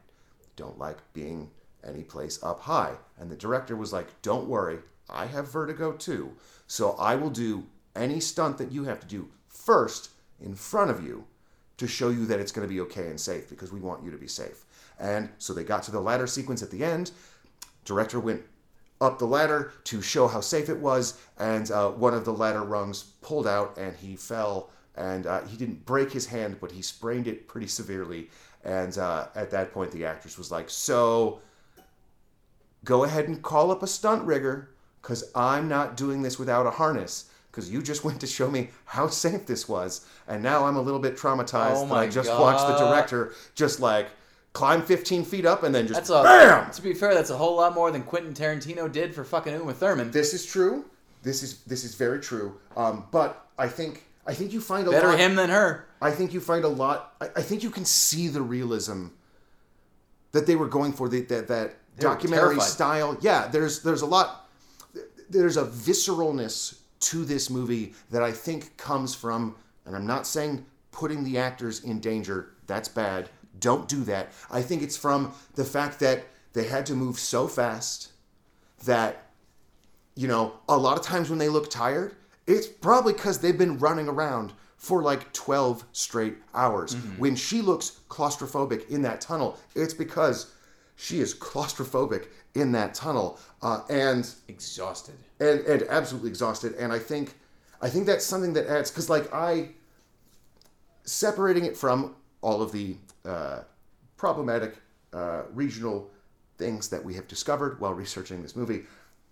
don't 0.56 0.78
like 0.78 0.98
being 1.12 1.50
any 1.82 2.04
place 2.04 2.38
up 2.42 2.60
high." 2.60 2.96
And 3.18 3.30
the 3.30 3.36
director 3.36 3.76
was 3.76 3.92
like, 3.92 4.22
"Don't 4.22 4.48
worry, 4.48 4.78
I 5.10 5.26
have 5.26 5.48
vertigo 5.48 5.92
too. 5.92 6.32
So 6.66 6.92
I 6.92 7.16
will 7.16 7.30
do 7.30 7.64
any 7.96 8.20
stunt 8.20 8.58
that 8.58 8.72
you 8.72 8.84
have 8.84 9.00
to 9.00 9.06
do 9.06 9.28
first 9.48 10.10
in 10.40 10.54
front 10.54 10.90
of 10.90 11.02
you 11.02 11.24
to 11.76 11.86
show 11.88 12.10
you 12.10 12.24
that 12.26 12.38
it's 12.38 12.52
going 12.52 12.66
to 12.66 12.72
be 12.72 12.80
okay 12.82 13.08
and 13.10 13.20
safe 13.20 13.48
because 13.48 13.72
we 13.72 13.80
want 13.80 14.04
you 14.04 14.10
to 14.12 14.16
be 14.16 14.28
safe." 14.28 14.64
And 14.98 15.30
so 15.38 15.52
they 15.52 15.64
got 15.64 15.82
to 15.84 15.90
the 15.90 16.00
ladder 16.00 16.28
sequence 16.28 16.62
at 16.62 16.70
the 16.70 16.84
end. 16.84 17.10
Director 17.84 18.20
went 18.20 18.44
up 19.04 19.18
the 19.18 19.26
ladder 19.26 19.72
to 19.84 20.02
show 20.02 20.26
how 20.26 20.40
safe 20.40 20.68
it 20.68 20.78
was, 20.78 21.20
and 21.38 21.70
uh, 21.70 21.90
one 21.90 22.14
of 22.14 22.24
the 22.24 22.32
ladder 22.32 22.62
rungs 22.62 23.02
pulled 23.22 23.46
out, 23.46 23.76
and 23.76 23.96
he 23.96 24.16
fell. 24.16 24.70
And 24.96 25.26
uh, 25.26 25.42
he 25.42 25.56
didn't 25.56 25.84
break 25.84 26.12
his 26.12 26.26
hand, 26.26 26.58
but 26.60 26.70
he 26.70 26.80
sprained 26.80 27.26
it 27.26 27.48
pretty 27.48 27.66
severely. 27.66 28.30
And 28.64 28.96
uh, 28.96 29.26
at 29.34 29.50
that 29.50 29.72
point, 29.72 29.90
the 29.90 30.04
actress 30.04 30.38
was 30.38 30.52
like, 30.52 30.70
"So, 30.70 31.40
go 32.84 33.04
ahead 33.04 33.26
and 33.28 33.42
call 33.42 33.70
up 33.72 33.82
a 33.82 33.88
stunt 33.88 34.24
rigger, 34.24 34.70
because 35.02 35.30
I'm 35.34 35.68
not 35.68 35.96
doing 35.96 36.22
this 36.22 36.38
without 36.38 36.66
a 36.66 36.70
harness." 36.70 37.30
Because 37.50 37.70
you 37.70 37.82
just 37.82 38.04
went 38.04 38.20
to 38.20 38.26
show 38.26 38.50
me 38.50 38.70
how 38.84 39.08
safe 39.08 39.46
this 39.46 39.68
was, 39.68 40.06
and 40.28 40.42
now 40.42 40.64
I'm 40.64 40.76
a 40.76 40.82
little 40.82 41.00
bit 41.00 41.16
traumatized 41.16 41.90
Oh 41.90 41.94
I 41.94 42.08
just 42.08 42.30
watched 42.30 42.66
the 42.66 42.86
director 42.86 43.34
just 43.54 43.80
like 43.80 44.08
climb 44.54 44.80
15 44.80 45.24
feet 45.24 45.44
up 45.44 45.64
and 45.64 45.74
then 45.74 45.86
just 45.86 45.98
That's 45.98 46.10
a 46.10 46.22
bam. 46.22 46.70
To 46.70 46.80
be 46.80 46.94
fair, 46.94 47.12
that's 47.12 47.30
a 47.30 47.36
whole 47.36 47.56
lot 47.56 47.74
more 47.74 47.90
than 47.90 48.02
Quentin 48.02 48.32
Tarantino 48.32 48.90
did 48.90 49.14
for 49.14 49.24
fucking 49.24 49.52
Uma 49.52 49.74
Thurman. 49.74 50.10
This 50.10 50.32
is 50.32 50.46
true. 50.46 50.86
This 51.22 51.42
is 51.42 51.58
this 51.64 51.84
is 51.84 51.94
very 51.94 52.20
true. 52.20 52.58
Um, 52.76 53.06
but 53.10 53.46
I 53.58 53.68
think 53.68 54.04
I 54.26 54.32
think 54.32 54.52
you 54.52 54.60
find 54.60 54.86
a 54.86 54.90
Better 54.90 55.08
lot. 55.08 55.18
him 55.18 55.34
than 55.34 55.50
her. 55.50 55.86
I 56.00 56.10
think 56.12 56.32
you 56.32 56.40
find 56.40 56.64
a 56.64 56.68
lot. 56.68 57.14
I, 57.20 57.26
I 57.36 57.42
think 57.42 57.62
you 57.62 57.70
can 57.70 57.84
see 57.84 58.28
the 58.28 58.42
realism 58.42 59.08
that 60.32 60.46
they 60.46 60.56
were 60.56 60.68
going 60.68 60.92
for. 60.92 61.08
The, 61.08 61.22
that 61.22 61.48
that 61.48 61.74
documentary 61.98 62.56
terrified. 62.56 62.68
style. 62.68 63.18
Yeah, 63.20 63.48
there's 63.48 63.82
there's 63.82 64.02
a 64.02 64.06
lot. 64.06 64.48
There's 65.30 65.56
a 65.56 65.64
visceralness 65.64 66.78
to 67.00 67.24
this 67.24 67.50
movie 67.50 67.94
that 68.10 68.22
I 68.22 68.30
think 68.30 68.76
comes 68.76 69.14
from, 69.14 69.56
and 69.86 69.96
I'm 69.96 70.06
not 70.06 70.26
saying 70.26 70.64
putting 70.92 71.24
the 71.24 71.38
actors 71.38 71.82
in 71.82 71.98
danger. 72.00 72.50
That's 72.66 72.88
bad. 72.88 73.30
Don't 73.64 73.88
do 73.88 74.04
that. 74.04 74.28
I 74.50 74.60
think 74.60 74.82
it's 74.82 74.96
from 74.96 75.32
the 75.54 75.64
fact 75.64 75.98
that 76.00 76.18
they 76.52 76.64
had 76.64 76.84
to 76.86 76.94
move 76.94 77.18
so 77.18 77.48
fast 77.48 78.12
that 78.84 79.12
you 80.16 80.28
know, 80.28 80.52
a 80.68 80.76
lot 80.76 80.98
of 80.98 81.04
times 81.04 81.28
when 81.30 81.38
they 81.38 81.48
look 81.48 81.68
tired, 81.70 82.14
it's 82.46 82.68
probably 82.68 83.14
because 83.14 83.38
they've 83.38 83.58
been 83.58 83.78
running 83.78 84.06
around 84.06 84.52
for 84.76 85.02
like 85.02 85.32
12 85.32 85.84
straight 85.92 86.36
hours. 86.54 86.94
When 87.18 87.34
she 87.34 87.62
looks 87.62 88.00
claustrophobic 88.08 88.88
in 88.90 89.02
that 89.02 89.20
tunnel, 89.20 89.58
it's 89.74 89.94
because 89.94 90.52
she 90.96 91.20
is 91.20 91.34
claustrophobic 91.34 92.26
in 92.54 92.70
that 92.72 92.94
tunnel 92.94 93.40
uh, 93.62 93.80
and, 93.88 94.30
Exhausted. 94.46 95.16
and 95.40 95.60
and 95.60 95.82
absolutely 95.88 96.28
exhausted. 96.30 96.74
And 96.74 96.92
I 96.92 96.98
think 96.98 97.34
I 97.80 97.88
think 97.88 98.06
that's 98.06 98.26
something 98.26 98.52
that 98.52 98.66
adds 98.68 98.90
because 98.90 99.08
like 99.10 99.32
I 99.34 99.70
separating 101.04 101.64
it 101.64 101.76
from 101.76 102.14
all 102.44 102.60
of 102.60 102.70
the 102.70 102.94
uh, 103.24 103.60
problematic 104.18 104.76
uh, 105.14 105.42
regional 105.52 106.10
things 106.58 106.88
that 106.90 107.02
we 107.02 107.14
have 107.14 107.26
discovered 107.26 107.80
while 107.80 107.94
researching 107.94 108.42
this 108.42 108.54
movie. 108.54 108.82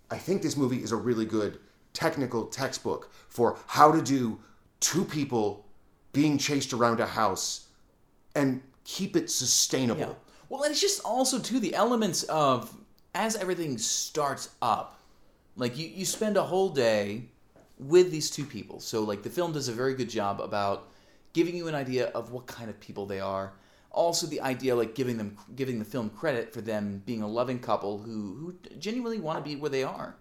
I 0.09 0.17
think 0.17 0.41
this 0.41 0.57
movie 0.57 0.83
is 0.83 0.91
a 0.91 0.95
really 0.95 1.25
good 1.25 1.59
technical 1.93 2.47
textbook 2.47 3.11
for 3.29 3.57
how 3.67 3.91
to 3.91 4.01
do 4.01 4.39
two 4.79 5.05
people 5.05 5.65
being 6.11 6.37
chased 6.37 6.73
around 6.73 6.99
a 6.99 7.05
house 7.05 7.67
and 8.35 8.61
keep 8.83 9.15
it 9.15 9.29
sustainable. 9.29 10.01
Yeah. 10.01 10.13
Well, 10.49 10.63
and 10.63 10.71
it's 10.71 10.81
just 10.81 11.01
also 11.05 11.39
too 11.39 11.59
the 11.59 11.75
elements 11.75 12.23
of 12.23 12.75
as 13.13 13.35
everything 13.35 13.77
starts 13.77 14.49
up, 14.61 14.99
like 15.55 15.77
you 15.77 15.87
you 15.87 16.05
spend 16.05 16.35
a 16.35 16.43
whole 16.43 16.69
day 16.69 17.25
with 17.77 18.11
these 18.11 18.31
two 18.31 18.45
people. 18.45 18.79
So 18.79 19.03
like 19.03 19.21
the 19.21 19.29
film 19.29 19.53
does 19.53 19.67
a 19.67 19.71
very 19.71 19.93
good 19.93 20.09
job 20.09 20.41
about 20.41 20.89
giving 21.33 21.55
you 21.55 21.67
an 21.67 21.75
idea 21.75 22.07
of 22.07 22.31
what 22.31 22.47
kind 22.47 22.69
of 22.69 22.79
people 22.79 23.05
they 23.05 23.19
are. 23.19 23.53
Also, 23.91 24.25
the 24.25 24.41
idea 24.41 24.75
like 24.75 24.95
giving 24.95 25.17
them 25.17 25.37
giving 25.55 25.77
the 25.77 25.85
film 25.85 26.09
credit 26.09 26.51
for 26.51 26.61
them 26.61 27.03
being 27.05 27.21
a 27.21 27.27
loving 27.27 27.59
couple 27.59 27.99
who 27.99 28.35
who 28.35 28.55
genuinely 28.79 29.19
want 29.19 29.37
to 29.37 29.43
be 29.43 29.55
where 29.55 29.69
they 29.69 29.83
are. 29.83 30.15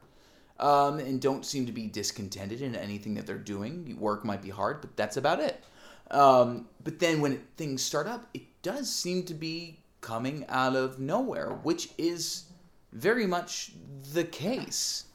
Um, 0.58 0.98
and 0.98 1.20
don't 1.20 1.44
seem 1.44 1.66
to 1.66 1.72
be 1.72 1.86
discontented 1.86 2.60
in 2.60 2.76
anything 2.76 3.14
that 3.14 3.26
they're 3.26 3.38
doing. 3.38 3.96
Work 3.98 4.24
might 4.24 4.42
be 4.42 4.50
hard, 4.50 4.80
but 4.80 4.96
that's 4.96 5.16
about 5.16 5.40
it. 5.40 5.64
Um, 6.10 6.68
but 6.84 6.98
then 6.98 7.20
when 7.20 7.42
things 7.56 7.82
start 7.82 8.06
up, 8.06 8.28
it 8.34 8.42
does 8.62 8.88
seem 8.88 9.24
to 9.24 9.34
be 9.34 9.80
coming 10.00 10.44
out 10.48 10.76
of 10.76 10.98
nowhere, 10.98 11.58
which 11.62 11.88
is 11.98 12.44
very 12.92 13.26
much 13.26 13.72
the 14.12 14.24
case 14.24 15.06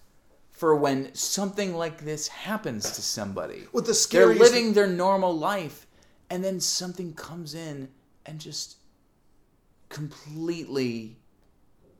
for 0.52 0.76
when 0.76 1.14
something 1.14 1.76
like 1.76 2.00
this 2.00 2.28
happens 2.28 2.92
to 2.92 3.02
somebody. 3.02 3.66
Well, 3.72 3.84
the 3.84 4.08
They're 4.12 4.34
living 4.34 4.74
their 4.74 4.88
normal 4.88 5.38
life, 5.38 5.86
and 6.30 6.44
then 6.44 6.60
something 6.60 7.14
comes 7.14 7.54
in 7.54 7.90
and 8.26 8.40
just 8.40 8.78
completely 9.90 11.18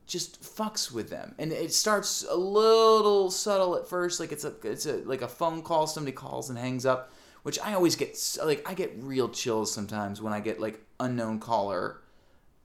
just 0.06 0.42
fucks 0.42 0.90
with 0.90 1.10
them. 1.10 1.34
And 1.38 1.52
it 1.52 1.72
starts 1.72 2.24
a 2.28 2.36
little 2.36 3.30
subtle 3.30 3.76
at 3.76 3.88
first 3.88 4.20
like 4.20 4.32
it's 4.32 4.44
a 4.44 4.54
it's 4.62 4.86
a 4.86 4.96
like 4.98 5.22
a 5.22 5.28
phone 5.28 5.62
call 5.62 5.86
somebody 5.86 6.12
calls 6.12 6.50
and 6.50 6.58
hangs 6.58 6.86
up 6.86 7.12
which 7.44 7.58
i 7.60 7.72
always 7.72 7.94
get 7.94 8.18
like 8.44 8.68
i 8.68 8.74
get 8.74 8.92
real 8.98 9.28
chills 9.28 9.72
sometimes 9.72 10.20
when 10.20 10.32
i 10.32 10.40
get 10.40 10.58
like 10.60 10.82
unknown 10.98 11.38
caller 11.38 12.00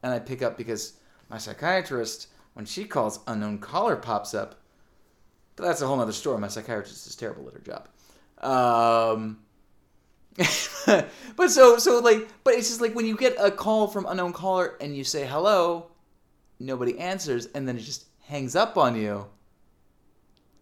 and 0.01 0.11
i 0.11 0.17
pick 0.17 0.41
up 0.41 0.57
because 0.57 0.93
my 1.29 1.37
psychiatrist 1.37 2.27
when 2.53 2.65
she 2.65 2.85
calls 2.85 3.19
unknown 3.27 3.57
caller 3.57 3.95
pops 3.95 4.33
up. 4.33 4.55
But 5.55 5.65
that's 5.65 5.81
a 5.81 5.87
whole 5.87 5.97
nother 5.97 6.11
story. 6.11 6.39
My 6.39 6.47
psychiatrist 6.47 7.07
is 7.07 7.15
terrible 7.15 7.47
at 7.47 7.53
her 7.53 7.59
job. 7.59 7.87
Um 8.39 9.39
but 11.35 11.49
so 11.51 11.77
so 11.77 11.99
like 11.99 12.27
but 12.43 12.53
it's 12.55 12.67
just 12.67 12.81
like 12.81 12.93
when 12.95 13.05
you 13.05 13.15
get 13.15 13.35
a 13.39 13.51
call 13.51 13.87
from 13.87 14.05
unknown 14.07 14.33
caller 14.33 14.75
and 14.81 14.95
you 14.97 15.03
say 15.03 15.25
hello 15.27 15.87
nobody 16.59 16.97
answers 16.97 17.47
and 17.53 17.67
then 17.67 17.77
it 17.77 17.81
just 17.81 18.05
hangs 18.25 18.55
up 18.55 18.77
on 18.77 18.95
you 18.95 19.25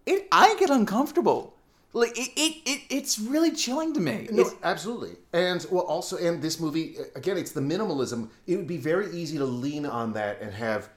it 0.05 0.27
i 0.31 0.55
get 0.59 0.69
uncomfortable 0.69 1.55
like 1.93 2.17
it, 2.17 2.29
it, 2.35 2.57
it 2.65 2.81
it's 2.89 3.19
really 3.19 3.51
chilling 3.51 3.93
to 3.93 3.99
me 3.99 4.27
No, 4.31 4.41
It's- 4.43 4.55
absolutely. 4.63 5.17
And 5.33 5.65
well, 5.69 5.83
also, 5.83 6.15
and 6.17 6.41
this 6.41 6.57
movie 6.57 6.95
again, 7.15 7.37
it's 7.37 7.51
the 7.51 7.59
minimalism. 7.59 8.29
It 8.47 8.55
would 8.55 8.67
be 8.67 8.77
very 8.77 9.11
easy 9.13 9.37
to 9.37 9.43
lean 9.45 9.85
on 9.85 10.13
that 10.13 10.41
and 10.41 10.53
have 10.53 10.89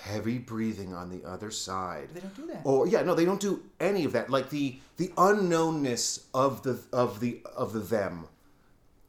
heavy 0.00 0.38
breathing 0.38 0.94
on 0.94 1.10
the 1.10 1.24
other 1.28 1.50
side. 1.50 2.08
They 2.12 2.20
don't 2.20 2.34
do 2.34 2.46
that. 2.46 2.62
Or 2.64 2.86
yeah, 2.86 3.02
no, 3.02 3.14
they 3.14 3.24
don't 3.24 3.40
do 3.40 3.62
any 3.78 4.04
of 4.04 4.12
that. 4.12 4.30
Like 4.30 4.50
the 4.50 4.78
the 4.96 5.08
unknownness 5.08 6.24
of 6.34 6.62
the 6.62 6.80
of 6.92 7.20
the 7.20 7.40
of 7.56 7.72
the 7.72 7.80
them 7.80 8.26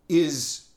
is 0.09 0.67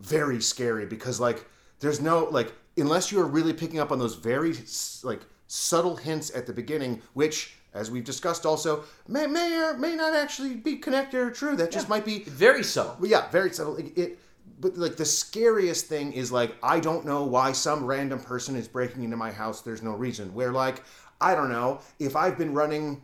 very 0.00 0.40
scary 0.40 0.86
because 0.86 1.18
like 1.20 1.46
there's 1.80 2.00
no 2.00 2.24
like 2.24 2.52
unless 2.76 3.10
you're 3.10 3.24
really 3.24 3.52
picking 3.52 3.80
up 3.80 3.90
on 3.90 3.98
those 3.98 4.14
very 4.14 4.54
like 5.02 5.22
subtle 5.46 5.96
hints 5.96 6.34
at 6.34 6.46
the 6.46 6.52
beginning 6.52 7.02
which 7.14 7.54
as 7.74 7.90
we've 7.90 8.04
discussed 8.04 8.46
also 8.46 8.84
may 9.08 9.26
may 9.26 9.56
or 9.56 9.76
may 9.76 9.96
not 9.96 10.14
actually 10.14 10.54
be 10.54 10.76
connected 10.76 11.18
or 11.18 11.30
true 11.30 11.56
that 11.56 11.70
just 11.70 11.88
might 11.88 12.04
be 12.04 12.20
very 12.24 12.62
subtle 12.62 12.96
yeah 13.06 13.28
very 13.30 13.50
subtle 13.50 13.76
it, 13.76 13.96
it 13.96 14.18
but 14.60 14.76
like 14.76 14.96
the 14.96 15.04
scariest 15.04 15.86
thing 15.86 16.12
is 16.12 16.32
like 16.32 16.56
i 16.62 16.80
don't 16.80 17.04
know 17.04 17.24
why 17.24 17.52
some 17.52 17.84
random 17.84 18.20
person 18.20 18.56
is 18.56 18.68
breaking 18.68 19.04
into 19.04 19.16
my 19.16 19.30
house. 19.30 19.60
There's 19.60 19.82
no 19.82 19.92
reason. 19.92 20.32
Where 20.34 20.52
like 20.52 20.82
i 21.20 21.34
don't 21.34 21.50
know 21.50 21.80
if 21.98 22.14
i've 22.14 22.38
been 22.38 22.54
running 22.54 23.02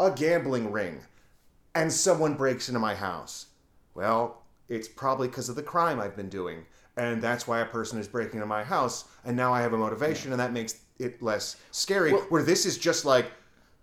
a 0.00 0.10
gambling 0.10 0.70
ring 0.70 1.00
and 1.74 1.92
someone 1.92 2.34
breaks 2.34 2.68
into 2.68 2.78
my 2.78 2.94
house 2.94 3.46
well 3.94 4.42
it's 4.68 4.86
probably 4.86 5.26
because 5.26 5.48
of 5.48 5.56
the 5.56 5.62
crime 5.62 5.98
i've 5.98 6.14
been 6.14 6.28
doing 6.28 6.64
and 6.96 7.20
that's 7.20 7.48
why 7.48 7.58
a 7.58 7.64
person 7.64 7.98
is 7.98 8.06
breaking 8.06 8.34
into 8.34 8.46
my 8.46 8.62
house 8.62 9.06
and 9.24 9.36
now 9.36 9.52
i 9.52 9.60
have 9.60 9.72
a 9.72 9.76
motivation 9.76 10.30
and 10.30 10.40
that 10.40 10.52
makes 10.52 10.82
it 10.98 11.22
less 11.22 11.56
scary. 11.70 12.12
Where 12.12 12.42
this 12.42 12.66
is 12.66 12.78
just 12.78 13.04
like 13.04 13.30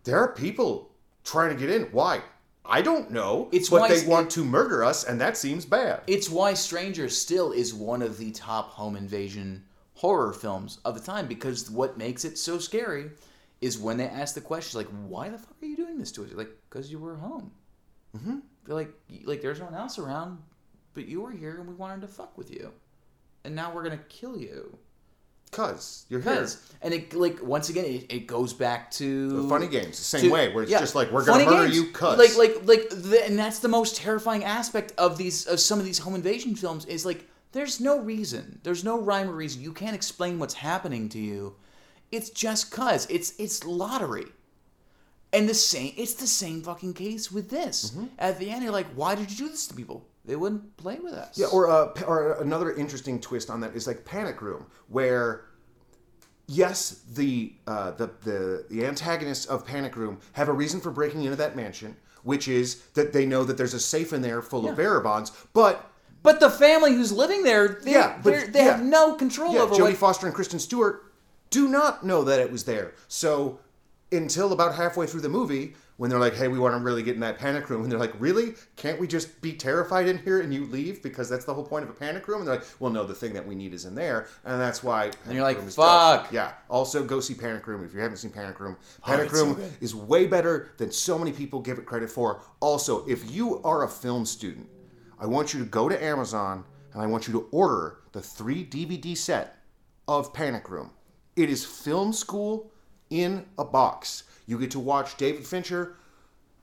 there 0.04 0.20
are 0.20 0.34
people 0.34 0.92
trying 1.24 1.50
to 1.50 1.60
get 1.60 1.70
in. 1.70 1.84
Why 1.92 2.22
i 2.68 2.82
don't 2.82 3.12
know 3.12 3.50
It's 3.52 3.70
but 3.70 3.82
why 3.82 3.88
they 3.90 4.06
want 4.06 4.30
to 4.32 4.44
murder 4.44 4.84
us 4.84 5.04
and 5.04 5.20
that 5.22 5.38
seems 5.38 5.66
bad 5.66 6.02
It's 6.08 6.30
why 6.30 6.54
Stranger 6.54 7.10
still 7.10 7.52
is 7.52 7.74
one 7.74 8.02
of 8.02 8.18
the 8.18 8.32
top 8.32 8.70
home 8.72 8.96
invasion 8.96 9.64
horror 9.96 10.34
films 10.34 10.80
of 10.86 10.94
the 10.94 11.02
time 11.02 11.28
because 11.28 11.70
what 11.72 11.98
makes 11.98 12.26
it 12.26 12.38
so 12.38 12.60
scary 12.60 13.12
is 13.62 13.78
when 13.78 13.98
they 13.98 14.06
ask 14.08 14.36
the 14.36 14.42
question 14.42 14.78
like, 14.78 14.90
"Why 15.08 15.30
the 15.30 15.38
fuck 15.38 15.56
are 15.62 15.66
you 15.66 15.76
doing 15.76 15.98
this 15.98 16.12
to 16.14 16.24
us?" 16.24 16.30
You're 16.30 16.38
like, 16.38 16.56
"Cause 16.70 16.92
you 16.92 17.00
were 17.00 17.16
home." 17.16 17.52
Mm-hmm. 18.16 18.40
They're 18.66 18.76
like, 18.76 18.94
"Like 19.24 19.42
there's 19.42 19.60
no 19.60 19.66
one 19.66 19.76
else 19.76 19.98
around, 19.98 20.40
but 20.94 21.08
you 21.08 21.22
were 21.22 21.32
here 21.32 21.58
and 21.58 21.68
we 21.68 21.74
wanted 21.74 22.02
to 22.02 22.08
fuck 22.08 22.38
with 22.38 22.52
you, 22.52 22.72
and 23.44 23.56
now 23.56 23.74
we're 23.74 23.84
gonna 23.84 23.98
kill 24.10 24.38
you." 24.38 24.78
Because 25.56 26.06
you're 26.10 26.20
here 26.22 26.34
Because 26.34 26.58
and 26.82 26.94
it 26.94 27.14
like 27.14 27.42
once 27.42 27.70
again 27.70 27.86
it, 27.86 28.12
it 28.14 28.28
goes 28.28 28.54
back 28.54 28.92
to 28.92 29.42
The 29.44 29.50
funny 29.50 29.68
games 29.68 29.98
the 29.98 30.04
same 30.04 30.22
to- 30.22 30.30
way 30.32 30.54
where 30.54 30.64
it's 30.64 30.72
yeah, 30.72 30.80
just 30.80 30.96
like 30.96 31.12
we're 31.12 31.26
gonna 31.26 31.46
murder 31.46 31.64
games. 31.64 31.76
you 31.76 31.92
cuz 31.92 32.18
like 32.18 32.36
like 32.38 32.56
like 32.68 32.90
the, 32.90 33.24
and 33.26 33.40
that's 33.40 33.60
the 33.60 33.68
most 33.70 33.96
terrifying 33.96 34.44
aspect 34.44 34.92
of 34.98 35.18
these 35.18 35.46
of 35.48 35.60
some 35.60 35.80
of 35.80 35.86
these 35.86 36.00
home 36.00 36.16
invasion 36.16 36.56
films 36.56 36.86
is 36.86 37.06
like 37.06 37.28
there's 37.54 37.80
no 37.80 38.00
reason 38.00 38.60
there's 38.64 38.84
no 38.84 39.00
rhyme 39.00 39.30
or 39.30 39.34
reason. 39.34 39.62
You 39.62 39.72
can't 39.72 39.96
explain 39.96 40.40
what's 40.40 40.56
happening 40.56 41.08
to 41.10 41.20
you. 41.20 41.56
It's 42.12 42.30
just 42.30 42.70
cuz 42.72 43.08
it's 43.10 43.34
it's 43.40 43.64
lottery. 43.64 44.28
And 45.34 45.50
the 45.50 45.54
same 45.54 45.94
it's 45.98 46.14
the 46.16 46.28
same 46.28 46.62
fucking 46.62 46.94
case 46.94 47.32
with 47.32 47.50
this. 47.50 47.92
Mm-hmm. 47.92 48.06
at 48.20 48.40
the 48.40 48.50
end 48.52 48.64
you're 48.64 48.72
like 48.74 48.88
why 48.96 49.16
did 49.16 49.32
you 49.32 49.38
do 49.46 49.50
this 49.50 49.68
to 49.68 49.74
people 49.74 50.06
they 50.26 50.36
wouldn't 50.36 50.76
play 50.78 51.00
with 51.00 51.14
us 51.14 51.38
Yeah, 51.38 51.48
or 51.48 51.70
uh, 51.70 51.92
or 52.08 52.42
another 52.42 52.74
interesting 52.74 53.20
twist 53.20 53.50
on 53.50 53.60
that 53.62 53.76
is 53.76 53.88
like 53.88 54.06
Panic 54.06 54.42
Room, 54.42 54.66
where 54.90 55.46
yes, 56.48 57.02
the 57.14 57.54
uh, 57.68 57.92
the 57.92 58.10
the 58.24 58.66
the 58.70 58.86
antagonists 58.86 59.46
of 59.46 59.66
Panic 59.66 59.96
Room 59.96 60.20
have 60.34 60.50
a 60.50 60.54
reason 60.54 60.80
for 60.80 60.92
breaking 60.92 61.24
into 61.24 61.36
that 61.36 61.56
mansion, 61.56 61.96
which 62.24 62.48
is 62.48 62.82
that 62.94 63.14
they 63.14 63.26
know 63.26 63.44
that 63.44 63.58
there's 63.58 63.74
a 63.74 63.80
safe 63.80 64.14
in 64.14 64.22
there 64.22 64.42
full 64.42 64.68
of 64.70 64.76
bearer 64.78 65.02
bonds, 65.02 65.32
but. 65.54 65.92
but 66.24 66.40
the 66.40 66.50
family 66.50 66.92
who's 66.92 67.12
living 67.12 67.44
there 67.44 67.68
they, 67.84 67.92
Yeah, 67.92 68.20
but- 68.24 68.52
they 68.52 68.64
have 68.64 68.82
no 68.84 69.14
control 69.14 69.54
Yeah, 69.54 69.62
over 69.62 69.76
Jodie 69.76 69.82
what 69.82 69.98
Foster 69.98 70.26
and 70.26 70.34
Kristen 70.34 70.58
Stewart 70.58 71.04
do 71.52 71.68
not 71.70 72.04
know 72.04 72.24
that 72.24 72.40
it 72.40 72.52
was 72.52 72.64
there. 72.64 72.96
So 73.08 73.60
until 74.12 74.52
about 74.52 74.74
halfway 74.74 75.06
through 75.06 75.22
the 75.22 75.30
movie, 75.30 75.76
when 75.98 76.10
they're 76.10 76.20
like, 76.20 76.34
"Hey, 76.34 76.48
we 76.48 76.60
want 76.60 76.76
to 76.76 76.84
really 76.84 77.04
get 77.04 77.16
in 77.16 77.22
that 77.22 77.38
panic 77.38 77.70
room," 77.70 77.84
and 77.84 77.92
they're 77.92 78.00
like, 78.00 78.14
"Really? 78.20 78.56
Can't 78.76 79.00
we 79.00 79.08
just 79.08 79.42
be 79.42 79.54
terrified 79.54 80.08
in 80.08 80.18
here 80.18 80.42
and 80.42 80.54
you 80.54 80.66
leave 80.66 81.02
because 81.02 81.30
that's 81.30 81.46
the 81.46 81.54
whole 81.54 81.64
point 81.64 81.84
of 81.84 81.90
a 81.90 81.94
panic 81.94 82.28
room?" 82.28 82.40
And 82.40 82.48
they're 82.48 82.56
like, 82.56 82.66
"Well, 82.80 82.92
no, 82.92 83.06
the 83.06 83.16
thing 83.16 83.34
that 83.34 83.48
we 83.48 83.56
need 83.56 83.74
is 83.74 83.86
in 83.86 83.96
there, 83.96 84.28
and 84.44 84.60
that's 84.60 84.84
why." 84.84 85.10
Panic 85.10 85.36
you're 85.36 85.44
like, 85.44 85.58
Room 85.58 85.68
is 85.68 85.76
dope." 85.76 85.86
"Fuck." 85.86 86.32
Yeah. 86.32 86.52
Also, 86.70 87.04
go 87.04 87.20
see 87.20 87.34
Panic 87.34 87.66
Room 87.68 87.84
if 87.84 87.94
you 87.94 88.00
haven't 88.00 88.18
seen 88.18 88.32
Panic 88.32 88.60
Room. 88.60 88.78
Oh, 88.80 89.06
panic 89.06 89.28
it's 89.28 89.40
so 89.40 89.46
Room 89.46 89.56
good. 89.56 89.72
is 89.82 89.96
way 89.96 90.28
better 90.28 90.72
than 90.78 90.92
so 90.92 91.18
many 91.18 91.32
people 91.32 91.62
give 91.62 91.78
it 91.78 91.86
credit 91.86 92.10
for. 92.10 92.42
Also, 92.60 93.06
if 93.08 93.32
you 93.32 93.62
are 93.64 93.84
a 93.84 93.90
film 93.90 94.26
student, 94.26 94.70
I 95.20 95.26
want 95.28 95.54
you 95.54 95.60
to 95.60 95.66
go 95.66 95.88
to 95.88 96.04
Amazon 96.04 96.66
and 96.94 97.02
I 97.02 97.06
want 97.06 97.28
you 97.28 97.34
to 97.34 97.48
order 97.52 97.98
the 98.12 98.22
three 98.22 98.66
DVD 98.66 99.16
set 99.16 99.58
of 100.08 100.34
Panic 100.34 100.70
Room. 100.70 100.92
It 101.36 101.50
is 101.50 101.66
film 101.66 102.14
school 102.14 102.72
in 103.10 103.46
a 103.58 103.66
box. 103.66 104.24
You 104.46 104.60
get 104.60 104.72
to 104.72 104.80
watch 104.80 105.18
David 105.18 105.46
Fincher 105.46 105.96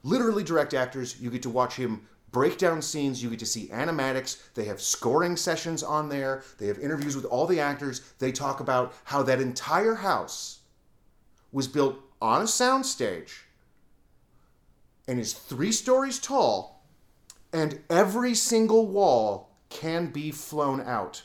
literally 0.02 0.44
direct 0.44 0.74
actors. 0.74 1.20
You 1.20 1.30
get 1.30 1.42
to 1.42 1.50
watch 1.50 1.76
him 1.76 2.06
break 2.30 2.58
down 2.58 2.82
scenes. 2.82 3.22
You 3.22 3.30
get 3.30 3.38
to 3.40 3.46
see 3.46 3.68
animatics. 3.68 4.38
They 4.54 4.64
have 4.64 4.80
scoring 4.80 5.36
sessions 5.36 5.82
on 5.82 6.08
there. 6.08 6.42
They 6.58 6.66
have 6.66 6.78
interviews 6.78 7.14
with 7.14 7.24
all 7.26 7.46
the 7.46 7.60
actors. 7.60 8.00
They 8.18 8.32
talk 8.32 8.60
about 8.60 8.94
how 9.04 9.22
that 9.24 9.40
entire 9.40 9.94
house 9.94 10.60
was 11.52 11.68
built 11.68 11.98
on 12.20 12.42
a 12.42 12.46
soundstage 12.46 13.30
and 15.08 15.18
is 15.18 15.32
three 15.32 15.72
stories 15.72 16.18
tall, 16.18 16.86
and 17.52 17.80
every 17.90 18.34
single 18.34 18.86
wall 18.86 19.50
can 19.68 20.06
be 20.06 20.30
flown 20.30 20.80
out. 20.80 21.24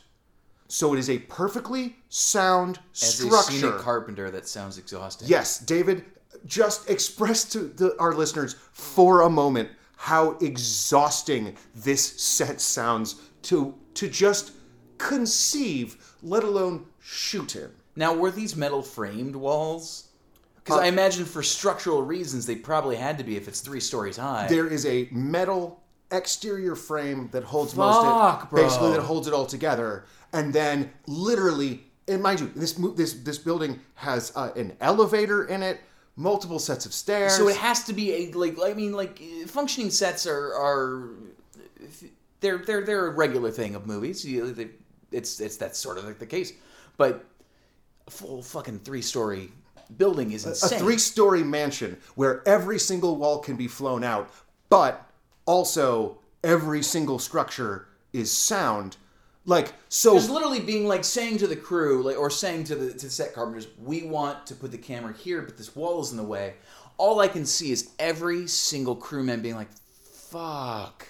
So 0.68 0.94
it 0.94 1.00
is 1.00 1.10
a 1.10 1.20
perfectly 1.20 1.96
sound 2.10 2.80
as 3.02 3.22
a 3.22 3.30
scenic 3.30 3.34
structure. 3.34 3.80
carpenter 3.80 4.32
that 4.32 4.48
sounds 4.48 4.78
exhausting 4.78 5.30
Yes, 5.30 5.60
David, 5.60 6.04
just 6.48 6.90
express 6.90 7.46
to 7.52 7.60
the, 7.60 7.96
our 8.00 8.14
listeners 8.14 8.56
for 8.72 9.22
a 9.22 9.30
moment 9.30 9.70
how 9.98 10.32
exhausting 10.40 11.56
this 11.76 12.22
set 12.22 12.62
sounds 12.62 13.22
to 13.44 13.76
to 13.96 14.08
just 14.08 14.52
conceive, 14.98 16.16
let 16.22 16.44
alone 16.44 16.86
shoot 17.00 17.56
in. 17.56 17.70
Now, 17.96 18.14
were 18.14 18.32
these 18.32 18.56
metal 18.56 18.84
framed 18.84 19.36
walls? 19.36 20.10
Because 20.56 20.82
I 20.82 20.88
imagine 20.88 21.26
for 21.26 21.42
structural 21.42 22.02
reasons 22.02 22.46
they 22.46 22.56
probably 22.56 22.96
had 22.96 23.18
to 23.18 23.24
be 23.24 23.38
if 23.38 23.48
it's 23.48 23.62
three 23.62 23.80
stories 23.80 24.18
high. 24.18 24.48
There 24.48 24.68
is 24.68 24.86
a 24.86 25.08
metal 25.12 25.82
exterior 26.12 26.76
frame 26.76 27.30
that 27.32 27.44
holds 27.44 27.76
most 27.76 28.04
Fuck, 28.06 28.44
it, 28.44 28.50
bro. 28.50 28.64
basically 28.64 28.92
that 28.92 29.02
holds 29.02 29.28
it 29.28 29.34
all 29.34 29.46
together, 29.46 30.06
and 30.34 30.54
then 30.54 30.92
literally, 31.08 31.84
and 32.08 32.22
mind 32.22 32.40
you, 32.42 32.52
this 32.56 32.74
this 32.96 33.14
this 33.14 33.38
building 33.38 33.80
has 33.96 34.32
uh, 34.36 34.52
an 34.56 34.74
elevator 34.82 35.46
in 35.46 35.64
it, 35.64 35.80
multiple 36.18 36.60
sets 36.60 36.86
of 36.86 36.94
stairs. 36.94 37.36
So 37.36 37.48
it 37.48 37.56
has 37.56 37.84
to 37.86 37.94
be 37.94 38.12
a 38.14 38.32
like 38.32 38.58
I 38.62 38.74
mean 38.74 38.92
like 38.92 39.22
functioning 39.46 39.92
sets 39.92 40.28
are 40.28 40.54
are 40.54 41.10
they're 42.42 42.58
they're 42.58 42.84
they're 42.84 43.08
a 43.08 43.12
regular 43.12 43.52
thing 43.52 43.76
of 43.76 43.88
movies. 43.88 44.26
You, 44.26 44.52
they, 44.52 44.70
it's 45.12 45.40
it's 45.40 45.56
that's 45.56 45.80
sort 45.80 45.98
of 45.98 46.06
like 46.06 46.20
the 46.20 46.26
case, 46.26 46.52
but 46.98 47.24
a 48.08 48.12
full 48.12 48.42
fucking 48.42 48.80
three 48.80 49.02
story 49.02 49.52
building 49.98 50.32
is 50.32 50.46
insane. 50.46 50.50
a 50.50 50.74
insane. 50.74 50.80
three 50.80 50.98
story 50.98 51.44
mansion 51.44 51.98
where 52.16 52.46
every 52.48 52.80
single 52.80 53.16
wall 53.16 53.40
can 53.40 53.56
be 53.56 53.68
flown 53.68 54.04
out, 54.04 54.30
but 54.70 55.10
also 55.46 56.18
every 56.44 56.84
single 56.84 57.20
structure 57.20 57.88
is 58.12 58.32
sound. 58.32 58.98
Like 59.48 59.74
so, 59.88 60.12
There's 60.12 60.30
literally 60.30 60.60
being 60.60 60.88
like 60.88 61.04
saying 61.06 61.38
to 61.38 61.48
the 61.48 61.56
crew, 61.56 62.04
like 62.04 62.18
or 62.18 62.30
saying 62.30 62.66
to 62.66 62.76
the 62.76 62.92
to 62.94 63.06
the 63.06 63.10
set 63.10 63.34
carpenters, 63.34 63.68
we 63.82 64.04
want 64.04 64.46
to 64.48 64.56
put 64.56 64.72
the 64.72 64.78
camera 64.78 65.14
here, 65.14 65.42
but 65.42 65.58
this 65.58 65.74
wall 65.76 66.02
is 66.02 66.12
in 66.12 66.18
the 66.18 66.24
way. 66.24 66.56
All 66.98 67.22
I 67.22 67.30
can 67.30 67.46
see 67.46 67.72
is 67.72 67.92
every 67.98 68.46
single 68.48 68.96
crewman 68.96 69.42
being 69.42 69.56
like, 69.56 69.70
"Fuck." 70.30 71.08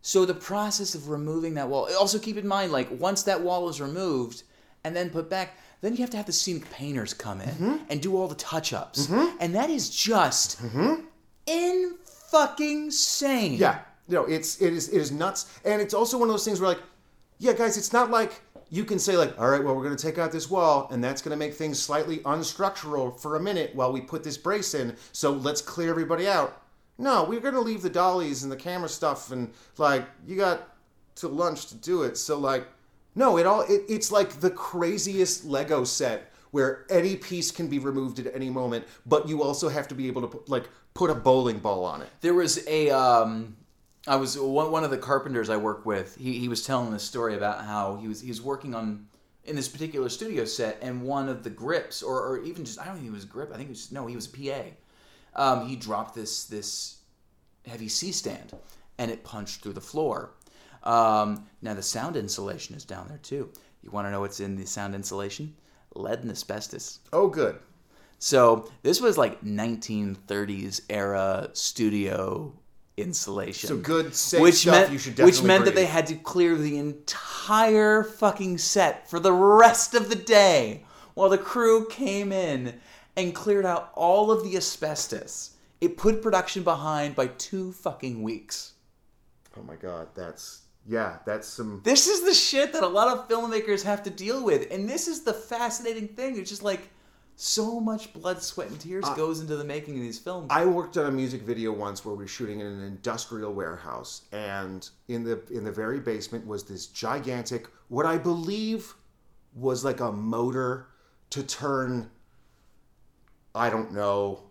So 0.00 0.24
the 0.24 0.34
process 0.34 0.94
of 0.94 1.08
removing 1.10 1.54
that 1.54 1.68
wall. 1.68 1.88
Also 1.98 2.18
keep 2.18 2.36
in 2.38 2.46
mind, 2.48 2.72
like 2.72 2.88
once 2.98 3.22
that 3.24 3.40
wall 3.42 3.68
is 3.68 3.80
removed 3.80 4.42
and 4.84 4.94
then 4.96 5.10
put 5.10 5.28
back, 5.28 5.56
then 5.82 5.92
you 5.92 5.98
have 5.98 6.10
to 6.10 6.16
have 6.16 6.26
the 6.26 6.32
scenic 6.32 6.70
painters 6.70 7.12
come 7.12 7.40
in 7.42 7.48
Mm-hmm. 7.48 7.76
and 7.90 8.00
do 8.00 8.16
all 8.16 8.28
the 8.28 8.34
touch-ups, 8.36 9.10
and 9.40 9.54
that 9.54 9.68
is 9.68 9.90
just 9.90 10.60
in 11.46 11.94
fucking 12.30 12.90
sane. 12.90 13.54
Yeah, 13.54 13.80
no, 14.08 14.24
it's 14.24 14.60
it 14.62 14.72
is 14.72 14.88
it 14.88 14.98
is 15.00 15.10
nuts, 15.12 15.46
and 15.64 15.82
it's 15.82 15.92
also 15.94 16.16
one 16.18 16.28
of 16.28 16.32
those 16.32 16.44
things 16.44 16.60
where 16.60 16.70
like, 16.70 16.80
yeah, 17.38 17.52
guys, 17.52 17.76
it's 17.76 17.92
not 17.92 18.10
like 18.10 18.40
you 18.70 18.84
can 18.84 18.98
say 18.98 19.16
like, 19.16 19.38
all 19.38 19.48
right, 19.48 19.62
well, 19.62 19.74
we're 19.74 19.84
gonna 19.84 19.96
take 19.96 20.18
out 20.18 20.32
this 20.32 20.50
wall, 20.50 20.88
and 20.90 21.02
that's 21.02 21.22
gonna 21.22 21.36
make 21.36 21.54
things 21.54 21.80
slightly 21.80 22.18
unstructural 22.18 23.18
for 23.20 23.36
a 23.36 23.40
minute 23.40 23.74
while 23.74 23.92
we 23.92 24.00
put 24.00 24.24
this 24.24 24.36
brace 24.36 24.74
in. 24.74 24.96
So 25.12 25.32
let's 25.32 25.62
clear 25.62 25.90
everybody 25.90 26.26
out. 26.26 26.62
No, 26.98 27.24
we're 27.24 27.40
gonna 27.40 27.60
leave 27.60 27.82
the 27.82 27.90
dollies 27.90 28.42
and 28.42 28.52
the 28.52 28.56
camera 28.56 28.88
stuff, 28.88 29.30
and 29.30 29.52
like 29.78 30.06
you 30.26 30.36
got 30.36 30.74
to 31.16 31.28
lunch 31.28 31.66
to 31.66 31.76
do 31.76 32.02
it. 32.02 32.16
So 32.16 32.38
like, 32.38 32.66
no, 33.14 33.38
it 33.38 33.46
all 33.46 33.62
it, 33.62 33.82
it's 33.88 34.10
like 34.10 34.40
the 34.40 34.50
craziest 34.50 35.44
Lego 35.44 35.84
set 35.84 36.32
where 36.50 36.86
any 36.88 37.16
piece 37.16 37.50
can 37.50 37.66
be 37.66 37.80
removed 37.80 38.20
at 38.20 38.32
any 38.32 38.48
moment, 38.48 38.84
but 39.06 39.28
you 39.28 39.42
also 39.42 39.68
have 39.68 39.88
to 39.88 39.94
be 39.94 40.06
able 40.06 40.22
to 40.22 40.28
put, 40.28 40.48
like 40.48 40.68
put 40.94 41.10
a 41.10 41.14
bowling 41.14 41.58
ball 41.58 41.84
on 41.84 42.00
it. 42.00 42.08
There 42.20 42.34
was 42.34 42.64
a 42.68 42.90
um 42.90 43.56
I 44.06 44.16
was 44.16 44.38
one, 44.38 44.70
one 44.70 44.84
of 44.84 44.90
the 44.90 44.98
carpenters 44.98 45.48
I 45.48 45.56
work 45.56 45.86
with. 45.86 46.16
He, 46.16 46.38
he 46.38 46.48
was 46.48 46.64
telling 46.64 46.92
this 46.92 47.02
story 47.02 47.36
about 47.36 47.64
how 47.64 47.96
he 47.96 48.08
was 48.08 48.20
he 48.20 48.28
was 48.28 48.42
working 48.42 48.74
on 48.74 49.06
in 49.44 49.56
this 49.56 49.68
particular 49.68 50.08
studio 50.08 50.44
set, 50.44 50.78
and 50.82 51.02
one 51.02 51.28
of 51.28 51.42
the 51.42 51.50
grips, 51.50 52.02
or, 52.02 52.20
or 52.20 52.42
even 52.42 52.64
just 52.64 52.80
I 52.80 52.84
don't 52.86 52.96
think 52.96 53.08
it 53.08 53.12
was 53.12 53.24
a 53.24 53.28
grip. 53.28 53.50
I 53.52 53.56
think 53.56 53.68
it 53.68 53.72
was 53.72 53.92
no, 53.92 54.06
he 54.06 54.14
was 54.14 54.26
a 54.26 54.30
PA. 54.30 54.62
Um, 55.36 55.68
he 55.68 55.76
dropped 55.76 56.14
this 56.14 56.44
this 56.44 56.98
heavy 57.66 57.88
C 57.88 58.12
stand, 58.12 58.52
and 58.98 59.10
it 59.10 59.24
punched 59.24 59.62
through 59.62 59.72
the 59.72 59.80
floor. 59.80 60.32
Um, 60.82 61.46
now 61.62 61.72
the 61.72 61.82
sound 61.82 62.16
insulation 62.16 62.74
is 62.74 62.84
down 62.84 63.08
there 63.08 63.18
too. 63.18 63.50
You 63.82 63.90
want 63.90 64.06
to 64.06 64.10
know 64.10 64.20
what's 64.20 64.40
in 64.40 64.56
the 64.56 64.66
sound 64.66 64.94
insulation? 64.94 65.54
Lead 65.94 66.20
and 66.20 66.30
asbestos. 66.30 67.00
Oh, 67.12 67.28
good. 67.28 67.58
So 68.18 68.70
this 68.82 69.00
was 69.00 69.18
like 69.18 69.42
1930s 69.42 70.82
era 70.88 71.50
studio 71.52 72.54
insulation. 72.96 73.68
So 73.68 73.76
good, 73.76 74.14
safe 74.14 74.40
which 74.40 74.54
stuff 74.54 74.74
meant 74.74 74.92
you 74.92 74.98
should 74.98 75.16
definitely 75.16 75.40
which 75.40 75.46
meant 75.46 75.64
that 75.64 75.74
they 75.74 75.86
had 75.86 76.06
to 76.08 76.14
clear 76.14 76.56
the 76.56 76.78
entire 76.78 78.04
fucking 78.04 78.58
set 78.58 79.08
for 79.08 79.18
the 79.18 79.32
rest 79.32 79.94
of 79.94 80.08
the 80.08 80.16
day 80.16 80.84
while 81.14 81.28
the 81.28 81.38
crew 81.38 81.86
came 81.88 82.32
in 82.32 82.80
and 83.16 83.34
cleared 83.34 83.66
out 83.66 83.90
all 83.94 84.30
of 84.30 84.44
the 84.44 84.56
asbestos. 84.56 85.50
It 85.80 85.96
put 85.96 86.22
production 86.22 86.62
behind 86.62 87.14
by 87.14 87.28
two 87.28 87.72
fucking 87.72 88.22
weeks. 88.22 88.72
Oh 89.56 89.62
my 89.62 89.76
god, 89.76 90.08
that's 90.14 90.62
yeah, 90.86 91.18
that's 91.24 91.48
some. 91.48 91.80
This 91.84 92.06
is 92.06 92.24
the 92.24 92.34
shit 92.34 92.72
that 92.72 92.82
a 92.82 92.88
lot 92.88 93.08
of 93.08 93.28
filmmakers 93.28 93.82
have 93.82 94.02
to 94.04 94.10
deal 94.10 94.44
with, 94.44 94.70
and 94.70 94.88
this 94.88 95.08
is 95.08 95.22
the 95.22 95.32
fascinating 95.32 96.08
thing. 96.08 96.38
It's 96.38 96.50
just 96.50 96.62
like 96.62 96.90
so 97.36 97.80
much 97.80 98.12
blood, 98.12 98.42
sweat, 98.42 98.68
and 98.68 98.80
tears 98.80 99.04
goes 99.16 99.40
into 99.40 99.56
the 99.56 99.64
making 99.64 99.96
of 99.96 100.02
these 100.02 100.18
films. 100.18 100.46
I 100.50 100.64
worked 100.64 100.96
on 100.96 101.06
a 101.06 101.10
music 101.10 101.42
video 101.42 101.72
once 101.72 102.04
where 102.04 102.14
we 102.14 102.24
were 102.24 102.28
shooting 102.28 102.60
in 102.60 102.66
an 102.66 102.82
industrial 102.82 103.52
warehouse, 103.52 104.22
and 104.32 104.88
in 105.08 105.24
the 105.24 105.42
in 105.50 105.64
the 105.64 105.72
very 105.72 105.98
basement 105.98 106.46
was 106.46 106.64
this 106.64 106.86
gigantic, 106.86 107.66
what 107.88 108.06
I 108.06 108.18
believe 108.18 108.94
was 109.54 109.84
like 109.84 110.00
a 110.00 110.12
motor 110.12 110.86
to 111.30 111.42
turn. 111.42 112.10
I 113.54 113.70
don't 113.70 113.92
know. 113.92 114.44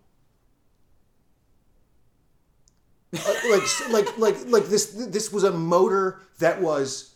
Uh, 3.14 3.34
like 3.50 3.88
like 3.90 4.18
like 4.18 4.36
like 4.48 4.64
this 4.66 4.86
this 5.08 5.32
was 5.32 5.44
a 5.44 5.52
motor 5.52 6.20
that 6.38 6.60
was 6.60 7.14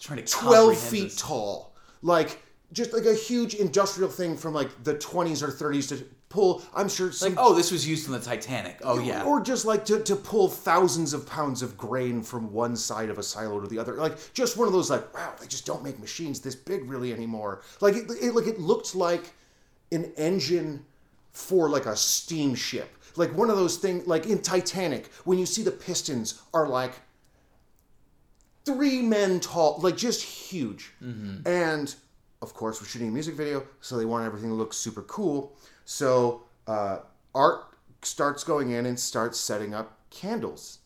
trying 0.00 0.22
to 0.22 0.24
12 0.30 0.76
feet 0.76 1.02
this. 1.04 1.16
tall 1.16 1.74
like 2.02 2.43
just 2.74 2.92
like 2.92 3.06
a 3.06 3.14
huge 3.14 3.54
industrial 3.54 4.10
thing 4.10 4.36
from 4.36 4.52
like 4.52 4.68
the 4.84 4.94
20s 4.96 5.42
or 5.42 5.48
30s 5.48 5.88
to 5.88 6.04
pull 6.28 6.62
i'm 6.74 6.88
sure 6.88 7.10
some 7.12 7.34
Like, 7.34 7.44
oh, 7.44 7.54
this 7.54 7.70
was 7.70 7.86
used 7.88 8.06
in 8.06 8.12
the 8.12 8.18
Titanic. 8.18 8.80
Oh 8.82 8.98
yeah. 8.98 9.24
or 9.24 9.40
just 9.40 9.64
like 9.64 9.84
to, 9.86 10.00
to 10.00 10.16
pull 10.16 10.48
thousands 10.48 11.14
of 11.14 11.26
pounds 11.26 11.62
of 11.62 11.78
grain 11.78 12.22
from 12.22 12.52
one 12.52 12.76
side 12.76 13.08
of 13.08 13.18
a 13.18 13.22
silo 13.22 13.60
to 13.60 13.66
the 13.68 13.78
other 13.78 13.94
like 13.94 14.16
just 14.34 14.56
one 14.56 14.66
of 14.66 14.74
those 14.74 14.90
like 14.90 15.14
wow 15.14 15.32
they 15.40 15.46
just 15.46 15.64
don't 15.64 15.82
make 15.82 15.98
machines 16.00 16.40
this 16.40 16.56
big 16.56 16.84
really 16.90 17.12
anymore 17.12 17.62
like 17.80 17.94
it, 17.94 18.10
it 18.20 18.34
like 18.34 18.46
it 18.46 18.58
looked 18.60 18.94
like 18.94 19.32
an 19.92 20.12
engine 20.16 20.84
for 21.30 21.68
like 21.68 21.86
a 21.86 21.96
steamship 21.96 22.90
like 23.16 23.32
one 23.36 23.48
of 23.48 23.56
those 23.56 23.76
things 23.76 24.06
like 24.06 24.26
in 24.26 24.38
titanic 24.42 25.10
when 25.24 25.38
you 25.38 25.46
see 25.46 25.62
the 25.62 25.70
pistons 25.70 26.42
are 26.52 26.68
like 26.68 26.94
three 28.64 29.02
men 29.02 29.40
tall, 29.40 29.78
like 29.82 29.96
just 29.96 30.22
huge. 30.22 30.92
Mm-hmm. 31.02 31.46
And 31.46 31.94
of 32.44 32.54
course, 32.54 32.80
we're 32.80 32.86
shooting 32.86 33.08
a 33.08 33.10
music 33.10 33.34
video, 33.34 33.66
so 33.80 33.96
they 33.96 34.04
want 34.04 34.24
everything 34.24 34.50
to 34.50 34.54
look 34.54 34.72
super 34.72 35.02
cool. 35.02 35.56
So 35.86 36.44
uh, 36.66 36.98
Art 37.34 37.64
starts 38.02 38.44
going 38.44 38.70
in 38.70 38.86
and 38.86 39.00
starts 39.00 39.40
setting 39.40 39.74
up 39.74 39.98
candles 40.10 40.80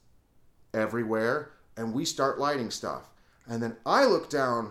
everywhere, 0.72 1.50
and 1.76 1.92
we 1.92 2.04
start 2.04 2.38
lighting 2.38 2.70
stuff. 2.70 3.10
And 3.48 3.62
then 3.62 3.76
I 3.84 4.04
look 4.04 4.30
down 4.30 4.70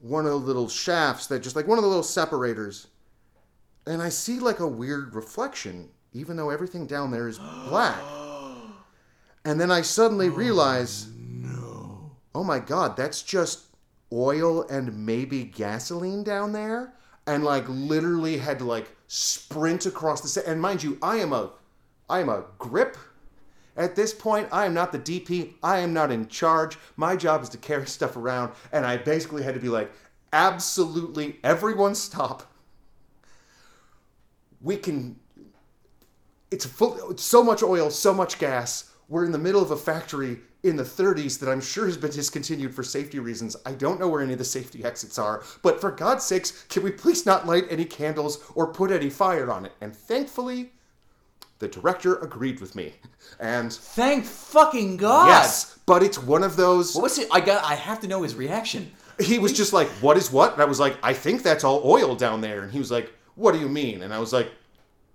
one 0.00 0.26
of 0.26 0.32
the 0.32 0.38
little 0.38 0.68
shafts 0.68 1.28
that 1.28 1.42
just 1.42 1.56
like 1.56 1.68
one 1.68 1.78
of 1.78 1.82
the 1.84 1.88
little 1.88 2.02
separators, 2.02 2.88
and 3.86 4.02
I 4.02 4.08
see 4.08 4.40
like 4.40 4.58
a 4.58 4.68
weird 4.68 5.14
reflection, 5.14 5.88
even 6.12 6.36
though 6.36 6.50
everything 6.50 6.86
down 6.86 7.10
there 7.10 7.28
is 7.28 7.38
black. 7.68 8.02
And 9.46 9.60
then 9.60 9.70
I 9.70 9.82
suddenly 9.82 10.30
realize 10.30 11.06
oh 12.34 12.44
my 12.44 12.58
god, 12.58 12.96
that's 12.96 13.22
just 13.22 13.66
oil 14.12 14.62
and 14.68 15.06
maybe 15.06 15.44
gasoline 15.44 16.22
down 16.22 16.52
there, 16.52 16.94
and 17.26 17.44
like 17.44 17.64
literally 17.68 18.38
had 18.38 18.58
to 18.58 18.64
like 18.64 18.94
sprint 19.08 19.86
across 19.86 20.20
the 20.20 20.28
set. 20.28 20.46
And 20.46 20.60
mind 20.60 20.82
you, 20.82 20.98
I 21.02 21.16
am 21.16 21.32
a, 21.32 21.50
I 22.08 22.20
am 22.20 22.28
a 22.28 22.44
grip. 22.58 22.96
At 23.76 23.96
this 23.96 24.14
point, 24.14 24.48
I 24.52 24.66
am 24.66 24.74
not 24.74 24.92
the 24.92 24.98
DP. 24.98 25.54
I 25.62 25.78
am 25.78 25.92
not 25.92 26.12
in 26.12 26.28
charge. 26.28 26.78
My 26.96 27.16
job 27.16 27.42
is 27.42 27.48
to 27.50 27.58
carry 27.58 27.86
stuff 27.88 28.16
around, 28.16 28.52
and 28.72 28.86
I 28.86 28.96
basically 28.96 29.42
had 29.42 29.54
to 29.54 29.60
be 29.60 29.68
like, 29.68 29.90
absolutely, 30.32 31.38
everyone 31.42 31.94
stop. 31.94 32.52
We 34.60 34.76
can. 34.76 35.16
It's 36.50 36.64
full. 36.64 37.10
It's 37.10 37.24
so 37.24 37.42
much 37.42 37.62
oil, 37.62 37.90
so 37.90 38.14
much 38.14 38.38
gas. 38.38 38.90
We're 39.08 39.24
in 39.24 39.32
the 39.32 39.38
middle 39.38 39.60
of 39.60 39.70
a 39.70 39.76
factory 39.76 40.40
in 40.64 40.76
the 40.76 40.82
30s 40.82 41.38
that 41.38 41.48
I'm 41.48 41.60
sure 41.60 41.86
has 41.86 41.98
been 41.98 42.10
discontinued 42.10 42.74
for 42.74 42.82
safety 42.82 43.18
reasons. 43.18 43.54
I 43.66 43.72
don't 43.72 44.00
know 44.00 44.08
where 44.08 44.22
any 44.22 44.32
of 44.32 44.38
the 44.38 44.44
safety 44.44 44.82
exits 44.82 45.18
are, 45.18 45.44
but 45.62 45.80
for 45.80 45.90
God's 45.90 46.24
sakes, 46.24 46.64
can 46.68 46.82
we 46.82 46.90
please 46.90 47.26
not 47.26 47.46
light 47.46 47.66
any 47.70 47.84
candles 47.84 48.42
or 48.54 48.72
put 48.72 48.90
any 48.90 49.10
fire 49.10 49.52
on 49.52 49.66
it? 49.66 49.72
And 49.82 49.94
thankfully, 49.94 50.72
the 51.58 51.68
director 51.68 52.16
agreed 52.16 52.60
with 52.60 52.74
me. 52.74 52.94
And 53.38 53.72
Thank 53.72 54.24
fucking 54.24 54.96
God. 54.96 55.28
yes, 55.28 55.78
but 55.86 56.02
it's 56.02 56.18
one 56.18 56.42
of 56.42 56.56
those. 56.56 56.94
What 56.94 57.04
was 57.04 57.18
it? 57.18 57.28
I 57.30 57.40
got. 57.40 57.62
I 57.64 57.74
have 57.74 58.00
to 58.00 58.08
know 58.08 58.22
his 58.22 58.34
reaction. 58.34 58.90
He 59.20 59.38
was 59.38 59.52
just 59.52 59.72
like, 59.72 59.88
"What 60.00 60.16
is 60.16 60.32
what?" 60.32 60.54
And 60.54 60.62
I 60.62 60.64
was 60.64 60.80
like, 60.80 60.96
"I 61.02 61.12
think 61.12 61.42
that's 61.42 61.62
all 61.62 61.82
oil 61.84 62.16
down 62.16 62.40
there." 62.40 62.62
And 62.62 62.72
he 62.72 62.78
was 62.78 62.90
like, 62.90 63.12
"What 63.36 63.52
do 63.52 63.60
you 63.60 63.68
mean?" 63.68 64.02
And 64.02 64.12
I 64.12 64.18
was 64.18 64.32
like, 64.32 64.50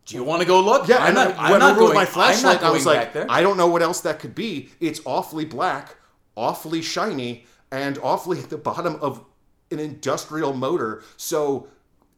Do 0.05 0.15
you 0.15 0.23
want 0.23 0.41
to 0.41 0.47
go 0.47 0.59
look? 0.61 0.87
Yeah, 0.87 0.97
I'm 0.97 1.13
not, 1.13 1.37
I 1.37 1.53
I'm 1.53 1.59
not 1.59 1.75
going. 1.75 1.89
with 1.89 1.95
my 1.95 2.01
I'm 2.01 2.07
flashlight. 2.07 2.63
I 2.63 2.71
was 2.71 2.85
like, 2.85 2.99
back 2.99 3.13
there. 3.13 3.25
I 3.29 3.41
don't 3.41 3.57
know 3.57 3.67
what 3.67 3.81
else 3.81 4.01
that 4.01 4.19
could 4.19 4.33
be. 4.33 4.69
It's 4.79 5.01
awfully 5.05 5.45
black, 5.45 5.95
awfully 6.35 6.81
shiny, 6.81 7.45
and 7.71 7.99
awfully 7.99 8.39
at 8.39 8.49
the 8.49 8.57
bottom 8.57 8.95
of 9.01 9.23
an 9.71 9.79
industrial 9.79 10.53
motor. 10.53 11.03
So 11.17 11.67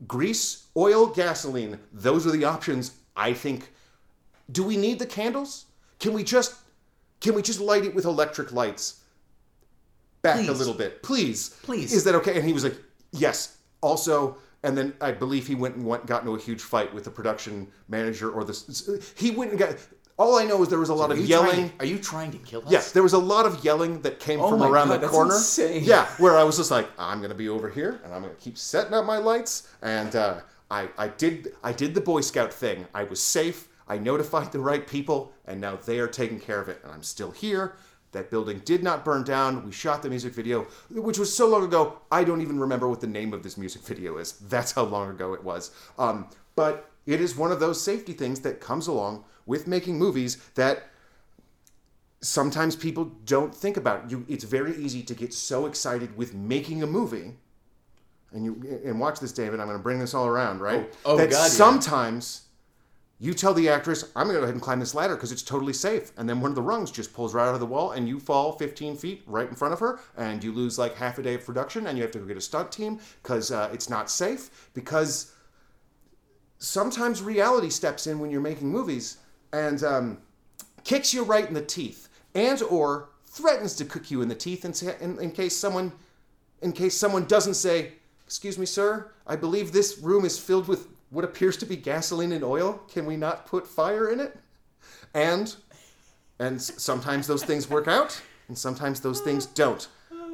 grease 0.07 0.67
oil, 0.77 1.07
gasoline. 1.07 1.79
Those 1.91 2.25
are 2.25 2.31
the 2.31 2.45
options. 2.45 2.93
I 3.15 3.33
think. 3.33 3.71
Do 4.51 4.63
we 4.63 4.77
need 4.77 4.99
the 4.99 5.05
candles? 5.05 5.65
Can 5.99 6.13
we 6.13 6.23
just 6.23 6.55
can 7.21 7.35
we 7.35 7.41
just 7.41 7.59
light 7.61 7.85
it 7.85 7.95
with 7.95 8.05
electric 8.05 8.51
lights? 8.51 9.01
Back 10.21 10.47
a 10.47 10.51
little 10.51 10.73
bit, 10.73 11.01
please. 11.01 11.49
Please. 11.63 11.93
Is 11.93 12.03
that 12.03 12.15
okay? 12.15 12.35
And 12.35 12.45
he 12.45 12.53
was 12.53 12.63
like, 12.63 12.75
yes. 13.11 13.57
Also, 13.81 14.37
and 14.63 14.77
then 14.77 14.93
I 15.01 15.11
believe 15.11 15.47
he 15.47 15.55
went 15.55 15.75
and 15.75 15.85
went, 15.85 16.05
got 16.05 16.21
into 16.21 16.35
a 16.35 16.39
huge 16.39 16.61
fight 16.61 16.93
with 16.93 17.03
the 17.03 17.09
production 17.11 17.67
manager 17.87 18.29
or 18.31 18.43
the. 18.43 18.53
He 19.15 19.31
went 19.31 19.51
and 19.51 19.59
got. 19.59 19.75
All 20.17 20.37
I 20.37 20.43
know 20.45 20.61
is 20.61 20.69
there 20.69 20.77
was 20.77 20.89
a 20.89 20.93
lot 20.93 21.09
Are 21.09 21.13
of 21.13 21.19
yelling. 21.19 21.69
To, 21.69 21.75
are 21.79 21.85
you 21.85 21.97
trying 21.97 22.31
to 22.31 22.37
kill 22.39 22.63
us? 22.63 22.71
Yes, 22.71 22.91
there 22.91 23.01
was 23.01 23.13
a 23.13 23.17
lot 23.17 23.47
of 23.47 23.63
yelling 23.63 24.01
that 24.01 24.19
came 24.19 24.39
Oh 24.39 24.49
from 24.49 24.61
around 24.61 24.89
God, 24.89 25.01
the 25.01 25.07
corner. 25.07 25.33
insane. 25.33 25.83
Yeah, 25.83 26.05
where 26.19 26.37
I 26.37 26.43
was 26.43 26.57
just 26.57 26.69
like, 26.69 26.87
I'm 26.99 27.21
gonna 27.21 27.33
be 27.33 27.49
over 27.49 27.69
here, 27.69 28.01
and 28.03 28.13
I'm 28.13 28.21
gonna 28.21 28.35
keep 28.35 28.57
setting 28.57 28.93
up 28.93 29.05
my 29.05 29.17
lights. 29.17 29.67
And 29.81 30.15
uh, 30.15 30.41
I, 30.69 30.89
I 30.97 31.07
did, 31.07 31.53
I 31.63 31.71
did 31.73 31.95
the 31.95 32.01
Boy 32.01 32.21
Scout 32.21 32.53
thing. 32.53 32.85
I 32.93 33.03
was 33.03 33.19
safe. 33.19 33.67
I 33.87 33.97
notified 33.97 34.51
the 34.51 34.59
right 34.59 34.85
people, 34.85 35.33
and 35.45 35.59
now 35.59 35.75
they 35.75 35.99
are 35.99 36.07
taking 36.07 36.39
care 36.39 36.61
of 36.61 36.69
it. 36.69 36.81
And 36.83 36.91
I'm 36.93 37.03
still 37.03 37.31
here. 37.31 37.73
That 38.11 38.29
building 38.29 38.61
did 38.65 38.83
not 38.83 39.05
burn 39.05 39.23
down. 39.23 39.65
We 39.65 39.71
shot 39.71 40.03
the 40.03 40.09
music 40.09 40.33
video, 40.33 40.67
which 40.89 41.17
was 41.17 41.35
so 41.35 41.47
long 41.47 41.63
ago. 41.63 41.99
I 42.11 42.23
don't 42.23 42.41
even 42.41 42.59
remember 42.59 42.89
what 42.89 42.99
the 42.99 43.07
name 43.07 43.33
of 43.33 43.41
this 43.41 43.57
music 43.57 43.83
video 43.83 44.17
is. 44.17 44.33
That's 44.41 44.73
how 44.73 44.83
long 44.83 45.09
ago 45.09 45.33
it 45.33 45.43
was. 45.43 45.71
Um, 45.97 46.27
but 46.55 46.91
it 47.05 47.21
is 47.21 47.35
one 47.35 47.51
of 47.51 47.59
those 47.59 47.81
safety 47.81 48.13
things 48.13 48.41
that 48.41 48.59
comes 48.59 48.87
along 48.87 49.23
with 49.45 49.67
making 49.67 49.97
movies 49.97 50.37
that 50.55 50.83
sometimes 52.21 52.75
people 52.75 53.05
don't 53.25 53.53
think 53.53 53.77
about. 53.77 54.11
You, 54.11 54.25
it's 54.27 54.43
very 54.43 54.75
easy 54.75 55.03
to 55.03 55.13
get 55.13 55.33
so 55.33 55.65
excited 55.65 56.15
with 56.17 56.33
making 56.33 56.83
a 56.83 56.87
movie, 56.87 57.33
and 58.31 58.45
you 58.45 58.81
and 58.85 58.99
watch 58.99 59.19
this, 59.19 59.31
David. 59.31 59.59
I'm 59.59 59.67
going 59.67 59.77
to 59.77 59.83
bring 59.83 59.99
this 59.99 60.13
all 60.13 60.27
around, 60.27 60.59
right? 60.59 60.93
Oh, 61.05 61.13
oh, 61.13 61.17
that 61.17 61.31
God, 61.31 61.51
yeah. 61.51 61.57
You 63.21 63.35
tell 63.35 63.53
the 63.53 63.69
actress, 63.69 64.03
"I'm 64.15 64.25
going 64.25 64.33
to 64.33 64.39
go 64.39 64.43
ahead 64.43 64.55
and 64.55 64.61
climb 64.61 64.79
this 64.79 64.95
ladder 64.95 65.15
because 65.15 65.31
it's 65.31 65.43
totally 65.43 65.73
safe," 65.73 66.11
and 66.17 66.27
then 66.27 66.41
one 66.41 66.49
of 66.49 66.55
the 66.55 66.61
rungs 66.61 66.89
just 66.89 67.13
pulls 67.13 67.35
right 67.35 67.47
out 67.47 67.53
of 67.53 67.59
the 67.59 67.67
wall, 67.67 67.91
and 67.91 68.09
you 68.09 68.19
fall 68.19 68.53
15 68.53 68.97
feet 68.97 69.21
right 69.27 69.47
in 69.47 69.55
front 69.55 69.73
of 69.73 69.79
her, 69.79 69.99
and 70.17 70.43
you 70.43 70.51
lose 70.51 70.79
like 70.79 70.95
half 70.95 71.19
a 71.19 71.21
day 71.21 71.35
of 71.35 71.45
production, 71.45 71.85
and 71.85 71.97
you 71.97 72.03
have 72.03 72.11
to 72.11 72.19
go 72.19 72.25
get 72.25 72.35
a 72.35 72.41
stunt 72.41 72.71
team 72.71 72.99
because 73.21 73.51
uh, 73.51 73.69
it's 73.71 73.89
not 73.89 74.09
safe 74.09 74.69
because 74.73 75.33
sometimes 76.57 77.21
reality 77.21 77.69
steps 77.69 78.07
in 78.07 78.19
when 78.19 78.31
you're 78.31 78.41
making 78.41 78.69
movies 78.69 79.17
and 79.53 79.83
um, 79.83 80.17
kicks 80.83 81.13
you 81.13 81.23
right 81.23 81.47
in 81.47 81.53
the 81.53 81.61
teeth 81.61 82.07
and 82.35 82.61
or 82.63 83.09
threatens 83.25 83.75
to 83.75 83.85
kick 83.85 84.11
you 84.11 84.21
in 84.21 84.27
the 84.27 84.35
teeth 84.35 84.65
in, 84.65 84.73
in, 85.01 85.19
in 85.19 85.31
case 85.31 85.55
someone 85.55 85.91
in 86.61 86.71
case 86.71 86.95
someone 86.95 87.25
doesn't 87.25 87.55
say 87.55 87.93
excuse 88.25 88.57
me 88.57 88.65
sir 88.65 89.09
i 89.25 89.35
believe 89.35 89.71
this 89.71 89.97
room 89.99 90.25
is 90.25 90.37
filled 90.37 90.67
with 90.67 90.90
what 91.11 91.23
appears 91.23 91.55
to 91.57 91.65
be 91.65 91.75
gasoline 91.75 92.31
and 92.31 92.43
oil 92.43 92.81
can 92.91 93.05
we 93.05 93.15
not 93.15 93.45
put 93.45 93.67
fire 93.67 94.09
in 94.09 94.19
it 94.19 94.35
and 95.13 95.55
and 96.39 96.59
sometimes 96.61 97.27
those 97.27 97.43
things 97.43 97.69
work 97.69 97.87
out 97.87 98.19
and 98.47 98.57
sometimes 98.57 98.99
those 99.01 99.21
things 99.21 99.45
don't 99.45 99.87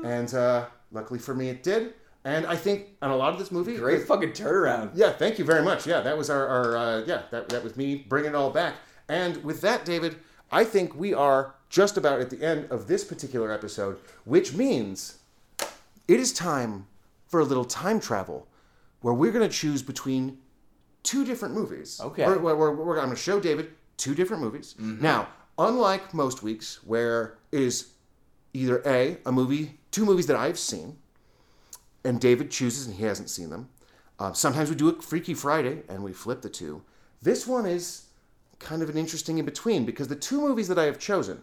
and 0.04 0.34
uh, 0.34 0.66
luckily 0.92 1.20
for 1.20 1.34
me 1.36 1.50
it 1.50 1.62
did 1.64 1.94
and 2.24 2.46
i 2.46 2.56
think 2.56 2.88
on 3.02 3.12
a 3.12 3.16
lot 3.16 3.34
of 3.34 3.40
this 3.40 3.52
movie 3.52 3.76
Great 3.78 4.08
fucking 4.08 4.32
turnaround. 4.32 4.92
yeah, 4.94 5.12
thank 5.12 5.38
you 5.40 5.46
very 5.46 5.64
much. 5.64 5.86
Yeah, 5.86 6.02
that 6.02 6.18
was 6.18 6.30
our, 6.30 6.48
our 6.48 6.78
uh, 6.78 7.04
yeah, 7.06 7.24
that, 7.32 7.50
that 7.50 7.64
was 7.64 7.76
me 7.76 7.96
bringing 7.96 8.32
it 8.32 8.36
all 8.36 8.50
back. 8.52 8.76
And 9.10 9.44
with 9.44 9.62
that, 9.62 9.86
David, 9.86 10.18
I 10.52 10.64
think 10.64 10.96
we 10.96 11.14
are 11.14 11.56
just 11.70 11.96
about 11.98 12.20
at 12.20 12.30
the 12.30 12.44
end 12.44 12.70
of 12.72 12.88
this 12.88 13.04
particular 13.04 13.52
episode, 13.52 13.98
which 14.26 14.54
means 14.54 15.20
it 16.08 16.20
is 16.20 16.34
time 16.34 16.88
for 17.28 17.40
a 17.40 17.44
little 17.44 17.66
time 17.66 18.00
travel 18.00 18.48
where 19.02 19.14
we're 19.14 19.32
going 19.32 19.48
to 19.48 19.56
choose 19.56 19.82
between 19.82 20.38
two 21.08 21.24
different 21.24 21.56
movies. 21.56 22.02
Okay. 22.04 22.26
We're, 22.26 22.38
we're, 22.38 22.56
we're, 22.56 22.72
we're 22.72 22.96
going 22.96 23.10
to 23.10 23.16
show 23.16 23.40
David 23.40 23.72
two 23.96 24.14
different 24.14 24.44
movies. 24.44 24.76
Now, 24.78 25.30
unlike 25.58 26.14
most 26.14 26.44
weeks 26.44 26.80
where 26.84 27.38
it 27.54 27.62
is 27.62 27.94
either 28.54 28.82
A, 28.86 29.18
a 29.26 29.32
movie, 29.32 29.80
two 29.92 30.04
movies 30.06 30.28
that 30.28 30.36
I've 30.36 30.60
seen, 30.60 30.98
and 32.04 32.20
David 32.20 32.52
chooses 32.52 32.88
and 32.88 32.96
he 32.98 33.04
hasn't 33.06 33.30
seen 33.30 33.50
them. 33.50 33.70
Uh, 34.20 34.34
sometimes 34.34 34.70
we 34.70 34.76
do 34.76 34.90
a 34.90 35.02
Freaky 35.02 35.34
Friday 35.34 35.84
and 35.88 36.04
we 36.04 36.12
flip 36.12 36.42
the 36.42 36.50
two. 36.50 36.82
This 37.22 37.48
one 37.48 37.66
is 37.66 38.08
kind 38.60 38.82
of 38.82 38.90
an 38.90 38.98
interesting 38.98 39.38
in 39.38 39.46
between 39.46 39.86
because 39.86 40.08
the 40.10 40.16
two 40.16 40.42
movies 40.42 40.68
that 40.68 40.78
I 40.80 40.86
have 40.86 41.00
chosen, 41.00 41.42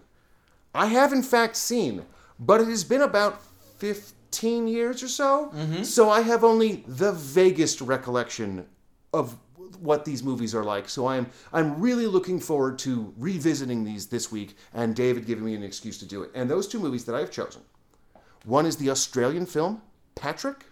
I 0.75 0.87
have 0.87 1.13
in 1.13 1.23
fact 1.23 1.57
seen, 1.57 2.05
but 2.39 2.61
it 2.61 2.69
has 2.69 2.85
been 2.85 3.03
about 3.03 3.41
15 3.79 4.69
years 4.69 5.03
or 5.03 5.09
so. 5.09 5.51
So 5.85 6.11
I 6.11 6.21
have 6.23 6.45
only 6.45 6.85
the 6.87 7.13
vaguest 7.13 7.81
recollection 7.81 8.67
of 9.13 9.37
what 9.77 10.05
these 10.05 10.23
movies 10.23 10.55
are 10.55 10.65
like. 10.65 10.89
So 10.89 11.07
I'm 11.07 11.27
I'm 11.53 11.81
really 11.81 12.07
looking 12.07 12.41
forward 12.41 12.79
to 12.81 13.13
revisiting 13.17 13.85
these 13.85 14.07
this 14.07 14.31
week 14.31 14.57
and 14.73 14.95
David 14.95 15.27
giving 15.27 15.45
me 15.45 15.55
an 15.55 15.63
excuse 15.63 15.99
to 15.99 16.07
do 16.07 16.23
it. 16.23 16.31
And 16.35 16.51
those 16.51 16.69
two 16.69 16.79
movies 16.79 17.05
that 17.07 17.15
I've 17.15 17.31
chosen, 17.31 17.63
one 18.45 18.67
is 18.67 18.77
the 18.77 18.91
Australian 18.91 19.47
film 19.47 19.83
Patrick, 20.15 20.65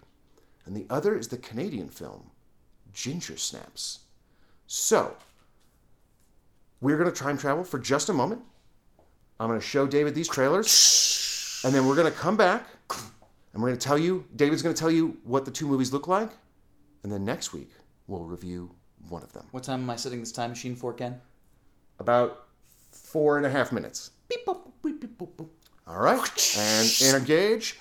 and 0.65 0.75
the 0.75 0.85
other 0.89 1.17
is 1.17 1.27
the 1.27 1.37
Canadian 1.37 1.89
film 1.89 2.29
Ginger 2.93 3.37
Snaps. 3.37 3.99
So, 4.67 5.15
we're 6.81 6.97
going 6.97 7.11
to 7.11 7.15
time 7.15 7.37
travel 7.37 7.63
for 7.63 7.79
just 7.79 8.09
a 8.09 8.13
moment. 8.13 8.41
I'm 9.39 9.47
going 9.47 9.59
to 9.59 9.65
show 9.65 9.87
David 9.87 10.15
these 10.15 10.27
trailers, 10.27 11.61
and 11.65 11.73
then 11.73 11.85
we're 11.85 11.95
going 11.95 12.11
to 12.11 12.17
come 12.17 12.37
back, 12.37 12.65
and 12.89 13.61
we're 13.61 13.69
going 13.69 13.79
to 13.79 13.85
tell 13.85 13.97
you, 13.97 14.25
David's 14.35 14.61
going 14.61 14.75
to 14.75 14.79
tell 14.79 14.91
you 14.91 15.17
what 15.23 15.45
the 15.45 15.51
two 15.51 15.67
movies 15.67 15.91
look 15.91 16.07
like, 16.07 16.29
and 17.03 17.11
then 17.11 17.25
next 17.25 17.51
week, 17.51 17.71
we'll 18.07 18.23
review 18.23 18.71
one 19.09 19.23
of 19.23 19.31
them. 19.33 19.45
What 19.51 19.63
time 19.63 19.81
am 19.81 19.89
I 19.89 19.95
setting 19.95 20.19
this 20.19 20.31
time 20.31 20.49
machine 20.51 20.75
for, 20.75 20.93
Ken? 20.93 21.21
About 21.99 22.47
four 22.91 23.37
and 23.37 23.45
a 23.45 23.49
half 23.49 23.71
minutes. 23.71 24.11
Beep, 24.29 24.45
boop, 24.45 24.59
beep, 24.83 25.01
beep, 25.01 25.17
boop, 25.17 25.35
boop. 25.37 25.49
All 25.87 25.99
right, 25.99 26.57
and 26.57 27.15
engage. 27.15 27.79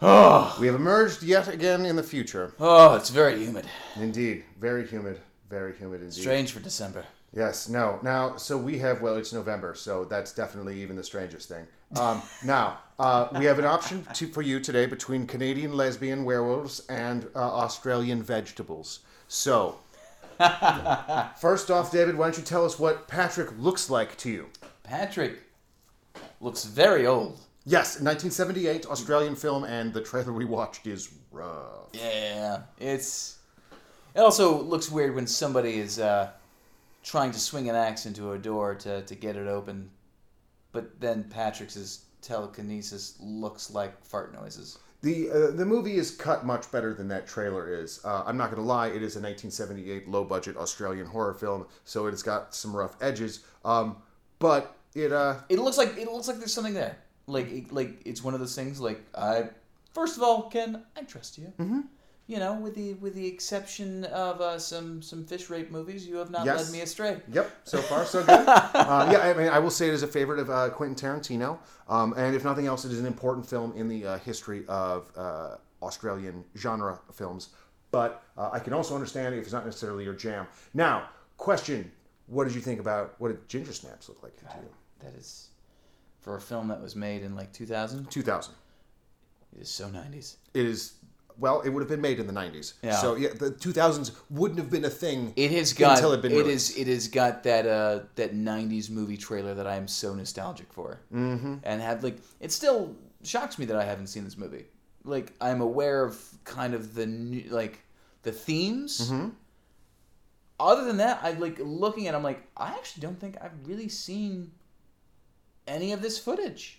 Ah. 0.00 0.56
We 0.60 0.66
have 0.66 0.76
emerged 0.76 1.22
yet 1.22 1.48
again 1.48 1.86
in 1.86 1.96
the 1.96 2.02
future. 2.02 2.52
Oh, 2.58 2.94
it's 2.94 3.10
very 3.10 3.38
humid. 3.44 3.66
Indeed, 3.96 4.44
very 4.58 4.86
humid, 4.86 5.20
very 5.48 5.74
humid 5.74 6.02
indeed. 6.02 6.20
Strange 6.20 6.52
for 6.52 6.60
December. 6.60 7.04
Yes, 7.32 7.68
no. 7.68 7.98
Now, 8.02 8.36
so 8.36 8.56
we 8.56 8.78
have, 8.78 9.02
well, 9.02 9.16
it's 9.16 9.32
November, 9.32 9.74
so 9.74 10.04
that's 10.04 10.32
definitely 10.32 10.80
even 10.80 10.96
the 10.96 11.04
strangest 11.04 11.48
thing. 11.48 11.66
Um, 11.96 12.22
now, 12.44 12.78
uh, 12.98 13.28
we 13.38 13.44
have 13.44 13.58
an 13.58 13.64
option 13.64 14.06
to, 14.14 14.26
for 14.28 14.42
you 14.42 14.60
today 14.60 14.86
between 14.86 15.26
Canadian 15.26 15.74
lesbian 15.74 16.24
werewolves 16.24 16.86
and 16.88 17.26
uh, 17.34 17.38
Australian 17.38 18.22
vegetables. 18.22 19.00
So, 19.28 19.78
first 21.40 21.70
off, 21.70 21.92
David, 21.92 22.16
why 22.16 22.26
don't 22.26 22.38
you 22.38 22.44
tell 22.44 22.64
us 22.64 22.78
what 22.78 23.08
Patrick 23.08 23.50
looks 23.58 23.90
like 23.90 24.16
to 24.18 24.30
you? 24.30 24.46
Patrick 24.82 25.40
looks 26.40 26.64
very 26.64 27.06
old. 27.06 27.40
Yes, 27.66 28.00
1978 28.00 28.86
Australian 28.86 29.36
film, 29.36 29.64
and 29.64 29.92
the 29.92 30.00
trailer 30.00 30.32
we 30.32 30.46
watched 30.46 30.86
is 30.86 31.12
rough. 31.30 31.90
Yeah, 31.92 32.62
it's. 32.78 33.36
It 34.14 34.20
also 34.20 34.62
looks 34.62 34.90
weird 34.90 35.14
when 35.14 35.26
somebody 35.26 35.78
is 35.78 35.98
uh, 35.98 36.30
trying 37.08 37.32
to 37.32 37.40
swing 37.40 37.70
an 37.70 37.74
axe 37.74 38.04
into 38.04 38.32
a 38.32 38.38
door 38.38 38.74
to, 38.74 39.00
to 39.00 39.14
get 39.14 39.34
it 39.34 39.48
open, 39.48 39.90
but 40.72 41.00
then 41.00 41.24
Patrick's 41.24 42.04
telekinesis 42.20 43.16
looks 43.18 43.70
like 43.70 44.04
fart 44.04 44.34
noises. 44.34 44.78
The 45.00 45.30
uh, 45.30 45.50
the 45.52 45.64
movie 45.64 45.96
is 45.96 46.10
cut 46.10 46.44
much 46.44 46.70
better 46.70 46.92
than 46.92 47.08
that 47.08 47.26
trailer 47.26 47.72
is. 47.72 48.00
Uh, 48.04 48.24
I'm 48.26 48.36
not 48.36 48.50
going 48.50 48.60
to 48.60 48.68
lie; 48.68 48.88
it 48.88 49.02
is 49.02 49.14
a 49.14 49.22
1978 49.22 50.08
low 50.08 50.24
budget 50.24 50.56
Australian 50.56 51.06
horror 51.06 51.34
film, 51.34 51.66
so 51.84 52.06
it 52.08 52.10
has 52.10 52.22
got 52.22 52.54
some 52.54 52.76
rough 52.76 52.96
edges. 53.00 53.44
Um, 53.64 53.98
but 54.40 54.76
it 54.94 55.12
uh, 55.12 55.36
It 55.48 55.60
looks 55.60 55.78
like 55.78 55.96
it 55.96 56.10
looks 56.10 56.26
like 56.26 56.38
there's 56.38 56.52
something 56.52 56.74
there. 56.74 56.98
Like 57.28 57.48
it, 57.50 57.72
like 57.72 58.02
it's 58.04 58.24
one 58.24 58.34
of 58.34 58.40
those 58.40 58.56
things. 58.56 58.80
Like 58.80 59.00
I, 59.14 59.44
first 59.94 60.16
of 60.16 60.24
all, 60.24 60.50
Ken, 60.50 60.82
I 60.96 61.02
trust 61.02 61.38
you. 61.38 61.52
Mm-hmm. 61.58 61.80
You 62.28 62.38
know, 62.38 62.52
with 62.60 62.74
the 62.74 62.92
with 62.94 63.14
the 63.14 63.26
exception 63.26 64.04
of 64.04 64.42
uh, 64.42 64.58
some 64.58 65.00
some 65.00 65.24
fish 65.24 65.48
rape 65.48 65.70
movies, 65.70 66.06
you 66.06 66.16
have 66.16 66.30
not 66.30 66.44
Yes. 66.44 66.66
led 66.66 66.72
me 66.74 66.82
astray. 66.82 67.22
Yep, 67.32 67.50
so 67.64 67.78
far 67.80 68.04
so 68.04 68.20
good. 68.20 68.46
uh, 68.46 69.08
yeah, 69.10 69.20
I 69.20 69.32
mean, 69.32 69.48
I 69.48 69.58
will 69.58 69.70
say 69.70 69.88
it 69.88 69.94
is 69.94 70.02
a 70.02 70.06
favorite 70.06 70.38
of 70.38 70.50
uh, 70.50 70.68
Quentin 70.68 70.94
Tarantino, 70.94 71.58
um, 71.88 72.12
and 72.18 72.36
if 72.36 72.44
nothing 72.44 72.66
else, 72.66 72.84
it 72.84 72.92
is 72.92 73.00
an 73.00 73.06
important 73.06 73.48
film 73.48 73.72
in 73.74 73.88
the 73.88 74.04
uh, 74.06 74.18
history 74.18 74.64
of 74.68 75.10
uh, 75.16 75.56
Australian 75.82 76.44
genre 76.54 77.00
films. 77.14 77.48
But 77.92 78.22
uh, 78.36 78.50
I 78.52 78.58
can 78.58 78.74
also 78.74 78.94
understand 78.94 79.34
if 79.34 79.44
it's 79.44 79.52
not 79.54 79.64
necessarily 79.64 80.04
your 80.04 80.12
jam. 80.12 80.46
Now, 80.74 81.08
question: 81.38 81.90
What 82.26 82.44
did 82.44 82.54
you 82.54 82.60
think 82.60 82.78
about 82.78 83.14
what 83.18 83.28
did 83.28 83.48
Ginger 83.48 83.72
Snaps 83.72 84.06
look 84.10 84.22
like 84.22 84.36
to 84.36 84.44
you? 84.60 84.68
That 85.00 85.14
is, 85.14 85.48
for 86.20 86.36
a 86.36 86.40
film 86.42 86.68
that 86.68 86.82
was 86.82 86.94
made 86.94 87.22
in 87.22 87.34
like 87.34 87.54
2000, 87.54 88.10
2000. 88.10 88.54
it 89.56 89.62
is 89.62 89.70
so 89.70 89.88
90s. 89.88 90.36
It 90.52 90.66
is 90.66 90.92
well, 91.38 91.60
it 91.60 91.70
would 91.70 91.80
have 91.80 91.88
been 91.88 92.00
made 92.00 92.18
in 92.18 92.26
the 92.26 92.32
90s. 92.32 92.74
Yeah. 92.82 92.96
So 92.96 93.14
yeah, 93.14 93.28
the 93.28 93.50
2000s 93.50 94.14
wouldn't 94.30 94.58
have 94.58 94.70
been 94.70 94.84
a 94.84 94.90
thing. 94.90 95.32
It 95.36 95.50
has 95.52 95.72
got 95.72 95.96
Until 95.96 96.12
it'd 96.12 96.22
been 96.22 96.32
it 96.32 96.46
is 96.46 96.76
it 96.76 96.86
has 96.88 97.08
got 97.08 97.44
that 97.44 97.66
uh 97.66 98.00
that 98.16 98.34
'90s 98.34 98.90
movie 98.90 99.16
trailer 99.16 99.54
that 99.54 99.66
I 99.66 99.76
am 99.76 99.88
so 99.88 100.14
nostalgic 100.14 100.72
for, 100.72 101.00
mm-hmm. 101.14 101.56
and 101.62 101.80
have 101.80 102.02
like 102.02 102.18
it 102.40 102.52
still 102.52 102.96
shocks 103.22 103.58
me 103.58 103.66
that 103.66 103.76
I 103.76 103.84
haven't 103.84 104.08
seen 104.08 104.24
this 104.24 104.36
movie. 104.36 104.66
Like 105.04 105.32
I'm 105.40 105.60
aware 105.60 106.04
of 106.04 106.20
kind 106.44 106.74
of 106.74 106.94
the 106.94 107.06
new, 107.06 107.44
like 107.50 107.80
the 108.22 108.32
themes. 108.32 109.10
Mm-hmm. 109.10 109.28
Other 110.60 110.84
than 110.84 110.96
that, 110.96 111.20
I 111.22 111.32
like 111.32 111.58
looking 111.60 112.08
at. 112.08 112.14
it, 112.14 112.16
I'm 112.16 112.24
like, 112.24 112.42
I 112.56 112.70
actually 112.70 113.02
don't 113.02 113.20
think 113.20 113.36
I've 113.40 113.52
really 113.64 113.88
seen 113.88 114.50
any 115.68 115.92
of 115.92 116.02
this 116.02 116.18
footage. 116.18 116.77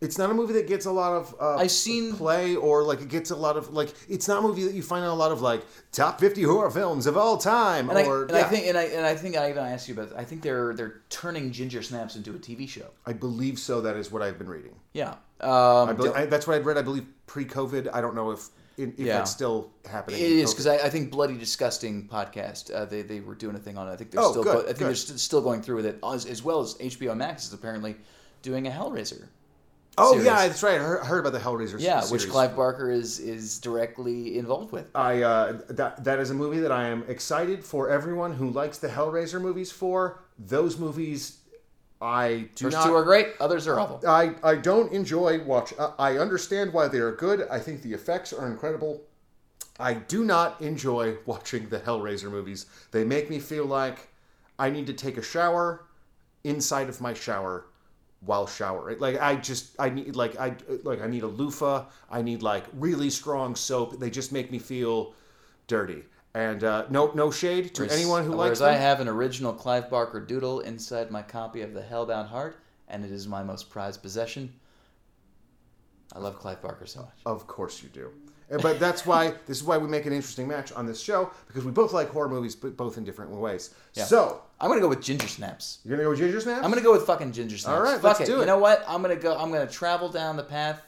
It's 0.00 0.16
not 0.16 0.30
a 0.30 0.34
movie 0.34 0.54
that 0.54 0.66
gets 0.66 0.86
a 0.86 0.90
lot 0.90 1.12
of 1.12 1.34
uh, 1.38 1.56
I've 1.56 1.70
seen- 1.70 2.14
play 2.14 2.56
or 2.56 2.82
like 2.84 3.02
it 3.02 3.08
gets 3.08 3.30
a 3.30 3.36
lot 3.36 3.58
of 3.58 3.72
like. 3.74 3.92
It's 4.08 4.26
not 4.28 4.38
a 4.38 4.42
movie 4.42 4.64
that 4.64 4.72
you 4.72 4.82
find 4.82 5.04
on 5.04 5.10
a 5.10 5.14
lot 5.14 5.30
of 5.30 5.42
like 5.42 5.62
top 5.92 6.18
50 6.20 6.42
horror 6.44 6.70
films 6.70 7.06
of 7.06 7.18
all 7.18 7.36
time. 7.36 7.90
And, 7.90 7.98
or 8.08 8.20
I, 8.20 8.22
and 8.22 8.30
yeah. 8.30 8.38
I 8.38 8.42
think 8.44 8.66
and 8.66 8.78
I 8.78 8.82
and 8.84 9.04
I 9.04 9.14
think 9.14 9.36
I 9.36 9.50
even 9.50 9.62
asked 9.62 9.88
you 9.88 9.94
about. 9.94 10.08
It, 10.12 10.14
I 10.16 10.24
think 10.24 10.40
they're 10.40 10.72
they're 10.74 11.02
turning 11.10 11.52
Ginger 11.52 11.82
Snaps 11.82 12.16
into 12.16 12.30
a 12.30 12.38
TV 12.38 12.66
show. 12.66 12.86
I 13.04 13.12
believe 13.12 13.58
so. 13.58 13.82
That 13.82 13.96
is 13.96 14.10
what 14.10 14.22
I've 14.22 14.38
been 14.38 14.48
reading. 14.48 14.74
Yeah, 14.94 15.16
um, 15.42 15.90
I 15.90 15.92
believe, 15.92 16.12
I, 16.14 16.24
that's 16.26 16.46
what 16.46 16.56
I'd 16.56 16.64
read. 16.64 16.78
I 16.78 16.82
believe 16.82 17.04
pre-COVID. 17.26 17.90
I 17.92 18.00
don't 18.00 18.14
know 18.14 18.30
if 18.30 18.48
if 18.78 18.98
Yeah. 18.98 19.18
that's 19.18 19.30
still 19.30 19.70
happening. 19.84 20.18
It 20.20 20.30
is 20.32 20.54
because 20.54 20.66
I, 20.66 20.76
I 20.76 20.88
think 20.88 21.10
Bloody 21.10 21.36
Disgusting 21.36 22.08
podcast. 22.08 22.74
Uh, 22.74 22.86
they, 22.86 23.02
they 23.02 23.20
were 23.20 23.34
doing 23.34 23.54
a 23.54 23.58
thing 23.58 23.76
on 23.76 23.86
it. 23.86 23.92
I 23.92 23.96
think 23.96 24.12
they're 24.12 24.22
Oh, 24.22 24.30
still. 24.30 24.44
good, 24.44 24.52
go, 24.54 24.60
I 24.60 24.64
think 24.64 24.78
good. 24.78 24.86
they're 24.88 24.94
st- 24.94 25.20
still 25.20 25.42
going 25.42 25.60
through 25.60 25.76
with 25.76 25.84
it 25.86 25.98
as, 26.02 26.24
as 26.24 26.42
well 26.42 26.60
as 26.60 26.74
HBO 26.76 27.14
Max 27.14 27.46
is 27.46 27.52
apparently 27.52 27.96
doing 28.40 28.66
a 28.66 28.70
Hellraiser. 28.70 29.26
Oh 30.00 30.12
series. 30.12 30.26
yeah, 30.26 30.46
that's 30.48 30.62
right. 30.62 30.80
I 30.80 30.84
heard, 30.84 31.00
I 31.02 31.06
heard 31.06 31.20
about 31.26 31.32
the 31.32 31.38
Hellraiser. 31.38 31.78
Yeah, 31.80 32.00
series. 32.00 32.24
which 32.24 32.30
Clive 32.32 32.56
Barker 32.56 32.90
is 32.90 33.18
is 33.18 33.58
directly 33.58 34.38
involved 34.38 34.72
with. 34.72 34.86
I 34.94 35.22
uh, 35.22 35.60
that 35.68 36.02
that 36.04 36.18
is 36.18 36.30
a 36.30 36.34
movie 36.34 36.60
that 36.60 36.72
I 36.72 36.86
am 36.88 37.04
excited 37.08 37.64
for 37.64 37.90
everyone 37.90 38.32
who 38.34 38.50
likes 38.50 38.78
the 38.78 38.88
Hellraiser 38.88 39.40
movies 39.40 39.70
for. 39.70 40.20
Those 40.38 40.78
movies, 40.78 41.38
I 42.00 42.48
do 42.54 42.66
First 42.66 42.76
not. 42.78 42.86
two 42.86 42.94
are 42.94 43.04
great. 43.04 43.28
Others 43.40 43.66
are 43.68 43.78
awful. 43.78 44.00
I, 44.08 44.34
I 44.42 44.54
don't 44.56 44.92
enjoy 44.92 45.42
watch. 45.44 45.74
I 45.78 45.92
I 45.98 46.18
understand 46.18 46.72
why 46.72 46.88
they 46.88 46.98
are 46.98 47.12
good. 47.12 47.46
I 47.50 47.58
think 47.58 47.82
the 47.82 47.92
effects 47.92 48.32
are 48.32 48.46
incredible. 48.46 49.02
I 49.78 49.94
do 49.94 50.24
not 50.24 50.60
enjoy 50.60 51.16
watching 51.26 51.68
the 51.68 51.80
Hellraiser 51.80 52.30
movies. 52.30 52.66
They 52.90 53.04
make 53.04 53.28
me 53.30 53.38
feel 53.38 53.66
like 53.66 54.08
I 54.58 54.70
need 54.70 54.86
to 54.88 54.92
take 54.92 55.16
a 55.16 55.22
shower 55.22 55.86
inside 56.44 56.88
of 56.88 57.00
my 57.00 57.12
shower 57.14 57.66
while 58.20 58.46
showering. 58.46 58.98
Like 58.98 59.20
I 59.20 59.36
just 59.36 59.74
I 59.78 59.90
need 59.90 60.16
like 60.16 60.38
I 60.38 60.54
like 60.84 61.00
I 61.00 61.06
need 61.06 61.22
a 61.22 61.28
loofah. 61.28 61.86
I 62.10 62.22
need 62.22 62.42
like 62.42 62.64
really 62.74 63.10
strong 63.10 63.56
soap. 63.56 63.98
They 63.98 64.10
just 64.10 64.32
make 64.32 64.50
me 64.50 64.58
feel 64.58 65.14
dirty. 65.66 66.04
And 66.34 66.62
uh, 66.62 66.86
no 66.90 67.10
no 67.14 67.30
shade 67.30 67.74
to 67.74 67.90
anyone 67.90 68.24
who 68.24 68.32
likes 68.32 68.60
Whereas 68.60 68.62
I 68.62 68.74
have 68.74 69.00
an 69.00 69.08
original 69.08 69.52
Clive 69.52 69.90
Barker 69.90 70.20
doodle 70.20 70.60
inside 70.60 71.10
my 71.10 71.22
copy 71.22 71.62
of 71.62 71.74
The 71.74 71.80
Hellbound 71.82 72.28
Heart, 72.28 72.56
and 72.88 73.04
it 73.04 73.10
is 73.10 73.26
my 73.26 73.42
most 73.42 73.68
prized 73.68 74.00
possession. 74.02 74.52
I 76.12 76.18
love 76.18 76.38
Clive 76.38 76.60
Barker 76.62 76.86
so 76.86 77.00
much. 77.00 77.20
Of 77.26 77.46
course 77.46 77.82
you 77.82 77.88
do. 77.88 78.10
But 78.50 78.80
that's 78.80 79.06
why 79.06 79.34
this 79.46 79.58
is 79.58 79.62
why 79.64 79.78
we 79.78 79.86
make 79.88 80.06
an 80.06 80.12
interesting 80.12 80.48
match 80.48 80.72
on 80.72 80.84
this 80.84 81.00
show 81.00 81.30
because 81.46 81.64
we 81.64 81.70
both 81.70 81.92
like 81.92 82.08
horror 82.10 82.28
movies, 82.28 82.56
but 82.56 82.76
both 82.76 82.98
in 82.98 83.04
different 83.04 83.30
ways. 83.30 83.74
Yeah. 83.94 84.04
So 84.04 84.42
I'm 84.60 84.68
gonna 84.68 84.80
go 84.80 84.88
with 84.88 85.00
Ginger 85.02 85.28
Snaps. 85.28 85.78
you're 85.84 85.92
gonna 85.96 86.04
go 86.04 86.10
with 86.10 86.18
Ginger 86.18 86.40
Snaps? 86.40 86.64
I'm 86.64 86.70
gonna 86.70 86.82
go 86.82 86.92
with 86.92 87.06
fucking 87.06 87.30
Ginger 87.32 87.56
Snaps. 87.58 87.76
All 87.76 87.82
right, 87.82 87.94
Fuck 88.00 88.18
let's 88.18 88.20
it. 88.20 88.26
do 88.26 88.40
You 88.40 88.46
know 88.46 88.58
what? 88.58 88.84
I'm 88.88 89.02
gonna 89.02 89.14
go. 89.16 89.36
I'm 89.38 89.52
gonna 89.52 89.68
travel 89.68 90.08
down 90.08 90.36
the 90.36 90.42
path 90.42 90.82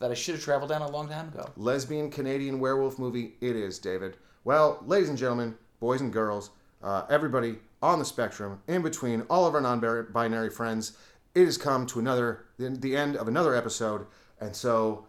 that 0.00 0.10
I 0.10 0.14
should 0.14 0.34
have 0.34 0.44
traveled 0.44 0.70
down 0.70 0.82
a 0.82 0.90
long 0.90 1.08
time 1.08 1.28
ago. 1.28 1.48
lesbian 1.56 2.10
Canadian 2.10 2.60
werewolf 2.60 2.98
movie. 2.98 3.34
It 3.40 3.56
is, 3.56 3.78
David. 3.78 4.16
Well, 4.44 4.82
ladies 4.84 5.08
and 5.08 5.16
gentlemen, 5.16 5.56
boys 5.80 6.02
and 6.02 6.12
girls, 6.12 6.50
uh, 6.82 7.04
everybody 7.08 7.56
on 7.80 7.98
the 7.98 8.04
spectrum, 8.04 8.60
in 8.68 8.82
between 8.82 9.22
all 9.30 9.46
of 9.46 9.54
our 9.54 9.60
non-binary 9.62 10.50
friends, 10.50 10.98
it 11.34 11.46
has 11.46 11.56
come 11.56 11.86
to 11.86 11.98
another 11.98 12.44
the, 12.58 12.68
the 12.70 12.94
end 12.96 13.16
of 13.16 13.28
another 13.28 13.54
episode, 13.54 14.06
and 14.40 14.54
so 14.54 15.06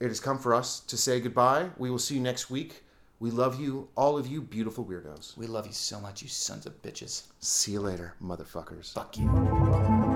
it 0.00 0.08
has 0.08 0.18
come 0.18 0.38
for 0.38 0.54
us 0.54 0.80
to 0.80 0.96
say 0.96 1.20
goodbye. 1.20 1.70
We 1.76 1.90
will 1.90 1.98
see 1.98 2.14
you 2.14 2.20
next 2.20 2.50
week. 2.50 2.84
We 3.20 3.30
love 3.30 3.60
you, 3.60 3.88
all 3.96 4.16
of 4.16 4.26
you 4.26 4.40
beautiful 4.40 4.84
weirdos. 4.84 5.36
We 5.36 5.46
love 5.46 5.66
you 5.66 5.74
so 5.74 6.00
much, 6.00 6.22
you 6.22 6.28
sons 6.28 6.64
of 6.64 6.80
bitches. 6.80 7.24
See 7.40 7.72
you 7.72 7.80
later, 7.80 8.14
motherfuckers. 8.22 8.94
Fuck 8.94 9.18
you. 9.18 10.09